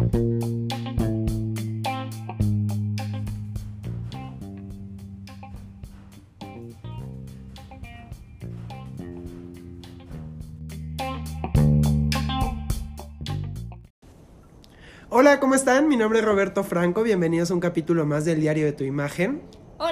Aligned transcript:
Hola, 0.00 0.08
¿cómo 15.38 15.54
están? 15.54 15.86
Mi 15.86 15.98
nombre 15.98 16.20
es 16.20 16.24
Roberto 16.24 16.64
Franco, 16.64 17.02
bienvenidos 17.02 17.50
a 17.50 17.54
un 17.54 17.60
capítulo 17.60 18.06
más 18.06 18.24
del 18.24 18.40
Diario 18.40 18.64
de 18.64 18.72
tu 18.72 18.84
Imagen. 18.84 19.42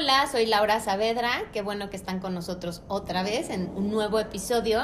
Hola, 0.01 0.29
soy 0.31 0.47
Laura 0.47 0.79
Saavedra, 0.79 1.43
qué 1.53 1.61
bueno 1.61 1.91
que 1.91 1.97
están 1.97 2.21
con 2.21 2.33
nosotros 2.33 2.83
otra 2.87 3.25
vez 3.25 3.51
en 3.51 3.69
un 3.75 3.91
nuevo 3.91 4.21
episodio 4.21 4.83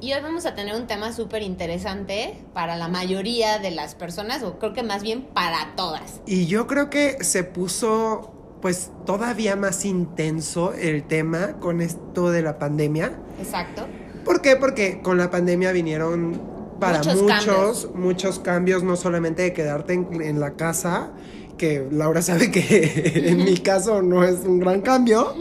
y 0.00 0.12
hoy 0.12 0.20
vamos 0.20 0.44
a 0.44 0.56
tener 0.56 0.74
un 0.74 0.88
tema 0.88 1.12
súper 1.12 1.42
interesante 1.42 2.42
para 2.52 2.76
la 2.76 2.88
mayoría 2.88 3.60
de 3.60 3.70
las 3.70 3.94
personas 3.94 4.42
o 4.42 4.58
creo 4.58 4.72
que 4.72 4.82
más 4.82 5.04
bien 5.04 5.22
para 5.22 5.76
todas. 5.76 6.20
Y 6.26 6.46
yo 6.46 6.66
creo 6.66 6.90
que 6.90 7.22
se 7.22 7.44
puso 7.44 8.32
pues 8.60 8.90
todavía 9.04 9.54
más 9.54 9.84
intenso 9.84 10.72
el 10.72 11.04
tema 11.04 11.60
con 11.60 11.80
esto 11.80 12.32
de 12.32 12.42
la 12.42 12.58
pandemia. 12.58 13.20
Exacto. 13.38 13.86
¿Por 14.24 14.42
qué? 14.42 14.56
Porque 14.56 15.00
con 15.00 15.16
la 15.16 15.30
pandemia 15.30 15.70
vinieron 15.70 16.56
para 16.80 16.98
muchos, 16.98 17.94
muchos 17.94 18.38
cambios. 18.38 18.38
cambios, 18.40 18.82
no 18.82 18.96
solamente 18.96 19.42
de 19.42 19.52
quedarte 19.52 19.94
en, 19.94 20.40
la 20.40 20.54
casa, 20.54 21.12
que 21.56 21.86
Laura 21.90 22.22
sabe 22.22 22.50
que 22.50 23.28
en 23.30 23.44
mi 23.44 23.58
caso 23.58 24.02
no 24.02 24.24
es 24.24 24.40
un 24.40 24.60
gran 24.60 24.82
cambio, 24.82 25.34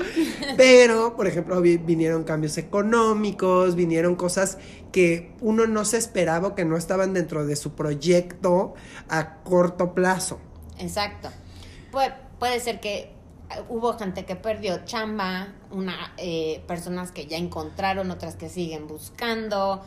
pero 0.58 1.16
por 1.16 1.28
ejemplo 1.28 1.62
vinieron 1.62 2.24
cambios 2.24 2.58
económicos, 2.58 3.76
vinieron 3.76 4.16
cosas 4.16 4.58
que 4.92 5.34
uno 5.42 5.68
no 5.68 5.86
se 5.86 5.98
esperaba 5.98 6.56
que 6.56 6.66
no 6.66 6.78
estaban 6.78 7.14
dentro 7.14 7.46
de 7.46 7.56
su 7.56 7.74
proyecto 7.74 8.74
a 9.10 9.36
corto 9.44 9.94
plazo. 9.94 10.40
Exacto. 10.80 11.30
puede 12.40 12.60
ser 12.60 12.80
que 12.80 13.12
eh, 13.50 13.62
hubo 13.70 13.98
gente 13.98 14.26
que 14.26 14.36
perdió 14.36 14.86
chamba, 14.86 15.54
una, 15.72 16.14
eh, 16.18 16.64
personas 16.68 17.12
que 17.12 17.26
ya 17.26 17.38
encontraron, 17.38 18.12
otras 18.12 18.36
que 18.36 18.50
siguen 18.50 18.88
buscando 18.88 19.84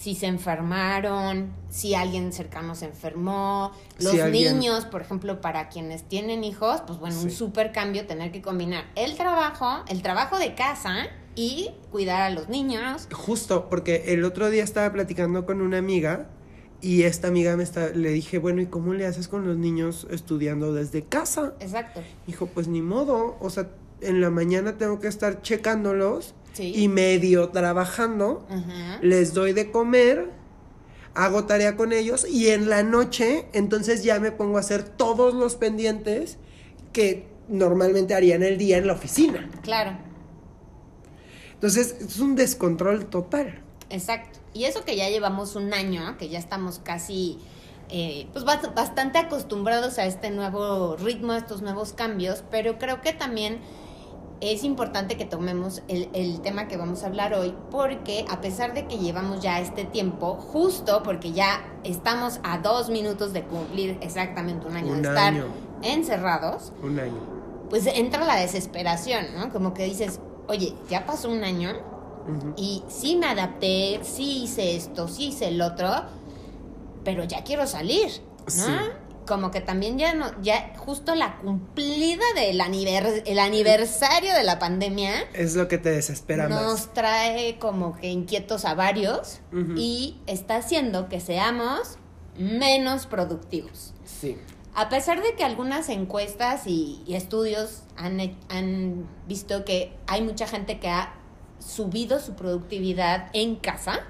si 0.00 0.14
se 0.14 0.26
enfermaron, 0.26 1.52
si 1.68 1.94
alguien 1.94 2.32
cercano 2.32 2.74
se 2.74 2.86
enfermó, 2.86 3.72
los 3.98 4.14
niños, 4.30 4.86
por 4.86 5.02
ejemplo, 5.02 5.42
para 5.42 5.68
quienes 5.68 6.04
tienen 6.04 6.42
hijos, 6.42 6.80
pues 6.86 6.98
bueno, 6.98 7.20
un 7.20 7.30
súper 7.30 7.70
cambio 7.70 8.06
tener 8.06 8.32
que 8.32 8.40
combinar 8.40 8.86
el 8.94 9.14
trabajo, 9.14 9.84
el 9.88 10.00
trabajo 10.00 10.38
de 10.38 10.54
casa 10.54 11.08
y 11.34 11.72
cuidar 11.92 12.22
a 12.22 12.30
los 12.30 12.48
niños. 12.48 13.08
Justo, 13.12 13.68
porque 13.68 14.04
el 14.06 14.24
otro 14.24 14.48
día 14.48 14.64
estaba 14.64 14.90
platicando 14.90 15.44
con 15.44 15.60
una 15.60 15.76
amiga 15.76 16.28
y 16.80 17.02
esta 17.02 17.28
amiga 17.28 17.54
me 17.58 17.62
está, 17.62 17.90
le 17.90 18.08
dije, 18.08 18.38
bueno, 18.38 18.62
¿y 18.62 18.66
cómo 18.66 18.94
le 18.94 19.04
haces 19.04 19.28
con 19.28 19.46
los 19.46 19.58
niños 19.58 20.06
estudiando 20.10 20.72
desde 20.72 21.02
casa? 21.02 21.52
Exacto. 21.60 22.00
Dijo, 22.26 22.46
pues 22.46 22.68
ni 22.68 22.80
modo, 22.80 23.36
o 23.38 23.50
sea, 23.50 23.68
en 24.00 24.22
la 24.22 24.30
mañana 24.30 24.78
tengo 24.78 24.98
que 24.98 25.08
estar 25.08 25.42
checándolos 25.42 26.34
y 26.58 26.88
medio 26.88 27.48
trabajando, 27.50 28.46
les 29.00 29.34
doy 29.34 29.52
de 29.52 29.70
comer, 29.70 30.30
hago 31.14 31.44
tarea 31.44 31.76
con 31.76 31.92
ellos 31.92 32.26
y 32.28 32.48
en 32.48 32.68
la 32.68 32.82
noche 32.82 33.46
entonces 33.52 34.02
ya 34.02 34.20
me 34.20 34.32
pongo 34.32 34.56
a 34.56 34.60
hacer 34.60 34.84
todos 34.84 35.34
los 35.34 35.56
pendientes 35.56 36.38
que 36.92 37.28
normalmente 37.48 38.14
haría 38.14 38.36
en 38.36 38.42
el 38.42 38.58
día 38.58 38.78
en 38.78 38.86
la 38.86 38.92
oficina. 38.92 39.48
Claro. 39.62 39.96
Entonces 41.54 41.96
es 42.00 42.18
un 42.18 42.36
descontrol 42.36 43.06
total. 43.06 43.60
Exacto. 43.90 44.38
Y 44.54 44.64
eso 44.64 44.84
que 44.84 44.96
ya 44.96 45.08
llevamos 45.08 45.56
un 45.56 45.74
año, 45.74 46.16
que 46.16 46.28
ya 46.28 46.38
estamos 46.38 46.80
casi 46.82 47.38
eh, 47.90 48.28
pues 48.32 48.44
bastante 48.44 49.18
acostumbrados 49.18 49.98
a 49.98 50.06
este 50.06 50.30
nuevo 50.30 50.96
ritmo, 50.96 51.32
a 51.32 51.38
estos 51.38 51.60
nuevos 51.60 51.92
cambios, 51.92 52.44
pero 52.50 52.78
creo 52.78 53.00
que 53.00 53.12
también 53.12 53.58
es 54.40 54.64
importante 54.64 55.16
que 55.16 55.26
tomemos 55.26 55.82
el, 55.88 56.40
tema 56.40 56.66
que 56.66 56.76
vamos 56.76 57.02
a 57.02 57.06
hablar 57.06 57.34
hoy 57.34 57.54
porque 57.70 58.24
a 58.30 58.40
pesar 58.40 58.72
de 58.72 58.86
que 58.86 58.98
llevamos 58.98 59.40
ya 59.40 59.60
este 59.60 59.84
tiempo, 59.84 60.34
justo 60.34 61.02
porque 61.02 61.32
ya 61.32 61.62
estamos 61.84 62.40
a 62.42 62.58
dos 62.58 62.88
minutos 62.88 63.32
de 63.32 63.42
cumplir 63.42 63.98
exactamente 64.00 64.66
un 64.66 64.76
año 64.76 64.94
de 64.94 65.02
estar 65.02 65.34
encerrados, 65.82 66.72
un 66.82 66.98
año. 66.98 67.20
pues 67.68 67.86
entra 67.86 68.24
la 68.24 68.36
desesperación, 68.36 69.26
¿no? 69.36 69.50
Como 69.50 69.74
que 69.74 69.84
dices, 69.84 70.20
oye, 70.48 70.74
ya 70.88 71.04
pasó 71.04 71.30
un 71.30 71.44
año 71.44 71.72
y 72.56 72.82
sí 72.88 73.16
me 73.16 73.26
adapté, 73.26 74.00
sí 74.02 74.44
hice 74.44 74.76
esto, 74.76 75.08
sí 75.08 75.28
hice 75.28 75.48
el 75.48 75.60
otro, 75.60 75.90
pero 77.04 77.24
ya 77.24 77.44
quiero 77.44 77.66
salir, 77.66 78.08
¿no? 78.56 78.99
Como 79.26 79.50
que 79.50 79.60
también 79.60 79.98
ya 79.98 80.14
no, 80.14 80.30
ya 80.42 80.72
justo 80.76 81.14
la 81.14 81.38
cumplida 81.38 82.24
del 82.34 82.60
el 83.26 83.38
aniversario 83.38 84.34
de 84.34 84.42
la 84.42 84.58
pandemia. 84.58 85.12
Es 85.32 85.54
lo 85.54 85.68
que 85.68 85.78
te 85.78 85.90
desespera 85.90 86.48
Nos 86.48 86.92
trae 86.92 87.58
como 87.58 87.96
que 87.96 88.08
inquietos 88.08 88.64
a 88.64 88.74
varios 88.74 89.40
y 89.76 90.18
está 90.26 90.56
haciendo 90.56 91.08
que 91.08 91.20
seamos 91.20 91.98
menos 92.36 93.06
productivos. 93.06 93.94
Sí. 94.04 94.36
A 94.74 94.88
pesar 94.88 95.22
de 95.22 95.34
que 95.34 95.44
algunas 95.44 95.88
encuestas 95.88 96.66
y, 96.66 97.02
estudios 97.08 97.82
han, 97.96 98.20
han 98.48 99.06
visto 99.26 99.64
que 99.64 99.92
hay 100.06 100.22
mucha 100.22 100.46
gente 100.46 100.78
que 100.78 100.88
ha 100.88 101.14
subido 101.58 102.20
su 102.20 102.34
productividad 102.34 103.28
en 103.32 103.56
casa. 103.56 104.00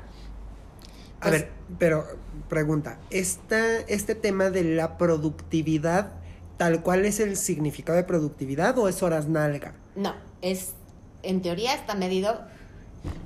A 1.20 1.31
ver, 1.31 1.50
pero 1.78 2.06
pregunta, 2.48 2.98
¿esta, 3.10 3.78
¿este 3.81 4.14
tema 4.14 4.50
de 4.50 4.64
la 4.64 4.98
productividad, 4.98 6.12
tal 6.56 6.82
cual 6.82 7.04
es 7.04 7.20
el 7.20 7.36
significado 7.36 7.97
de 7.97 8.04
productividad 8.04 8.76
o 8.78 8.88
es 8.88 9.03
horas 9.03 9.28
nalga? 9.28 9.75
No, 9.97 10.14
es, 10.42 10.72
en 11.22 11.42
teoría 11.42 11.75
está 11.75 11.94
medido 11.94 12.41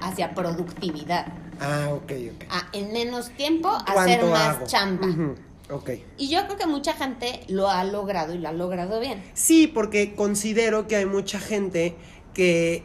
hacia 0.00 0.34
productividad. 0.34 1.27
Ah, 1.60 1.88
ok, 1.93 2.12
ok. 2.34 2.44
Ah, 2.50 2.69
en 2.72 2.93
menos 2.93 3.31
tiempo, 3.31 3.71
hacer 3.71 4.25
más 4.25 4.65
chamba. 4.65 5.34
Ok. 5.71 5.91
Y 6.19 6.28
yo 6.28 6.44
creo 6.44 6.59
que 6.59 6.66
mucha 6.66 6.93
gente 6.93 7.41
lo 7.49 7.71
ha 7.71 7.84
logrado 7.84 8.34
y 8.34 8.38
lo 8.38 8.49
ha 8.49 8.53
logrado 8.53 9.00
bien. 9.00 9.22
Sí, 9.34 9.66
porque 9.66 10.15
considero 10.15 10.87
que 10.87 10.97
hay 10.97 11.06
mucha 11.06 11.41
gente 11.41 11.97
que 12.34 12.83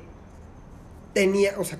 tenía, 1.13 1.55
o 1.57 1.65
sea, 1.65 1.79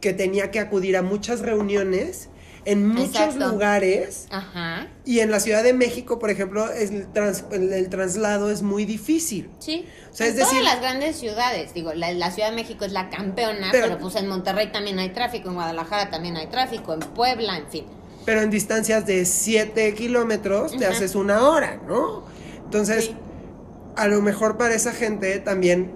que 0.00 0.12
tenía 0.12 0.50
que 0.50 0.60
acudir 0.60 0.96
a 0.96 1.02
muchas 1.02 1.40
reuniones 1.40 2.28
en 2.66 2.86
muchos 2.88 3.36
lugares. 3.36 4.26
Ajá. 4.30 4.88
Y 5.04 5.20
en 5.20 5.30
la 5.30 5.40
Ciudad 5.40 5.62
de 5.62 5.72
México, 5.72 6.18
por 6.18 6.30
ejemplo, 6.30 6.70
el, 6.72 7.06
el, 7.52 7.88
traslado 7.88 8.50
es 8.50 8.62
muy 8.62 8.84
difícil. 8.84 9.48
Sí. 9.60 9.86
O 10.12 10.14
sea, 10.14 10.26
es 10.26 10.34
decir, 10.34 10.58
todas 10.58 10.64
las 10.74 10.80
grandes 10.80 11.16
ciudades, 11.16 11.72
digo, 11.72 11.94
la, 11.94 12.30
Ciudad 12.32 12.50
de 12.50 12.56
México 12.56 12.84
es 12.84 12.92
la 12.92 13.08
campeona, 13.08 13.68
pero, 13.70 13.98
pues 13.98 14.16
en 14.16 14.28
Monterrey 14.28 14.72
también 14.72 14.98
hay 14.98 15.10
tráfico, 15.10 15.48
en 15.48 15.54
Guadalajara 15.54 16.10
también 16.10 16.36
hay 16.36 16.48
tráfico, 16.48 16.92
en 16.92 17.00
Puebla, 17.00 17.56
en 17.56 17.68
fin. 17.68 17.84
Pero 18.24 18.40
en 18.40 18.50
distancias 18.50 19.06
de 19.06 19.24
7 19.24 19.94
kilómetros 19.94 20.76
te 20.76 20.86
haces 20.86 21.14
una 21.14 21.48
hora, 21.48 21.80
¿no? 21.86 22.24
Entonces, 22.64 23.12
a 23.94 24.08
lo 24.08 24.20
mejor 24.20 24.58
para 24.58 24.74
esa 24.74 24.92
gente 24.92 25.38
también 25.38 25.92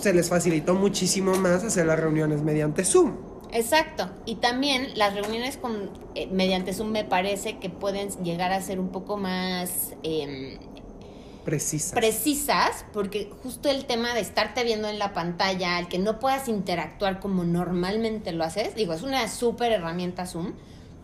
se 0.00 0.14
les 0.14 0.30
facilitó 0.30 0.74
muchísimo 0.74 1.34
más 1.34 1.62
hacer 1.62 1.84
las 1.84 2.00
reuniones 2.00 2.40
mediante 2.42 2.84
Zoom. 2.84 3.33
Exacto. 3.54 4.10
Y 4.26 4.36
también 4.36 4.98
las 4.98 5.14
reuniones 5.14 5.56
con 5.56 5.90
eh, 6.14 6.26
mediante 6.26 6.74
Zoom 6.74 6.90
me 6.90 7.04
parece 7.04 7.58
que 7.58 7.70
pueden 7.70 8.10
llegar 8.24 8.52
a 8.52 8.60
ser 8.60 8.80
un 8.80 8.88
poco 8.88 9.16
más 9.16 9.94
em, 10.02 10.58
precisas. 11.44 11.92
Precisas, 11.92 12.84
porque 12.92 13.30
justo 13.44 13.70
el 13.70 13.86
tema 13.86 14.12
de 14.12 14.20
estarte 14.20 14.64
viendo 14.64 14.88
en 14.88 14.98
la 14.98 15.12
pantalla, 15.12 15.78
el 15.78 15.86
que 15.86 15.98
no 15.98 16.18
puedas 16.18 16.48
interactuar 16.48 17.20
como 17.20 17.44
normalmente 17.44 18.32
lo 18.32 18.42
haces, 18.42 18.74
digo, 18.74 18.92
es 18.92 19.02
una 19.02 19.28
súper 19.28 19.70
herramienta 19.72 20.26
Zoom. 20.26 20.54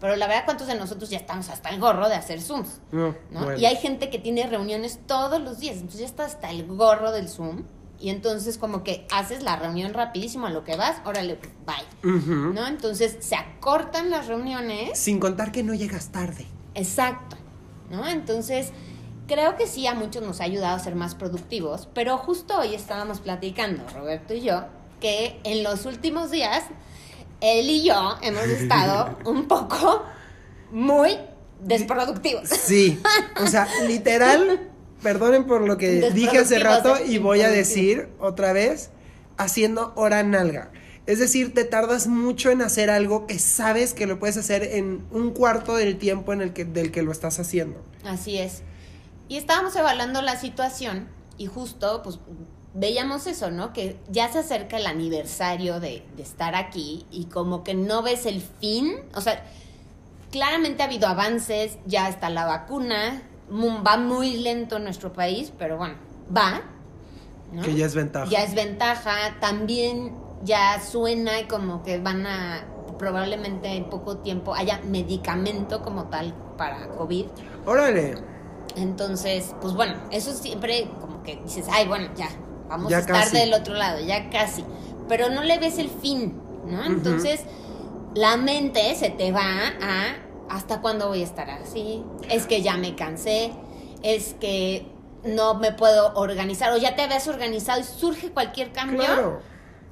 Pero 0.01 0.17
la 0.17 0.27
verdad, 0.27 0.45
¿cuántos 0.47 0.67
de 0.67 0.75
nosotros 0.75 1.11
ya 1.11 1.19
estamos 1.19 1.51
hasta 1.51 1.69
el 1.69 1.79
gorro 1.79 2.09
de 2.09 2.15
hacer 2.15 2.41
Zooms? 2.41 2.81
¿no? 2.91 3.15
Y 3.59 3.67
hay 3.67 3.77
gente 3.77 4.09
que 4.09 4.19
tiene 4.19 4.47
reuniones 4.47 4.99
todos 5.07 5.41
los 5.41 5.61
días, 5.61 5.77
entonces 5.77 6.01
ya 6.01 6.07
está 6.07 6.25
hasta 6.25 6.51
el 6.51 6.67
gorro 6.67 7.13
del 7.13 7.29
Zoom. 7.29 7.65
Y 8.01 8.09
entonces 8.09 8.57
como 8.57 8.83
que 8.83 9.07
haces 9.13 9.43
la 9.43 9.57
reunión 9.57 9.93
rapidísimo 9.93 10.47
a 10.47 10.51
lo 10.51 10.65
que 10.65 10.75
vas, 10.75 10.97
órale, 11.05 11.39
bye. 11.67 12.11
¿No? 12.13 12.67
Entonces 12.67 13.19
se 13.21 13.37
acortan 13.37 14.11
las 14.11 14.27
reuniones. 14.27 14.99
Sin 14.99 15.21
contar 15.21 15.53
que 15.53 15.63
no 15.63 15.75
llegas 15.75 16.09
tarde. 16.09 16.47
Exacto. 16.75 17.37
¿No? 17.91 18.09
Entonces, 18.09 18.73
creo 19.27 19.57
que 19.57 19.67
sí 19.67 19.87
a 19.87 19.95
muchos 19.95 20.23
nos 20.23 20.41
ha 20.41 20.45
ayudado 20.45 20.75
a 20.75 20.79
ser 20.79 20.95
más 20.95 21.15
productivos, 21.15 21.89
pero 21.95 22.17
justo 22.19 22.59
hoy 22.59 22.75
estábamos 22.75 23.21
platicando, 23.21 23.85
Roberto 23.95 24.35
y 24.35 24.41
yo, 24.41 24.65
que 25.01 25.39
en 25.45 25.63
los 25.63 25.87
últimos 25.87 26.31
días, 26.31 26.65
él 27.41 27.69
y 27.69 27.85
yo 27.85 28.17
hemos 28.23 28.45
estado 28.45 29.19
un 29.25 29.47
poco 29.47 30.05
muy 30.73 31.17
desproductivos. 31.61 32.49
Sí, 32.49 33.01
o 33.43 33.47
sea, 33.47 33.69
literal 33.87 34.61
perdonen 35.03 35.45
por 35.45 35.63
lo 35.63 35.77
que 35.77 36.11
dije 36.11 36.39
hace 36.39 36.59
rato 36.59 36.97
y 37.05 37.19
voy 37.19 37.43
a 37.43 37.49
decir 37.49 38.09
otra 38.19 38.53
vez, 38.53 38.91
haciendo 39.37 39.93
hora 39.97 40.23
nalga. 40.23 40.71
Es 41.07 41.19
decir, 41.19 41.55
te 41.55 41.65
tardas 41.65 42.07
mucho 42.07 42.51
en 42.51 42.63
hacer 42.63 42.91
algo 42.91 43.27
que 43.27 43.39
sabes 43.39 43.95
que 43.95 44.07
lo 44.07 44.19
puedes 44.19 44.37
hacer 44.37 44.63
en 44.63 45.05
un 45.11 45.33
cuarto 45.33 45.75
del 45.75 45.99
tiempo 45.99 46.33
en 46.33 46.41
el 46.41 46.53
que, 46.53 46.65
del 46.65 46.93
que 46.93 47.03
lo 47.03 47.11
estás 47.11 47.41
haciendo. 47.41 47.83
Así 48.05 48.39
es. 48.39 48.63
Y 49.29 49.37
estábamos 49.37 49.75
evaluando 49.77 50.23
la 50.23 50.39
situación 50.39 51.09
y 51.37 51.47
justo, 51.47 52.03
pues, 52.03 52.19
veíamos 52.75 53.27
eso, 53.27 53.51
¿no? 53.51 53.73
Que 53.73 53.97
ya 54.09 54.31
se 54.31 54.41
acerca 54.41 54.77
el 54.77 54.87
aniversario 54.87 55.81
de, 55.81 56.05
de 56.17 56.23
estar 56.23 56.55
aquí 56.55 57.07
y 57.11 57.25
como 57.25 57.65
que 57.65 57.75
no 57.75 58.03
ves 58.03 58.27
el 58.27 58.43
fin. 58.61 58.95
O 59.15 59.21
sea, 59.21 59.45
claramente 60.31 60.83
ha 60.83 60.87
habido 60.87 61.09
avances, 61.09 61.79
ya 61.87 62.09
está 62.09 62.31
la 62.31 62.45
vacuna, 62.45 63.23
va 63.51 63.97
muy 63.97 64.37
lento 64.37 64.77
en 64.77 64.85
nuestro 64.85 65.13
país, 65.13 65.53
pero 65.59 65.77
bueno, 65.77 65.95
va. 66.35 66.63
Que 67.63 67.75
ya 67.75 67.87
es 67.87 67.95
ventaja. 67.95 68.31
Ya 68.31 68.45
es 68.45 68.55
ventaja. 68.55 69.37
También 69.41 70.15
ya 70.45 70.81
suena 70.81 71.33
como 71.49 71.83
que 71.83 71.99
van 71.99 72.27
a, 72.27 72.65
probablemente 72.99 73.69
en 73.69 73.91
poco 73.91 74.19
tiempo, 74.19 74.55
haya 74.55 74.81
medicamento 74.85 75.83
como 75.83 76.05
tal 76.05 76.35
para 76.57 76.89
COVID. 76.91 77.27
Órale. 77.67 78.15
Entonces, 78.77 79.55
pues 79.61 79.75
bueno, 79.75 79.95
eso 80.11 80.33
siempre 80.33 80.89
como 81.01 81.23
que 81.23 81.37
dices, 81.43 81.67
ay, 81.71 81.89
bueno, 81.89 82.09
ya, 82.17 82.29
vamos 82.69 82.93
a 82.93 83.01
estar 83.01 83.31
del 83.31 83.53
otro 83.53 83.75
lado, 83.75 84.01
ya 84.01 84.31
casi. 84.31 84.65
Pero 85.09 85.29
no 85.29 85.43
le 85.43 85.59
ves 85.59 85.79
el 85.79 85.91
fin, 85.91 86.41
¿no? 86.67 86.85
Entonces, 86.85 87.41
la 88.15 88.37
mente 88.37 88.95
se 88.95 89.11
te 89.11 89.33
va 89.33 89.43
a 89.83 90.30
¿hasta 90.51 90.83
cuándo 90.83 91.09
voy 91.09 91.23
a 91.23 91.25
estar 91.25 91.49
así? 91.49 92.05
Es 92.29 92.47
que 92.47 92.61
ya 92.61 92.77
me 92.77 92.95
cansé, 92.95 93.53
es 94.03 94.35
que 94.35 94.87
no 95.25 95.55
me 95.55 95.73
puedo 95.73 96.13
organizar, 96.15 96.73
o 96.73 96.77
ya 96.77 96.97
te 96.97 97.03
habías 97.03 97.27
organizado 97.29 97.81
y 97.81 97.85
surge 97.85 98.31
cualquier 98.31 98.73
cambio. 98.73 99.41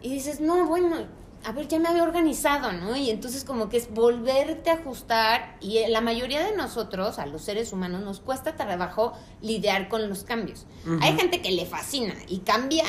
Y 0.03 0.11
dices, 0.11 0.41
no, 0.41 0.67
bueno, 0.67 0.97
a 1.45 1.53
ver, 1.53 1.69
ya 1.69 1.79
me 1.79 1.89
había 1.89 2.03
organizado, 2.03 2.73
¿no? 2.73 2.97
Y 2.97 3.11
entonces 3.11 3.45
como 3.45 3.69
que 3.69 3.77
es 3.77 3.93
volverte 3.93 4.71
a 4.71 4.75
ajustar 4.75 5.57
y 5.61 5.87
la 5.89 6.01
mayoría 6.01 6.45
de 6.45 6.57
nosotros, 6.57 7.19
a 7.19 7.27
los 7.27 7.43
seres 7.43 7.73
humanos, 7.73 8.03
nos 8.03 8.21
cuesta 8.21 8.57
trabajo 8.57 9.13
lidiar 9.41 9.89
con 9.89 10.09
los 10.09 10.25
cambios. 10.25 10.67
Hay 11.01 11.17
gente 11.17 11.41
que 11.41 11.53
le 11.53 11.67
fascina 11.67 12.15
y 12.27 12.39
cambia 12.39 12.85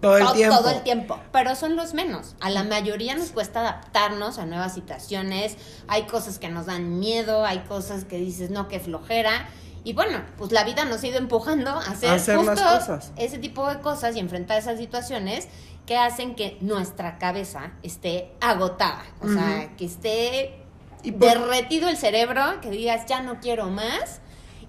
todo 0.00 0.18
el, 0.18 0.32
tiempo. 0.32 0.56
todo 0.56 0.70
el 0.70 0.82
tiempo. 0.82 1.18
Pero 1.32 1.54
son 1.54 1.76
los 1.76 1.94
menos. 1.94 2.34
A 2.40 2.50
la 2.50 2.64
mayoría 2.64 3.14
nos 3.14 3.30
cuesta 3.30 3.60
adaptarnos 3.60 4.38
a 4.38 4.46
nuevas 4.46 4.74
situaciones. 4.74 5.56
Hay 5.88 6.04
cosas 6.04 6.38
que 6.38 6.48
nos 6.48 6.66
dan 6.66 6.98
miedo, 6.98 7.44
hay 7.44 7.60
cosas 7.60 8.04
que 8.04 8.18
dices, 8.18 8.50
no, 8.50 8.68
qué 8.68 8.80
flojera. 8.80 9.48
Y 9.84 9.92
bueno, 9.92 10.20
pues 10.36 10.52
la 10.52 10.64
vida 10.64 10.84
nos 10.84 11.02
ha 11.02 11.06
ido 11.06 11.18
empujando 11.18 11.70
a 11.70 11.78
hacer, 11.78 12.18
justo 12.36 12.98
ese 13.16 13.38
tipo 13.38 13.68
de 13.68 13.80
cosas 13.80 14.16
y 14.16 14.18
enfrentar 14.18 14.58
esas 14.58 14.78
situaciones 14.78 15.46
que 15.86 15.96
hacen 15.96 16.34
que 16.34 16.58
nuestra 16.60 17.18
cabeza 17.18 17.72
esté 17.84 18.32
agotada. 18.40 19.04
O 19.20 19.28
sea, 19.28 19.76
que 19.76 19.84
esté 19.84 20.60
derretido 21.04 21.88
el 21.88 21.96
cerebro, 21.96 22.60
que 22.60 22.70
digas, 22.70 23.06
ya 23.06 23.22
no 23.22 23.40
quiero 23.40 23.70
más. 23.70 24.20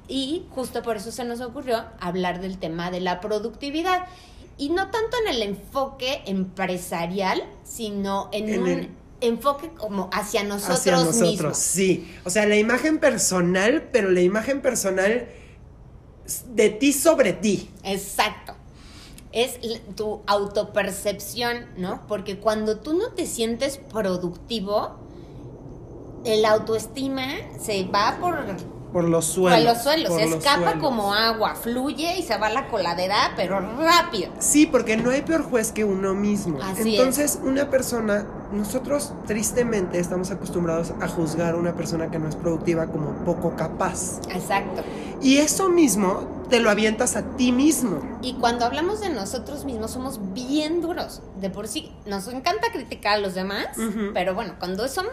Y 0.08 0.46
justo 0.52 0.84
por 0.84 0.98
eso 0.98 1.12
se 1.12 1.26
nos 1.26 1.42
ocurrió 1.42 1.84
hablar 2.00 2.40
del 2.40 2.60
tema 2.60 2.92
de 2.92 3.02
la 3.02 3.20
productividad 3.20 4.06
y 4.58 4.70
no 4.70 4.90
tanto 4.90 5.18
en 5.26 5.36
el 5.36 5.42
enfoque 5.44 6.22
empresarial, 6.26 7.44
sino 7.64 8.30
en, 8.32 8.62
un 8.62 8.90
enfoque 9.22 9.70
como 9.70 10.10
hacia 10.12 10.44
nosotros, 10.44 10.80
hacia 10.80 10.92
nosotros 10.94 11.58
Sí, 11.58 12.12
o 12.24 12.30
sea, 12.30 12.46
la 12.46 12.58
imagen 12.58 13.00
personal, 13.00 13.90
pero 13.92 14.10
la 14.10 14.22
imagen 14.22 14.62
personal 14.62 15.28
de 16.54 16.70
ti 16.70 16.94
sobre 16.94 17.34
ti. 17.34 17.70
Exacto. 17.84 18.56
Es 19.32 19.60
tu 19.96 20.22
autopercepción, 20.26 21.68
¿no? 21.78 22.08
Porque 22.08 22.40
cuando 22.40 22.80
tú 22.80 22.94
no 22.94 23.12
te 23.12 23.28
sientes 23.28 23.78
productivo, 23.78 24.98
el 26.26 26.46
autoestima 26.46 27.28
se 27.60 27.84
va 27.84 28.18
por 28.20 28.56
por 28.92 29.04
los 29.04 29.26
suelos. 29.26 29.60
Por 29.60 29.74
los 29.74 29.84
suelos, 29.84 30.14
se 30.14 30.24
escapa 30.24 30.80
como 30.80 31.14
agua, 31.14 31.56
fluye 31.56 32.18
y 32.18 32.24
se 32.24 32.38
va 32.38 32.48
a 32.48 32.52
la 32.52 32.68
coladera, 32.68 33.34
pero 33.36 33.60
rápido. 33.60 34.32
Sí, 34.40 34.66
porque 34.66 34.98
no 34.98 35.12
hay 35.12 35.22
peor 35.22 35.44
juez 35.44 35.72
que 35.72 35.84
uno 35.84 36.14
mismo. 36.14 36.60
Entonces, 36.78 37.40
una 37.44 37.70
persona, 37.70 38.26
nosotros 38.52 39.12
tristemente 39.26 40.00
estamos 40.00 40.32
acostumbrados 40.32 40.94
a 41.02 41.08
juzgar 41.08 41.56
a 41.56 41.58
una 41.58 41.74
persona 41.74 42.10
que 42.10 42.20
no 42.20 42.28
es 42.30 42.36
productiva 42.36 42.88
como 42.88 43.12
poco 43.26 43.56
capaz. 43.56 44.20
Exacto. 44.30 44.84
Y 45.22 45.38
eso 45.38 45.70
mismo 45.70 46.38
te 46.50 46.60
lo 46.60 46.70
avientas 46.70 47.16
a 47.16 47.24
ti 47.36 47.52
mismo. 47.52 48.00
Y 48.22 48.36
cuando 48.36 48.66
hablamos 48.66 49.02
de 49.02 49.10
nosotros 49.10 49.66
mismos 49.66 49.92
somos 49.92 50.20
bien 50.34 50.82
duros. 50.82 51.22
De 51.42 51.50
por 51.50 51.68
sí, 51.68 51.92
nos 52.06 52.28
encanta 52.28 52.72
criticar 52.72 53.16
a 53.16 53.20
los 53.20 53.34
demás, 53.34 53.68
pero 54.14 54.34
bueno, 54.34 54.54
cuando 54.60 54.88
son, 54.88 55.08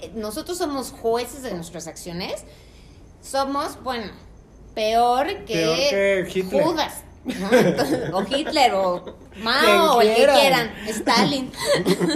eh, 0.00 0.12
nosotros 0.14 0.58
somos 0.58 0.92
jueces 0.92 1.42
de 1.42 1.54
nuestras 1.54 1.86
acciones, 1.86 2.44
somos, 3.26 3.82
bueno, 3.82 4.12
peor 4.74 5.44
que, 5.46 6.44
Judas. 6.50 7.02
o 8.12 8.22
Hitler 8.22 8.72
o 8.74 9.16
Mao 9.42 9.96
o 9.96 10.00
el 10.00 10.14
que 10.14 10.26
quieran, 10.26 10.70
Stalin. 10.86 11.50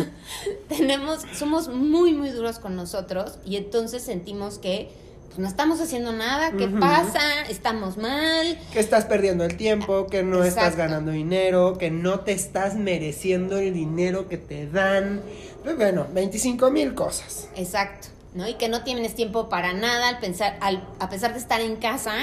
Tenemos, 0.69 1.27
somos 1.35 1.69
muy, 1.69 2.15
muy 2.15 2.31
duros 2.31 2.61
con 2.61 2.77
nosotros 2.77 3.39
y 3.45 3.57
entonces 3.57 4.03
sentimos 4.03 4.59
que 4.59 4.93
pues, 5.27 5.39
no 5.41 5.49
estamos 5.49 5.81
haciendo 5.81 6.13
nada, 6.13 6.53
¿qué 6.53 6.69
pasa? 6.69 7.43
Estamos 7.49 7.97
mal. 7.97 8.57
Que 8.73 8.79
estás 8.79 9.05
perdiendo 9.05 9.45
el 9.45 9.57
tiempo, 9.57 10.07
que 10.07 10.23
no 10.23 10.45
estás 10.45 10.77
ganando 10.77 11.11
dinero, 11.11 11.77
que 11.77 11.91
no 11.91 12.21
te 12.21 12.33
estás 12.33 12.77
mereciendo 12.77 13.59
el 13.59 13.75
dinero 13.75 14.29
que 14.29 14.39
te 14.39 14.69
dan. 14.69 15.23
Pues 15.65 15.77
bueno, 15.77 16.07
25 16.13 16.71
mil 16.71 16.95
cosas. 16.95 17.49
Exacto. 17.57 18.20
¿No? 18.35 18.49
Y 18.49 18.55
que 18.55 18.69
no 18.69 18.83
tienes 18.83 19.15
tiempo 19.15 19.49
para 19.49 19.73
nada 19.73 20.09
al 20.09 20.19
pensar, 20.19 20.57
al, 20.61 20.87
a 20.99 21.09
pesar 21.09 21.33
de 21.33 21.39
estar 21.39 21.61
en 21.61 21.77
casa, 21.77 22.15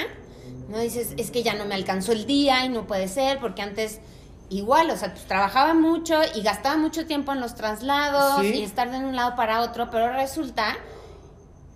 ¿no? 0.68 0.78
Dices, 0.78 1.14
es 1.16 1.30
que 1.30 1.42
ya 1.42 1.54
no 1.54 1.64
me 1.64 1.74
alcanzó 1.74 2.12
el 2.12 2.26
día 2.26 2.64
y 2.64 2.68
no 2.68 2.86
puede 2.86 3.08
ser, 3.08 3.38
porque 3.38 3.62
antes 3.62 4.00
igual, 4.50 4.90
o 4.90 4.96
sea, 4.96 5.12
pues 5.12 5.26
trabajaba 5.26 5.74
mucho 5.74 6.20
y 6.34 6.42
gastaba 6.42 6.76
mucho 6.76 7.06
tiempo 7.06 7.32
en 7.32 7.40
los 7.40 7.54
traslados 7.54 8.42
y 8.44 8.62
estar 8.62 8.90
de 8.90 8.98
un 8.98 9.14
lado 9.14 9.36
para 9.36 9.60
otro, 9.60 9.90
pero 9.90 10.12
resulta 10.12 10.76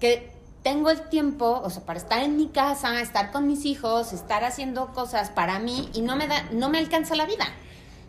que 0.00 0.32
tengo 0.62 0.90
el 0.90 1.08
tiempo, 1.08 1.60
o 1.62 1.68
sea, 1.70 1.84
para 1.84 1.98
estar 1.98 2.22
en 2.22 2.36
mi 2.36 2.48
casa, 2.48 3.00
estar 3.00 3.32
con 3.32 3.46
mis 3.46 3.66
hijos, 3.66 4.12
estar 4.12 4.44
haciendo 4.44 4.92
cosas 4.92 5.28
para 5.30 5.58
mí 5.58 5.90
y 5.92 6.00
no 6.02 6.16
me 6.16 6.28
da, 6.28 6.44
no 6.52 6.70
me 6.70 6.78
alcanza 6.78 7.14
la 7.14 7.26
vida. 7.26 7.46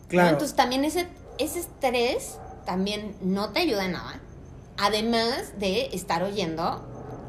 Claro. 0.07 0.29
Entonces 0.29 0.55
también 0.55 0.85
ese, 0.85 1.07
ese 1.39 1.59
estrés 1.59 2.37
también 2.65 3.17
no 3.21 3.49
te 3.49 3.61
ayuda 3.61 3.85
en 3.85 3.93
nada 3.93 4.22
además 4.77 5.53
de 5.59 5.87
estar 5.93 6.23
oyendo 6.23 6.81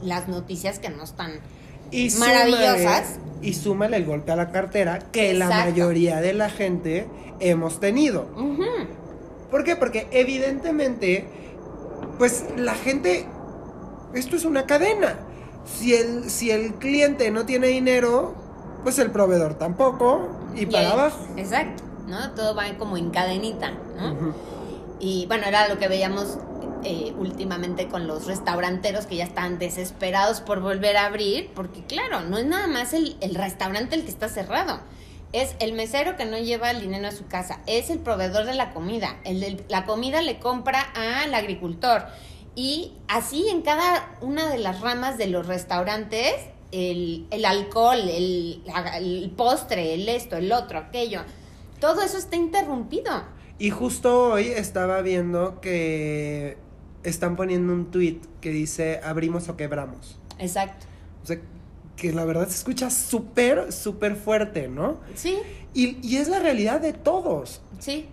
las 0.03 0.29
noticias 0.29 0.79
que 0.79 0.91
no 0.91 1.05
están 1.05 1.41
maravillosas. 2.19 3.19
y 3.43 3.55
súmale 3.55 3.97
el 3.97 4.05
golpe 4.05 4.33
a 4.33 4.37
la 4.37 4.51
cartera 4.51 4.99
que 5.13 5.35
la 5.35 5.49
mayoría 5.49 6.21
de 6.21 6.33
la 6.33 6.51
gente 6.51 7.07
hemos 7.41 7.81
tenido. 7.81 8.27
¿Por 9.51 9.65
qué? 9.65 9.77
Porque 9.77 10.09
evidentemente, 10.11 11.27
pues 12.19 12.45
la 12.57 12.75
gente, 12.75 13.27
esto 14.15 14.37
es 14.37 14.45
una 14.45 14.67
cadena. 14.67 15.17
Si 15.65 15.95
el, 15.95 16.31
si 16.31 16.51
el 16.51 16.75
cliente 16.75 17.31
no 17.31 17.47
tiene 17.47 17.69
dinero, 17.69 18.35
pues 18.83 18.99
el 18.99 19.11
proveedor 19.11 19.55
tampoco 19.55 20.29
y, 20.55 20.67
para 20.67 20.93
abajo. 20.93 21.27
Exacto, 21.37 21.83
¿no? 22.07 22.33
Todo 22.33 22.55
va 22.55 22.65
como 22.79 22.97
en 22.97 23.11
cadenita, 23.11 23.73
¿no? 23.97 24.35
Y 25.01 25.27
bueno, 25.27 25.45
era 25.47 25.69
lo 25.69 25.79
que 25.79 25.89
veíamos 25.89 26.39
eh, 26.85 27.15
últimamente 27.19 27.89
con 27.89 28.07
los 28.07 28.27
restauranteros 28.27 29.07
que 29.07 29.17
ya 29.17 29.25
están 29.25 29.59
desesperados 29.59 30.41
por 30.41 30.61
volver 30.61 30.97
a 30.97 31.07
abrir, 31.07 31.51
porque 31.55 31.83
claro, 31.85 32.21
no 32.21 32.39
es 32.39 32.47
nada 32.47 32.67
más 32.67 32.93
el, 32.93 33.17
restaurante 33.35 33.95
el 33.95 34.05
que 34.05 34.11
está 34.11 34.29
cerrado. 34.29 34.81
Es 35.33 35.57
el 35.59 35.73
mesero 35.73 36.17
que 36.17 36.27
no 36.27 36.39
lleva 36.39 36.71
el 36.71 36.81
dinero 36.81 37.09
a 37.09 37.13
su 37.13 37.27
casa, 37.27 37.61
es 37.67 37.91
el 37.91 37.99
proveedor 37.99 38.45
de 38.45 38.55
la 38.55 38.73
comida, 38.73 39.19
el 39.25 39.41
de 39.41 39.65
la 39.69 39.85
comida 39.85 40.23
le 40.23 40.39
compra 40.39 40.81
al 40.95 41.35
agricultor. 41.35 42.07
Y 42.55 42.93
así 43.09 43.49
en 43.49 43.63
cada 43.63 44.17
una 44.21 44.49
de 44.49 44.59
las 44.59 44.81
ramas 44.81 45.19
de 45.19 45.27
los 45.27 45.47
restaurantes, 45.47 46.35
el, 46.71 47.45
alcohol, 47.45 47.99
el, 47.99 48.63
el 48.97 49.33
postre, 49.37 49.95
el 49.95 50.09
esto, 50.09 50.37
el 50.37 50.53
otro, 50.53 50.79
aquello, 50.79 51.23
todo 51.81 52.03
eso 52.03 52.19
está 52.19 52.37
interrumpido. 52.37 53.25
Y 53.59 53.71
justo 53.71 54.33
hoy 54.33 54.49
estaba 54.49 55.01
viendo 55.01 55.61
que 55.61 56.59
están 57.05 57.37
poniendo 57.37 57.73
un 57.73 57.91
tweet 57.91 58.21
que 58.41 58.51
dice 58.51 59.01
abrimos 59.05 59.49
o 59.49 59.57
quebramos. 59.57 60.19
Exacto. 60.39 60.87
O 61.23 61.27
sea, 61.27 61.39
que 61.97 62.13
la 62.13 62.25
verdad 62.25 62.49
se 62.49 62.57
escucha 62.57 62.91
súper, 62.91 63.73
súper 63.73 64.17
fuerte, 64.17 64.69
¿no? 64.69 65.01
Sí. 65.15 65.39
Y, 65.75 66.17
es 66.17 66.29
la 66.29 66.39
realidad 66.39 66.81
de 66.81 66.93
todos. 66.93 67.61
Sí. 67.79 68.07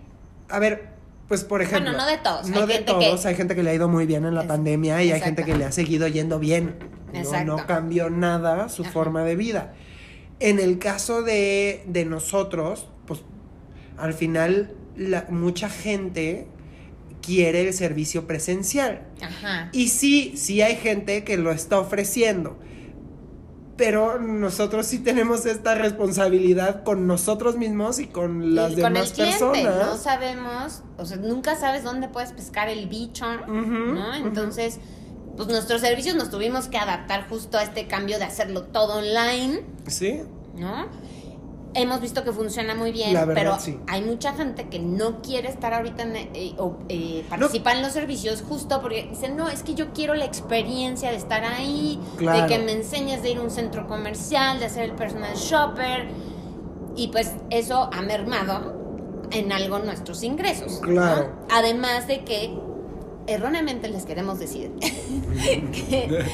A 0.48 0.58
ver, 0.58 0.90
pues 1.28 1.44
por 1.44 1.62
ejemplo. 1.62 1.90
Bueno, 1.90 1.98
no 1.98 2.06
de 2.06 2.18
todos. 2.18 2.48
No 2.48 2.66
de 2.66 2.78
todos. 2.78 3.26
Hay 3.26 3.34
gente 3.34 3.54
que 3.54 3.62
le 3.62 3.70
ha 3.70 3.74
ido 3.74 3.88
muy 3.88 4.06
bien 4.06 4.24
en 4.24 4.34
la 4.34 4.46
pandemia 4.46 5.02
y 5.02 5.12
hay 5.12 5.20
gente 5.20 5.44
que 5.44 5.56
le 5.56 5.64
ha 5.64 5.72
seguido 5.72 6.06
yendo 6.08 6.38
bien. 6.38 6.76
Exacto. 7.12 7.56
No, 7.56 7.66
cambió 7.66 8.10
nada 8.10 8.68
su 8.68 8.84
forma 8.84 9.24
de 9.24 9.36
vida. 9.36 9.74
En 10.40 10.58
el 10.58 10.78
caso 10.78 11.22
de, 11.22 11.84
nosotros, 12.08 12.88
pues 13.06 13.20
al 13.96 14.12
final 14.12 14.74
la, 14.96 15.26
mucha 15.28 15.68
gente 15.68 16.48
quiere 17.22 17.66
el 17.68 17.72
servicio 17.72 18.26
presencial. 18.26 19.06
Ajá. 19.22 19.70
Y 19.72 19.88
sí, 19.88 20.34
sí 20.36 20.60
hay 20.60 20.76
gente 20.76 21.24
que 21.24 21.36
lo 21.38 21.50
está 21.52 21.78
ofreciendo. 21.78 22.58
Pero 23.76 24.18
nosotros 24.20 24.86
sí 24.86 24.98
tenemos 24.98 25.46
esta 25.46 25.74
responsabilidad 25.74 26.84
con 26.84 27.06
nosotros 27.06 27.56
mismos 27.56 27.98
y 27.98 28.06
con 28.06 28.54
las 28.54 28.72
y 28.72 28.74
con 28.80 28.92
demás 28.92 29.08
el 29.08 29.14
cliente, 29.14 29.38
personas. 29.38 29.86
no 29.86 29.96
sabemos, 29.96 30.82
o 30.98 31.06
sea, 31.06 31.16
nunca 31.16 31.56
sabes 31.56 31.82
dónde 31.82 32.08
puedes 32.08 32.32
pescar 32.32 32.68
el 32.68 32.86
bicho, 32.88 33.24
¿no? 33.48 34.14
Entonces, 34.14 34.78
pues 35.36 35.48
nuestros 35.48 35.80
servicios 35.80 36.14
nos 36.16 36.30
tuvimos 36.30 36.68
que 36.68 36.76
adaptar 36.76 37.26
justo 37.28 37.56
a 37.56 37.62
este 37.62 37.86
cambio 37.86 38.18
de 38.18 38.24
hacerlo 38.24 38.64
todo 38.64 38.98
online, 38.98 39.62
Sí. 39.86 40.20
¿no? 40.54 40.86
Hemos 41.74 42.00
visto 42.00 42.22
que 42.22 42.32
funciona 42.32 42.74
muy 42.74 42.92
bien, 42.92 43.14
verdad, 43.14 43.34
pero 43.34 43.58
sí. 43.58 43.78
hay 43.86 44.02
mucha 44.02 44.34
gente 44.34 44.68
que 44.68 44.78
no 44.78 45.22
quiere 45.22 45.48
estar 45.48 45.72
ahorita 45.72 46.02
en, 46.02 46.16
eh, 46.16 46.54
o 46.58 46.76
eh, 46.88 47.24
participar 47.30 47.76
en 47.76 47.82
los 47.82 47.92
servicios 47.92 48.42
justo 48.46 48.80
porque 48.82 49.06
dicen, 49.10 49.36
no, 49.36 49.48
es 49.48 49.62
que 49.62 49.74
yo 49.74 49.92
quiero 49.94 50.14
la 50.14 50.26
experiencia 50.26 51.10
de 51.10 51.16
estar 51.16 51.44
ahí, 51.44 51.98
Claro. 52.18 52.42
de 52.42 52.46
que 52.46 52.58
me 52.58 52.72
enseñes 52.72 53.22
de 53.22 53.30
ir 53.30 53.38
a 53.38 53.42
un 53.42 53.50
centro 53.50 53.86
comercial, 53.86 54.58
de 54.58 54.66
hacer 54.66 54.84
el 54.84 54.92
personal 54.92 55.34
shopper, 55.34 56.08
y 56.94 57.08
pues 57.08 57.32
eso 57.48 57.88
ha 57.92 58.02
mermado 58.02 58.74
en 59.30 59.50
algo 59.50 59.78
nuestros 59.78 60.22
ingresos. 60.22 60.80
¿no? 60.82 60.88
Claro. 60.88 61.30
Además 61.50 62.06
de 62.06 62.22
que 62.24 62.54
erróneamente 63.26 63.88
les 63.88 64.04
queremos 64.04 64.38
decir 64.38 64.72
que 65.72 66.24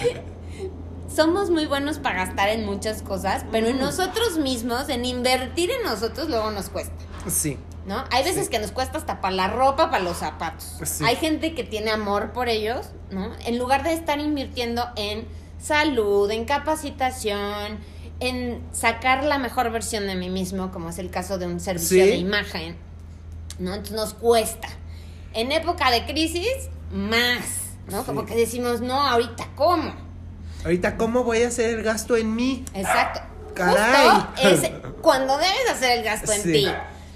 somos 1.19 1.51
muy 1.51 1.67
buenos 1.67 1.99
para 1.99 2.25
gastar 2.27 2.49
en 2.51 2.65
muchas 2.65 3.03
cosas, 3.03 3.45
pero 3.51 3.67
en 3.67 3.79
nosotros 3.81 4.39
mismos, 4.39 4.89
en 4.89 5.05
invertir 5.05 5.69
en 5.73 5.83
nosotros, 5.83 6.29
luego 6.29 6.53
nos 6.53 6.69
cuesta. 6.69 6.95
Sí. 7.29 7.59
¿No? 7.87 8.05
Hay 8.13 8.23
veces 8.23 8.45
Sí. 8.45 8.51
que 8.53 8.61
nos 8.61 8.71
cuesta 8.71 8.99
hasta 8.99 9.21
para 9.21 9.35
la 9.35 9.49
ropa, 9.49 9.91
para 9.91 10.05
los 10.05 10.19
zapatos. 10.19 10.75
Sí. 10.85 11.03
Hay 11.05 11.17
gente 11.17 11.57
que 11.57 11.65
tiene 11.65 11.91
amor 11.91 12.31
por 12.33 12.49
ellos, 12.49 12.91
¿no? 13.11 13.33
En 13.47 13.59
lugar 13.59 13.83
de 13.83 13.95
estar 13.95 14.21
invirtiendo 14.21 14.87
en 14.95 15.27
salud, 15.61 16.31
en 16.31 16.45
capacitación, 16.45 17.79
en 18.21 18.63
sacar 18.73 19.25
la 19.25 19.39
mejor 19.39 19.73
versión 19.73 20.07
de 20.07 20.15
mí 20.15 20.31
mismo, 20.31 20.71
como 20.71 20.91
es 20.91 20.99
el 20.99 21.11
caso 21.11 21.37
de 21.39 21.47
un 21.47 21.59
servicio 21.59 22.05
Sí. 22.05 22.11
de 22.11 22.17
imagen, 22.17 22.77
¿no? 23.59 23.71
Entonces 23.75 23.97
nos 23.97 24.15
cuesta. 24.15 24.69
En 25.33 25.51
época 25.51 25.91
de 25.91 26.05
crisis, 26.07 26.69
más, 26.93 27.73
¿no? 27.91 28.05
Como 28.05 28.25
que 28.25 28.37
decimos, 28.37 28.81
no, 28.81 28.95
ahorita, 29.01 29.49
¿cómo? 29.57 30.07
Ahorita, 30.65 30.97
¿cómo 30.97 31.25
voy 31.25 31.43
a 31.43 31.49
hacer 31.49 31.79
el 31.79 31.83
gasto 31.83 32.17
en 32.17 32.35
mí? 32.35 32.65
Exacto. 32.75 33.21
Caray. 33.55 34.09
Justo 34.09 34.49
es 34.49 34.71
cuando 35.03 35.37
debes 35.37 35.71
hacer 35.71 35.99
el 35.99 36.05
gasto 36.05 36.33
en 36.33 36.43
Sí. 36.43 36.53
ti. 36.53 36.69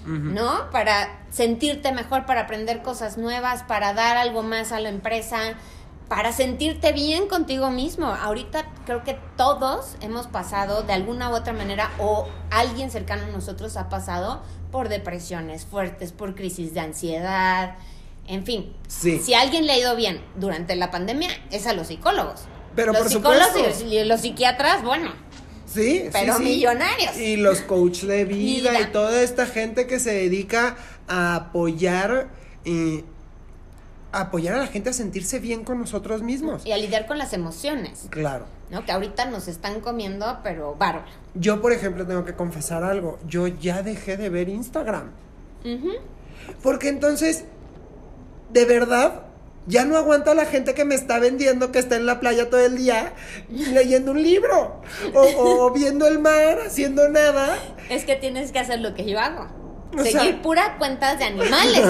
¿No? 0.05 0.69
Para 0.73 1.21
sentirte 1.31 1.93
mejor, 1.93 2.27
para 2.27 2.43
aprender 2.43 2.83
cosas 2.83 3.19
nuevas, 3.19 3.63
para 3.63 3.95
dar 3.95 4.17
algo 4.17 4.43
más 4.43 4.73
a 4.73 4.81
la 4.81 4.89
empresa, 4.89 5.39
para 6.09 6.33
sentirte 6.33 6.93
bien 6.93 7.29
contigo 7.29 7.71
mismo. 7.71 8.07
Ahorita 8.09 8.67
creo 8.85 9.05
que 9.05 9.17
todos 9.37 9.97
hemos 10.01 10.27
pasado 10.27 10.83
de 10.83 10.93
alguna 10.93 11.31
u 11.31 11.35
otra 11.35 11.53
manera 11.53 11.91
o 12.01 12.29
alguien 12.51 12.91
cercano 12.91 13.23
a 13.25 13.29
nosotros 13.29 13.77
ha 13.77 13.89
pasado 13.89 14.43
por 14.73 14.89
depresiones 14.89 15.67
fuertes, 15.67 16.11
por 16.11 16.35
crisis 16.35 16.75
de 16.75 16.81
ansiedad, 16.81 17.77
en 18.27 18.45
fin. 18.45 18.73
Sí. 18.89 19.21
Si 19.21 19.35
a 19.35 19.41
alguien 19.41 19.67
le 19.67 19.73
ha 19.75 19.79
ido 19.79 19.95
bien 19.95 20.21
durante 20.35 20.75
la 20.75 20.91
pandemia, 20.91 21.31
es 21.53 21.67
a 21.69 21.75
los 21.75 21.87
psicólogos. 21.87 22.43
Pero 22.77 22.93
los 22.93 23.03
por 23.03 23.11
psicólogos 23.11 23.47
supuesto. 23.49 23.85
y 23.87 24.05
los 24.05 24.21
psiquiatras, 24.21 24.83
bueno, 24.83 25.11
Sí, 25.67 26.05
Pero 26.13 26.37
sí, 26.37 26.43
sí. 26.45 26.49
millonarios. 26.51 27.17
Y 27.17 27.37
los 27.37 27.63
coach 27.63 28.03
de 28.03 28.27
vida 28.27 28.73
Vida. 28.73 28.81
y 28.81 28.93
toda 28.93 29.23
esta 29.23 29.47
gente 29.47 29.87
que 29.87 29.99
se 30.01 30.13
dedica 30.13 30.77
a 31.09 31.35
apoyar 31.35 32.29
y 32.65 33.05
a 34.13 34.21
apoyar 34.21 34.55
a 34.57 34.59
la 34.59 34.67
gente 34.67 34.91
a 34.91 34.93
sentirse 34.93 35.39
bien 35.39 35.65
con 35.65 35.79
nosotros 35.81 36.21
mismos. 36.23 36.67
y 36.67 36.73
a 36.73 36.77
lidiar 36.77 37.07
con 37.07 37.17
las 37.17 37.33
emociones, 37.33 38.07
Claro. 38.11 38.45
¿no? 38.71 38.85
Que 38.85 38.93
ahorita 38.93 39.25
nos 39.31 39.49
están 39.49 39.81
comiendo, 39.81 40.41
pero 40.43 40.75
bárbaro. 40.79 41.07
Yo, 41.35 41.63
por 41.63 41.73
ejemplo, 41.73 42.07
tengo 42.07 42.27
que 42.27 42.35
confesar 42.35 42.85
algo. 42.85 43.19
Yo 43.27 43.47
ya 43.47 43.83
dejé 43.83 44.19
de 44.19 44.29
ver 44.29 44.51
Instagram. 44.51 45.11
Ujú. 45.65 45.93
Porque 46.63 46.89
entonces, 46.91 47.45
de 48.53 48.65
verdad, 48.67 49.23
ya 49.67 49.85
no 49.85 49.97
aguanto 49.97 50.31
a 50.31 50.35
la 50.35 50.45
gente 50.47 50.75
que 50.75 50.85
me 50.85 50.95
está 50.95 51.19
vendiendo 51.19 51.71
que 51.73 51.79
está 51.79 51.97
en 51.97 52.07
la 52.07 52.19
playa 52.21 52.51
todo 52.51 52.61
el 52.61 52.77
día 52.77 53.13
leyendo 53.51 54.11
un 54.13 54.23
libro. 54.23 54.81
O, 55.15 55.21
o 55.67 55.71
viendo 55.73 56.07
el 56.07 56.19
mar, 56.19 56.59
haciendo 56.67 57.09
nada. 57.09 57.59
Es 57.89 58.05
que 58.05 58.17
tienes 58.17 58.53
que 58.53 58.59
hacer 58.59 58.81
lo 58.81 58.95
que 58.95 59.05
yo 59.05 59.19
hago. 59.21 59.47
O 59.95 60.03
Seguir 60.03 60.21
sea- 60.21 60.43
pura 60.43 60.79
cuentas 60.79 61.19
de 61.19 61.27
animales. 61.27 61.83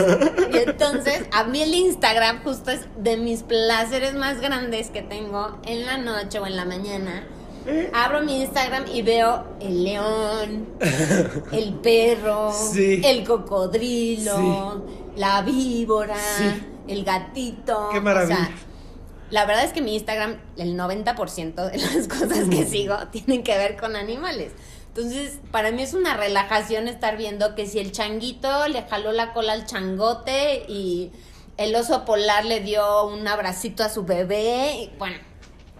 Y 0.53 0.57
entonces, 0.59 1.23
a 1.31 1.45
mí 1.45 1.63
el 1.63 1.73
Instagram 1.73 2.43
justo 2.43 2.71
es 2.73 2.81
de 2.97 3.17
mis 3.17 3.43
placeres 3.45 4.15
más 4.15 4.41
grandes 4.41 4.91
que 4.91 5.03
tengo 5.03 5.59
en 5.67 5.87
la 5.87 5.99
noche 5.99 6.41
o 6.41 6.47
en 6.47 6.57
la 6.57 6.65
mañana. 6.65 7.27
Abro 7.93 8.23
mi 8.23 8.43
Instagram 8.43 8.87
y 8.93 9.03
veo 9.03 9.45
el 9.61 9.85
león, 9.85 10.67
el 11.53 11.75
perro, 11.75 12.53
Sí. 12.53 13.01
el 13.05 13.23
cocodrilo, 13.25 14.83
la 15.17 15.43
víbora, 15.43 16.17
Sí. 16.39 16.45
el 16.89 17.05
gatito. 17.05 17.89
Qué 17.93 18.01
maravilla. 18.01 18.35
O 18.35 18.39
sea, 18.39 18.51
la 19.31 19.47
verdad 19.47 19.65
es 19.65 19.73
que 19.73 19.81
mi 19.83 19.95
Instagram, 19.95 20.37
el 20.57 20.77
90% 20.77 21.71
de 21.71 21.79
las 21.79 22.09
cosas 22.09 22.49
que 22.51 22.67
sigo 22.67 22.97
tienen 23.11 23.43
que 23.43 23.57
ver 23.57 23.77
con 23.77 23.97
animales. 23.97 24.53
Entonces, 24.89 25.39
para 25.51 25.71
mí 25.71 25.83
es 25.83 25.95
una 25.95 26.17
relajación 26.17 26.87
estar 26.87 27.17
viendo 27.17 27.55
que 27.55 27.67
si 27.67 27.79
el 27.79 27.93
changuito 27.93 28.69
le 28.69 28.83
jaló 28.83 29.13
la 29.13 29.33
cola 29.33 29.55
al 29.55 29.65
changote 29.65 30.65
y 30.69 31.11
el 31.57 31.75
oso 31.75 32.05
polar 32.05 32.45
le 32.45 32.61
dio 32.61 33.07
un 33.07 33.27
abracito 33.27 33.83
a 33.85 33.89
su 33.89 34.05
bebé, 34.05 34.75
y 34.75 34.91
bueno, 34.99 35.17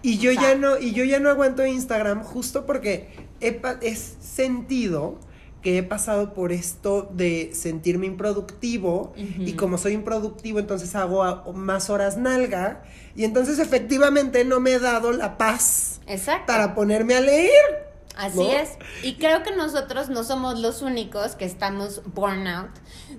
Y 0.01 0.17
yo 0.17 0.31
O 0.31 0.33
sea- 0.33 0.41
ya 0.53 0.55
no, 0.55 0.77
y 0.79 0.91
yo 0.93 1.03
ya 1.05 1.19
no 1.19 1.29
aguanto 1.29 1.65
Instagram 1.65 2.23
justo 2.23 2.65
porque 2.65 3.27
he 3.39 3.95
sentido 3.95 5.17
que 5.63 5.77
he 5.77 5.83
pasado 5.83 6.33
por 6.33 6.51
esto 6.51 7.09
de 7.13 7.51
sentirme 7.53 8.05
improductivo 8.05 9.13
y 9.15 9.53
como 9.53 9.77
soy 9.77 9.93
improductivo 9.93 10.59
entonces 10.59 10.93
hago 10.95 11.53
más 11.53 11.89
horas 11.89 12.17
nalga 12.17 12.83
y 13.15 13.23
entonces 13.23 13.59
efectivamente 13.59 14.43
no 14.43 14.59
me 14.59 14.73
he 14.73 14.79
dado 14.79 15.11
la 15.13 15.37
paz 15.37 16.01
exacto. 16.07 16.45
para 16.47 16.75
ponerme 16.75 17.15
a 17.15 17.21
leer. 17.21 17.93
Así 18.15 18.37
¿no? 18.37 18.43
es. 18.51 18.69
Y 19.01 19.15
creo 19.15 19.41
que 19.41 19.55
nosotros 19.55 20.09
no 20.09 20.23
somos 20.23 20.59
los 20.59 20.83
únicos 20.83 21.35
que 21.35 21.45
estamos 21.45 22.01
burnout, 22.13 22.69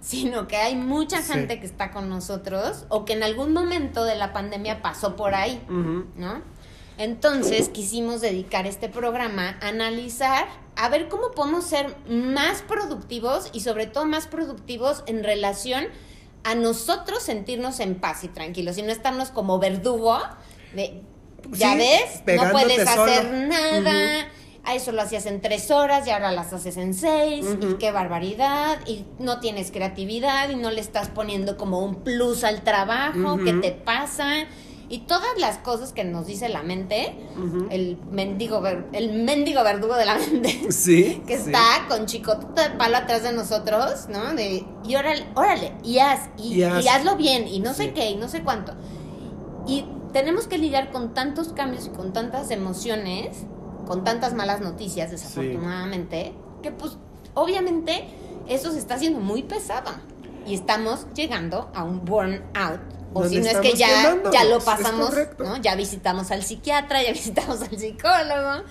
sino 0.01 0.47
que 0.47 0.57
hay 0.57 0.77
mucha 0.77 1.21
Sí. 1.21 1.33
gente 1.33 1.59
que 1.59 1.67
está 1.67 1.91
con 1.91 2.09
nosotros 2.09 2.85
o 2.91 3.05
que 3.05 3.15
en 3.15 3.25
algún 3.25 3.53
momento 3.53 4.05
de 4.05 4.15
la 4.15 4.33
pandemia 4.33 4.83
pasó 4.83 5.17
por 5.17 5.35
ahí. 5.35 5.61
¿no? 5.69 6.43
Entonces 6.97 7.69
quisimos 7.71 8.21
dedicar 8.21 8.69
este 8.69 8.89
programa 8.89 9.59
a 9.61 9.69
analizar, 9.69 10.47
a 10.77 10.89
ver 10.89 11.09
cómo 11.09 11.31
podemos 11.33 11.65
ser 11.65 11.95
más 12.09 12.63
productivos 12.63 13.51
y 13.53 13.61
sobre 13.61 13.87
todo 13.87 14.05
más 14.05 14.27
productivos 14.27 15.03
en 15.07 15.23
relación 15.25 15.87
a 16.43 16.55
nosotros 16.55 17.23
sentirnos 17.23 17.81
en 17.81 17.95
paz 17.95 18.25
y 18.25 18.29
tranquilos 18.29 18.77
y 18.79 18.83
no 18.83 18.93
estarnos 18.93 19.31
como 19.31 19.59
verdugo 19.59 20.19
de, 20.75 21.03
ya 21.53 21.73
Sí, 21.73 21.79
ves, 21.79 22.37
no 22.37 22.51
puedes 22.51 22.89
solo. 22.89 23.03
hacer 23.05 23.33
nada. 23.33 24.29
A 24.67 24.75
eso 24.75 24.93
lo 24.93 25.03
hacías 25.03 25.27
en 25.27 25.43
tres 25.43 25.71
horas 25.71 26.07
y 26.07 26.11
ahora 26.11 26.33
las 26.33 26.53
haces 26.55 26.79
en 26.79 26.95
seis. 26.95 27.45
Y 27.61 27.75
qué 27.75 27.93
barbaridad. 27.93 28.79
Y 28.87 29.05
no 29.19 29.39
tienes 29.41 29.71
creatividad 29.71 30.49
y 30.49 30.57
no 30.57 30.71
le 30.71 30.81
estás 30.81 31.09
poniendo 31.11 31.59
como 31.59 31.81
un 31.81 31.97
plus 32.03 32.45
al 32.45 32.63
trabajo. 32.63 33.39
¿Qué 33.45 33.53
te 33.53 33.73
pasa? 33.73 34.47
Y 34.89 35.01
todas 35.01 35.29
las 35.39 35.59
cosas 35.59 35.93
que 35.93 36.05
nos 36.05 36.27
dice 36.27 36.49
la 36.49 36.63
mente, 36.63 37.17
el 37.71 37.97
mendigo 38.11 38.61
ver- 38.61 38.87
el 38.93 39.25
mendigo 39.25 39.63
verdugo 39.65 39.95
de 39.97 40.05
la 40.05 40.17
mente, 40.19 40.67
Sí. 40.73 41.23
que 41.27 41.39
sí. 41.39 41.47
está 41.47 41.87
con 41.89 42.07
chicote 42.07 42.61
de 42.63 42.71
palo 42.77 42.99
atrás 42.99 43.23
de 43.23 43.33
nosotros, 43.33 44.09
¿no? 44.11 44.35
De, 44.35 44.65
y 44.85 44.97
órale, 44.97 45.27
órale, 45.35 45.73
y 45.83 45.99
haz, 46.01 46.29
y, 46.37 46.55
Y 46.55 46.63
haz. 46.65 46.85
y 46.85 46.89
hazlo 46.89 47.17
bien, 47.17 47.49
y 47.49 47.61
no 47.61 47.71
Sí. 47.73 47.85
sé 47.85 47.93
qué, 47.95 48.11
y 48.11 48.17
no 48.17 48.29
sé 48.29 48.43
cuánto. 48.43 48.75
Y 49.67 49.87
tenemos 50.13 50.47
que 50.47 50.59
lidiar 50.59 50.91
con 50.93 51.15
tantos 51.15 51.53
cambios 51.55 51.87
y 51.87 51.91
con 51.91 52.13
tantas 52.13 52.51
emociones, 52.51 53.39
con 53.87 54.05
tantas 54.05 54.35
malas 54.35 54.61
noticias, 54.61 55.11
desafortunadamente, 55.11 56.35
que 56.63 56.71
pues 56.73 56.99
obviamente 57.35 58.05
eso 58.49 58.71
se 58.73 58.79
está 58.79 58.95
haciendo 58.97 59.21
muy 59.21 59.43
pesado. 59.43 59.91
Y 60.47 60.53
estamos 60.55 61.07
llegando 61.15 61.71
a 61.75 61.85
un 61.85 62.05
burnout. 62.05 62.81
O 63.15 63.29
si 63.29 63.39
no 63.39 63.47
es 63.49 63.57
que 63.59 63.75
ya, 63.75 64.17
ya 64.33 64.45
lo 64.45 64.59
pasamos. 64.61 65.15
¿no? 65.39 65.57
Ya 65.63 65.75
visitamos 65.77 66.31
al 66.31 66.43
psiquiatra, 66.43 67.03
ya 67.03 67.13
visitamos 67.15 67.63
al 67.63 67.79
psicólogo 67.79 68.65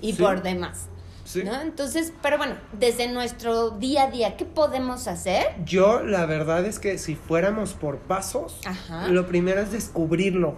y 0.00 0.12
Sí. 0.14 0.22
por 0.22 0.42
demás. 0.42 0.86
Sí. 1.24 1.44
¿no? 1.44 1.60
Entonces, 1.60 2.12
pero 2.22 2.38
bueno, 2.38 2.56
desde 2.72 3.06
nuestro 3.06 3.70
día 3.70 4.04
a 4.04 4.10
día, 4.10 4.36
¿qué 4.36 4.44
podemos 4.44 5.06
hacer? 5.06 5.46
Yo 5.64 6.02
la 6.02 6.26
verdad 6.26 6.64
es 6.64 6.80
que 6.80 6.98
si 6.98 7.14
fuéramos 7.14 7.74
por 7.74 7.98
pasos, 7.98 8.58
Ajá. 8.64 9.06
lo 9.08 9.28
primero 9.28 9.60
es 9.60 9.70
descubrirlo. 9.70 10.54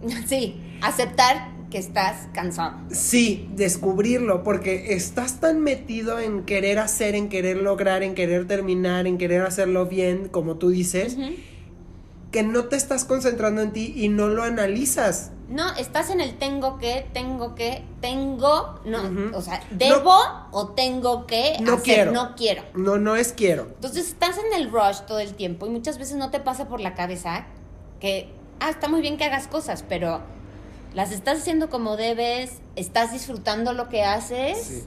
Sí, 0.26 0.60
aceptar 0.80 1.50
que 1.70 1.78
estás 1.78 2.28
cansado. 2.32 2.78
Sí, 2.90 3.48
descubrirlo, 3.54 4.42
porque 4.42 4.94
estás 4.94 5.40
tan 5.40 5.60
metido 5.60 6.18
en 6.18 6.44
querer 6.44 6.78
hacer, 6.78 7.14
en 7.14 7.28
querer 7.28 7.58
lograr, 7.58 8.02
en 8.02 8.14
querer 8.14 8.46
terminar, 8.46 9.06
en 9.06 9.18
querer 9.18 9.42
hacerlo 9.42 9.84
bien, 9.86 10.28
como 10.28 10.56
tú 10.56 10.70
dices, 10.70 11.14
Ujú. 11.14 11.34
Que 12.30 12.42
no 12.42 12.64
te 12.64 12.76
estás 12.76 13.04
concentrando 13.04 13.62
en 13.62 13.72
ti 13.72 13.92
y 13.96 14.08
no 14.08 14.28
lo 14.28 14.42
analizas. 14.42 15.30
No, 15.48 15.74
estás 15.76 16.10
en 16.10 16.20
el 16.20 16.36
tengo 16.36 16.78
que, 16.78 17.06
tengo 17.14 17.54
que, 17.54 17.82
tengo, 18.02 18.80
no, 18.84 19.00
o 19.34 19.40
sea, 19.40 19.62
debo 19.70 20.14
o 20.50 20.68
tengo 20.68 21.26
que 21.26 21.56
no 21.60 21.74
hacer, 21.74 21.84
quiero. 21.84 22.12
no 22.12 22.34
quiero. 22.36 22.62
No, 22.74 22.98
no 22.98 23.16
es 23.16 23.32
quiero. 23.32 23.62
Entonces 23.62 24.08
estás 24.08 24.36
en 24.36 24.60
el 24.60 24.70
rush 24.70 25.00
todo 25.06 25.20
el 25.20 25.32
tiempo 25.34 25.66
y 25.66 25.70
muchas 25.70 25.98
veces 25.98 26.16
no 26.16 26.30
te 26.30 26.38
pasa 26.40 26.68
por 26.68 26.80
la 26.80 26.94
cabeza 26.94 27.46
que, 27.98 28.30
ah, 28.60 28.68
está 28.68 28.88
muy 28.88 29.00
bien 29.00 29.16
que 29.16 29.24
hagas 29.24 29.48
cosas, 29.48 29.84
pero 29.88 30.20
las 30.92 31.12
estás 31.12 31.38
haciendo 31.38 31.70
como 31.70 31.96
debes, 31.96 32.58
estás 32.76 33.12
disfrutando 33.12 33.72
lo 33.72 33.88
que 33.88 34.04
haces. 34.04 34.58
Sí. 34.58 34.84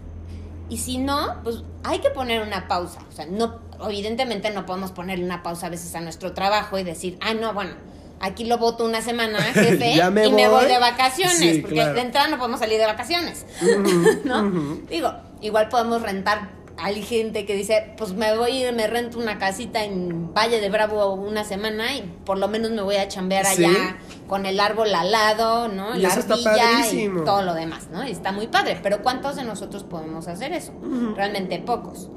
Y 0.72 0.78
si 0.78 1.00
no, 1.00 1.36
pues 1.44 1.64
hay 1.84 2.00
que 2.00 2.12
poner 2.12 2.42
una 2.42 2.70
pausa. 2.70 3.02
O 3.10 3.12
sea, 3.12 3.26
no, 3.26 3.60
evidentemente 3.86 4.52
no 4.52 4.66
podemos 4.66 4.94
ponerle 4.94 5.26
una 5.26 5.44
pausa 5.44 5.68
a 5.68 5.70
veces 5.70 5.94
a 5.96 6.00
nuestro 6.00 6.32
trabajo 6.32 6.80
y 6.80 6.84
decir, 6.84 7.18
ah, 7.20 7.34
no, 7.34 7.54
bueno, 7.54 7.74
aquí 8.22 8.46
lo 8.46 8.58
voto 8.58 8.86
una 8.86 9.02
semana, 9.02 9.38
jefe, 9.54 10.02
me 10.12 10.28
y 10.28 10.32
me 10.32 10.48
voy 10.48 10.68
de 10.68 10.80
vacaciones. 10.80 11.38
Sí, 11.38 11.60
porque 11.60 11.76
claro. 11.76 11.94
de 11.94 12.00
entrada 12.00 12.30
no 12.30 12.38
podemos 12.38 12.62
salir 12.62 12.80
de 12.80 12.86
vacaciones. 12.86 13.46
¿No? 14.24 14.50
Digo, 14.90 15.14
igual 15.42 15.68
podemos 15.68 16.02
rentar. 16.02 16.61
Hay 16.78 17.02
gente 17.04 17.46
que 17.46 17.56
dice, 17.56 17.94
pues 17.98 18.14
me 18.14 18.36
voy 18.38 18.64
ir, 18.64 18.74
me 18.74 18.88
rento 18.88 19.20
una 19.20 19.38
casita 19.38 19.84
en 19.84 20.34
Valle 20.34 20.60
de 20.62 20.70
Bravo 20.70 21.14
una 21.14 21.44
semana 21.44 21.96
y 21.96 22.02
por 22.26 22.38
lo 22.38 22.48
menos 22.48 22.72
me 22.72 22.82
voy 22.82 22.96
a 22.96 23.08
chambear 23.08 23.46
Sí. 23.46 23.64
allá 23.66 23.98
con 24.28 24.46
el 24.46 24.60
árbol 24.60 24.94
al 24.96 25.12
lado, 25.12 25.68
¿no? 25.68 25.96
Y 25.96 26.00
La 26.00 26.10
eso 26.10 26.22
está 26.22 26.34
ardilla 26.36 26.56
padrísimo. 26.82 27.22
y 27.22 27.26
todo 27.26 27.42
lo 27.44 27.54
demás, 27.54 27.90
¿no? 27.92 28.08
Y 28.08 28.12
está 28.12 28.32
muy 28.32 28.48
padre, 28.48 28.80
pero 28.82 29.02
¿cuántos 29.04 29.36
de 29.36 29.44
nosotros 29.44 29.84
podemos 29.84 30.28
hacer 30.28 30.54
eso? 30.54 30.74
Realmente 31.16 31.60
pocos. 31.60 32.10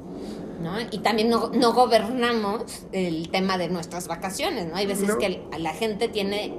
¿No? 0.61 0.79
Y 0.89 0.99
también 0.99 1.29
no, 1.29 1.51
no 1.53 1.73
gobernamos 1.73 2.63
el 2.91 3.29
tema 3.29 3.57
de 3.57 3.67
nuestras 3.69 4.07
vacaciones, 4.07 4.65
¿no? 4.67 4.77
Hay 4.77 4.87
veces 4.87 5.09
No. 5.09 5.17
que 5.19 5.43
la 5.59 5.73
gente 5.73 6.07
tiene, 6.07 6.55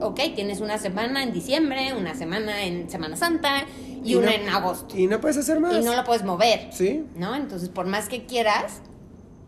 ok, 0.00 0.18
tienes 0.34 0.60
una 0.60 0.78
semana 0.78 1.22
en 1.22 1.32
diciembre, 1.32 1.92
una 1.92 2.14
semana 2.14 2.62
en 2.62 2.88
Semana 2.88 3.16
Santa 3.16 3.64
y, 4.10 4.14
una 4.16 4.26
no- 4.26 4.32
en 4.32 4.48
agosto. 4.48 4.96
Y 4.96 5.06
no 5.06 5.20
puedes 5.20 5.36
hacer 5.36 5.60
más. 5.60 5.74
Y 5.74 5.80
no 5.80 5.94
lo 5.94 6.04
puedes 6.04 6.24
mover, 6.24 6.70
Sí. 6.72 7.04
¿no? 7.14 7.34
Entonces, 7.34 7.68
por 7.68 7.86
más 7.86 8.08
que 8.08 8.26
quieras, 8.26 8.80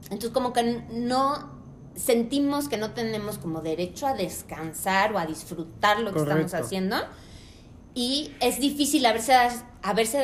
entonces 0.05 0.31
como 0.31 0.53
que 0.53 0.83
no 0.93 1.57
sentimos 1.97 2.69
que 2.69 2.77
no 2.77 2.93
tenemos 2.93 3.39
como 3.39 3.61
derecho 3.61 4.07
a 4.07 4.15
descansar 4.15 5.13
o 5.13 5.19
a 5.19 5.27
disfrutar 5.27 6.01
lo 6.01 6.13
que 6.13 6.21
estamos 6.21 6.55
haciendo. 6.55 6.97
Y 7.95 8.33
es 8.41 8.61
difícil 8.61 9.05
a 9.07 9.13
veces 9.13 10.23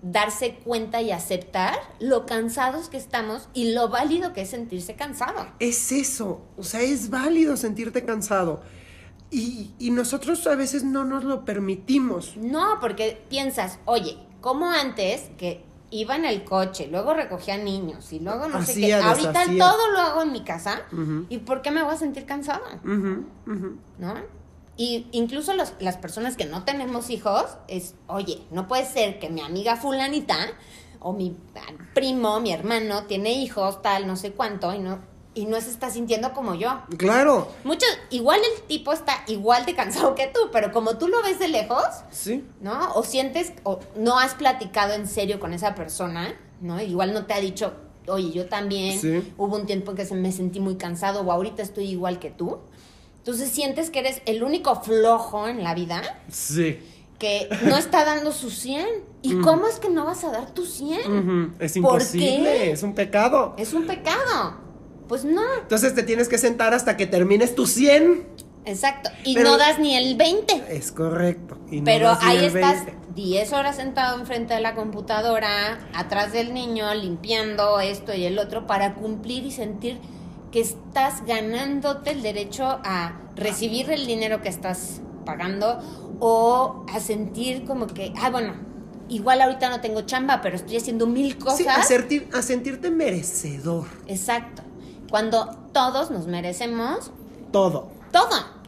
darse 0.00 0.54
cuenta 0.64 1.02
y 1.02 1.10
aceptar 1.10 1.74
lo 1.98 2.24
cansados 2.24 2.88
que 2.88 2.96
estamos 2.96 3.48
y 3.52 3.72
lo 3.72 3.88
válido 3.90 4.32
que 4.32 4.42
es 4.42 4.50
sentirse 4.50 4.94
cansado. 4.94 5.46
Es 5.58 5.92
eso. 5.92 6.40
O 6.56 6.62
sea, 6.62 6.80
es 6.80 7.10
válido 7.10 7.58
sentirte 7.58 8.04
cansado. 8.04 8.62
Y, 9.30 9.70
y 9.78 9.90
nosotros 9.90 10.46
a 10.46 10.54
veces 10.56 10.82
no 10.84 11.04
nos 11.04 11.24
lo 11.24 11.44
permitimos. 11.44 12.36
No, 12.36 12.78
porque 12.80 13.22
piensas, 13.28 13.78
oye, 13.84 14.18
como 14.40 14.68
antes 14.70 15.30
que 15.38 15.64
iba 15.92 16.16
en 16.16 16.24
el 16.24 16.44
coche, 16.44 16.88
luego 16.90 17.14
recogía 17.14 17.56
niños 17.56 18.12
y 18.12 18.20
luego 18.20 18.48
no 18.48 18.58
sé 18.64 18.74
qué. 18.74 18.80
Ahorita 19.08 19.44
todo 19.58 19.90
lo 19.92 19.98
hago 20.00 20.22
en 20.22 20.32
mi 20.32 20.42
casa. 20.42 20.82
¿Y 21.28 21.38
por 21.38 21.62
qué 21.62 21.70
me 21.70 21.82
voy 21.82 21.94
a 21.94 21.96
sentir 21.96 22.26
cansada? 22.26 22.80
Ujú, 22.84 23.24
ujú. 23.46 23.76
¿No? 23.98 24.14
Y 24.76 25.08
incluso 25.12 25.52
los- 25.54 25.74
las 25.78 25.96
personas 25.98 26.36
que 26.36 26.46
no 26.46 26.64
tenemos 26.64 27.10
hijos, 27.10 27.44
es, 27.68 27.94
oye, 28.06 28.42
no 28.50 28.66
puede 28.66 28.86
ser 28.86 29.18
que 29.18 29.28
mi 29.28 29.42
amiga 29.42 29.76
fulanita 29.76 30.36
o 31.00 31.12
mi 31.12 31.36
primo, 31.94 32.40
mi 32.40 32.52
hermano, 32.52 33.04
tiene 33.04 33.32
hijos, 33.32 33.82
tal, 33.82 34.06
no 34.06 34.16
sé 34.16 34.32
cuánto, 34.32 34.72
y 34.74 34.78
no, 34.78 34.98
y 35.40 35.46
no 35.46 35.60
se 35.60 35.70
está 35.70 35.90
sintiendo 35.90 36.32
como 36.32 36.54
yo. 36.54 36.80
Claro. 36.98 37.48
Muchos, 37.64 37.88
igual 38.10 38.40
el 38.56 38.62
tipo 38.64 38.92
está 38.92 39.24
igual 39.26 39.64
de 39.64 39.74
cansado 39.74 40.14
que 40.14 40.26
tú, 40.26 40.40
pero 40.52 40.70
como 40.72 40.98
tú 40.98 41.08
lo 41.08 41.22
ves 41.22 41.38
de 41.38 41.48
lejos, 41.48 41.84
Sí. 42.10 42.44
¿no? 42.60 42.92
O 42.94 43.02
sientes, 43.02 43.52
o 43.64 43.80
no 43.96 44.18
has 44.18 44.34
platicado 44.34 44.92
en 44.92 45.06
serio 45.08 45.40
con 45.40 45.52
esa 45.54 45.74
persona, 45.74 46.34
¿no? 46.60 46.80
Igual 46.80 47.14
no 47.14 47.24
te 47.26 47.32
ha 47.34 47.40
dicho, 47.40 47.72
oye, 48.06 48.30
yo 48.32 48.46
también, 48.46 49.00
Sí. 49.00 49.32
hubo 49.38 49.56
un 49.56 49.66
tiempo 49.66 49.92
en 49.92 49.96
que 49.96 50.04
se 50.04 50.14
me 50.14 50.30
sentí 50.32 50.60
muy 50.60 50.76
cansado 50.76 51.22
o 51.22 51.32
ahorita 51.32 51.62
estoy 51.62 51.86
igual 51.90 52.18
que 52.18 52.30
tú. 52.30 52.58
Entonces 53.18 53.50
sientes 53.50 53.90
que 53.90 54.00
eres 54.00 54.22
el 54.26 54.42
único 54.42 54.80
flojo 54.82 55.46
en 55.48 55.62
la 55.64 55.74
vida 55.74 56.02
Sí. 56.28 56.78
que 57.18 57.48
no 57.64 57.76
está 57.76 58.04
dando 58.04 58.32
su 58.32 58.50
100. 58.50 58.86
¿Y 59.22 59.38
cómo 59.42 59.66
es 59.68 59.78
que 59.78 59.90
no 59.90 60.06
vas 60.06 60.24
a 60.24 60.30
dar 60.30 60.50
tu 60.54 60.64
100? 60.64 61.00
Ujú. 61.00 61.52
Es 61.58 61.72
¿Por 61.72 61.76
imposible. 61.78 62.26
qué? 62.42 62.70
Es 62.72 62.82
un 62.82 62.94
pecado. 62.94 63.54
Es 63.58 63.74
un 63.74 63.86
pecado. 63.86 64.54
Pues 65.10 65.24
no, 65.24 65.42
Entonces 65.62 65.92
te 65.96 66.04
tienes 66.04 66.28
que 66.28 66.38
sentar 66.38 66.72
hasta 66.72 66.96
que 66.96 67.04
termines 67.08 67.56
tu 67.56 67.66
100. 67.66 68.26
exacto. 68.64 69.10
Y 69.24 69.34
Pero- 69.34 69.50
no 69.50 69.58
das 69.58 69.80
ni 69.80 69.96
el 69.96 70.16
20. 70.16 70.62
Es 70.70 70.92
correcto. 70.92 71.58
Y 71.68 71.78
no 71.80 71.84
Pero 71.84 72.06
das 72.06 72.22
ni 72.22 72.28
ahí 72.30 72.38
el 72.38 72.44
estás 72.44 72.84
20. 72.86 73.00
10 73.16 73.52
horas 73.52 73.74
sentado 73.74 74.20
enfrente 74.20 74.54
de 74.54 74.60
la 74.60 74.76
computadora, 74.76 75.80
atrás 75.94 76.32
del 76.32 76.54
niño, 76.54 76.94
limpiando 76.94 77.80
esto 77.80 78.14
y 78.14 78.24
el 78.24 78.38
otro, 78.38 78.68
para 78.68 78.94
cumplir 78.94 79.44
y 79.44 79.50
sentir 79.50 79.98
que 80.52 80.60
estás 80.60 81.24
ganándote 81.26 82.10
el 82.12 82.22
derecho 82.22 82.64
a 82.84 83.20
recibir 83.34 83.90
el 83.90 84.06
dinero 84.06 84.40
que 84.42 84.48
estás 84.48 85.00
pagando 85.26 85.80
o 86.20 86.84
a 86.94 87.00
sentir 87.00 87.64
como 87.64 87.88
que, 87.88 88.12
ah, 88.22 88.30
bueno, 88.30 88.54
igual 89.08 89.42
ahorita 89.42 89.70
no 89.70 89.80
tengo 89.80 90.02
chamba, 90.02 90.40
pero 90.40 90.54
estoy 90.54 90.76
haciendo 90.76 91.08
mil 91.08 91.36
cosas. 91.36 91.58
Sí, 91.58 91.66
a, 91.66 91.82
sentir- 91.82 92.28
a 92.32 92.42
sentirte 92.42 92.90
merecedor. 92.92 93.86
Exacto. 94.06 94.62
Cuando 95.10 95.46
todos 95.72 96.10
nos 96.10 96.26
merecemos 96.26 97.10
Todo. 97.52 97.90
todo. 98.12 98.60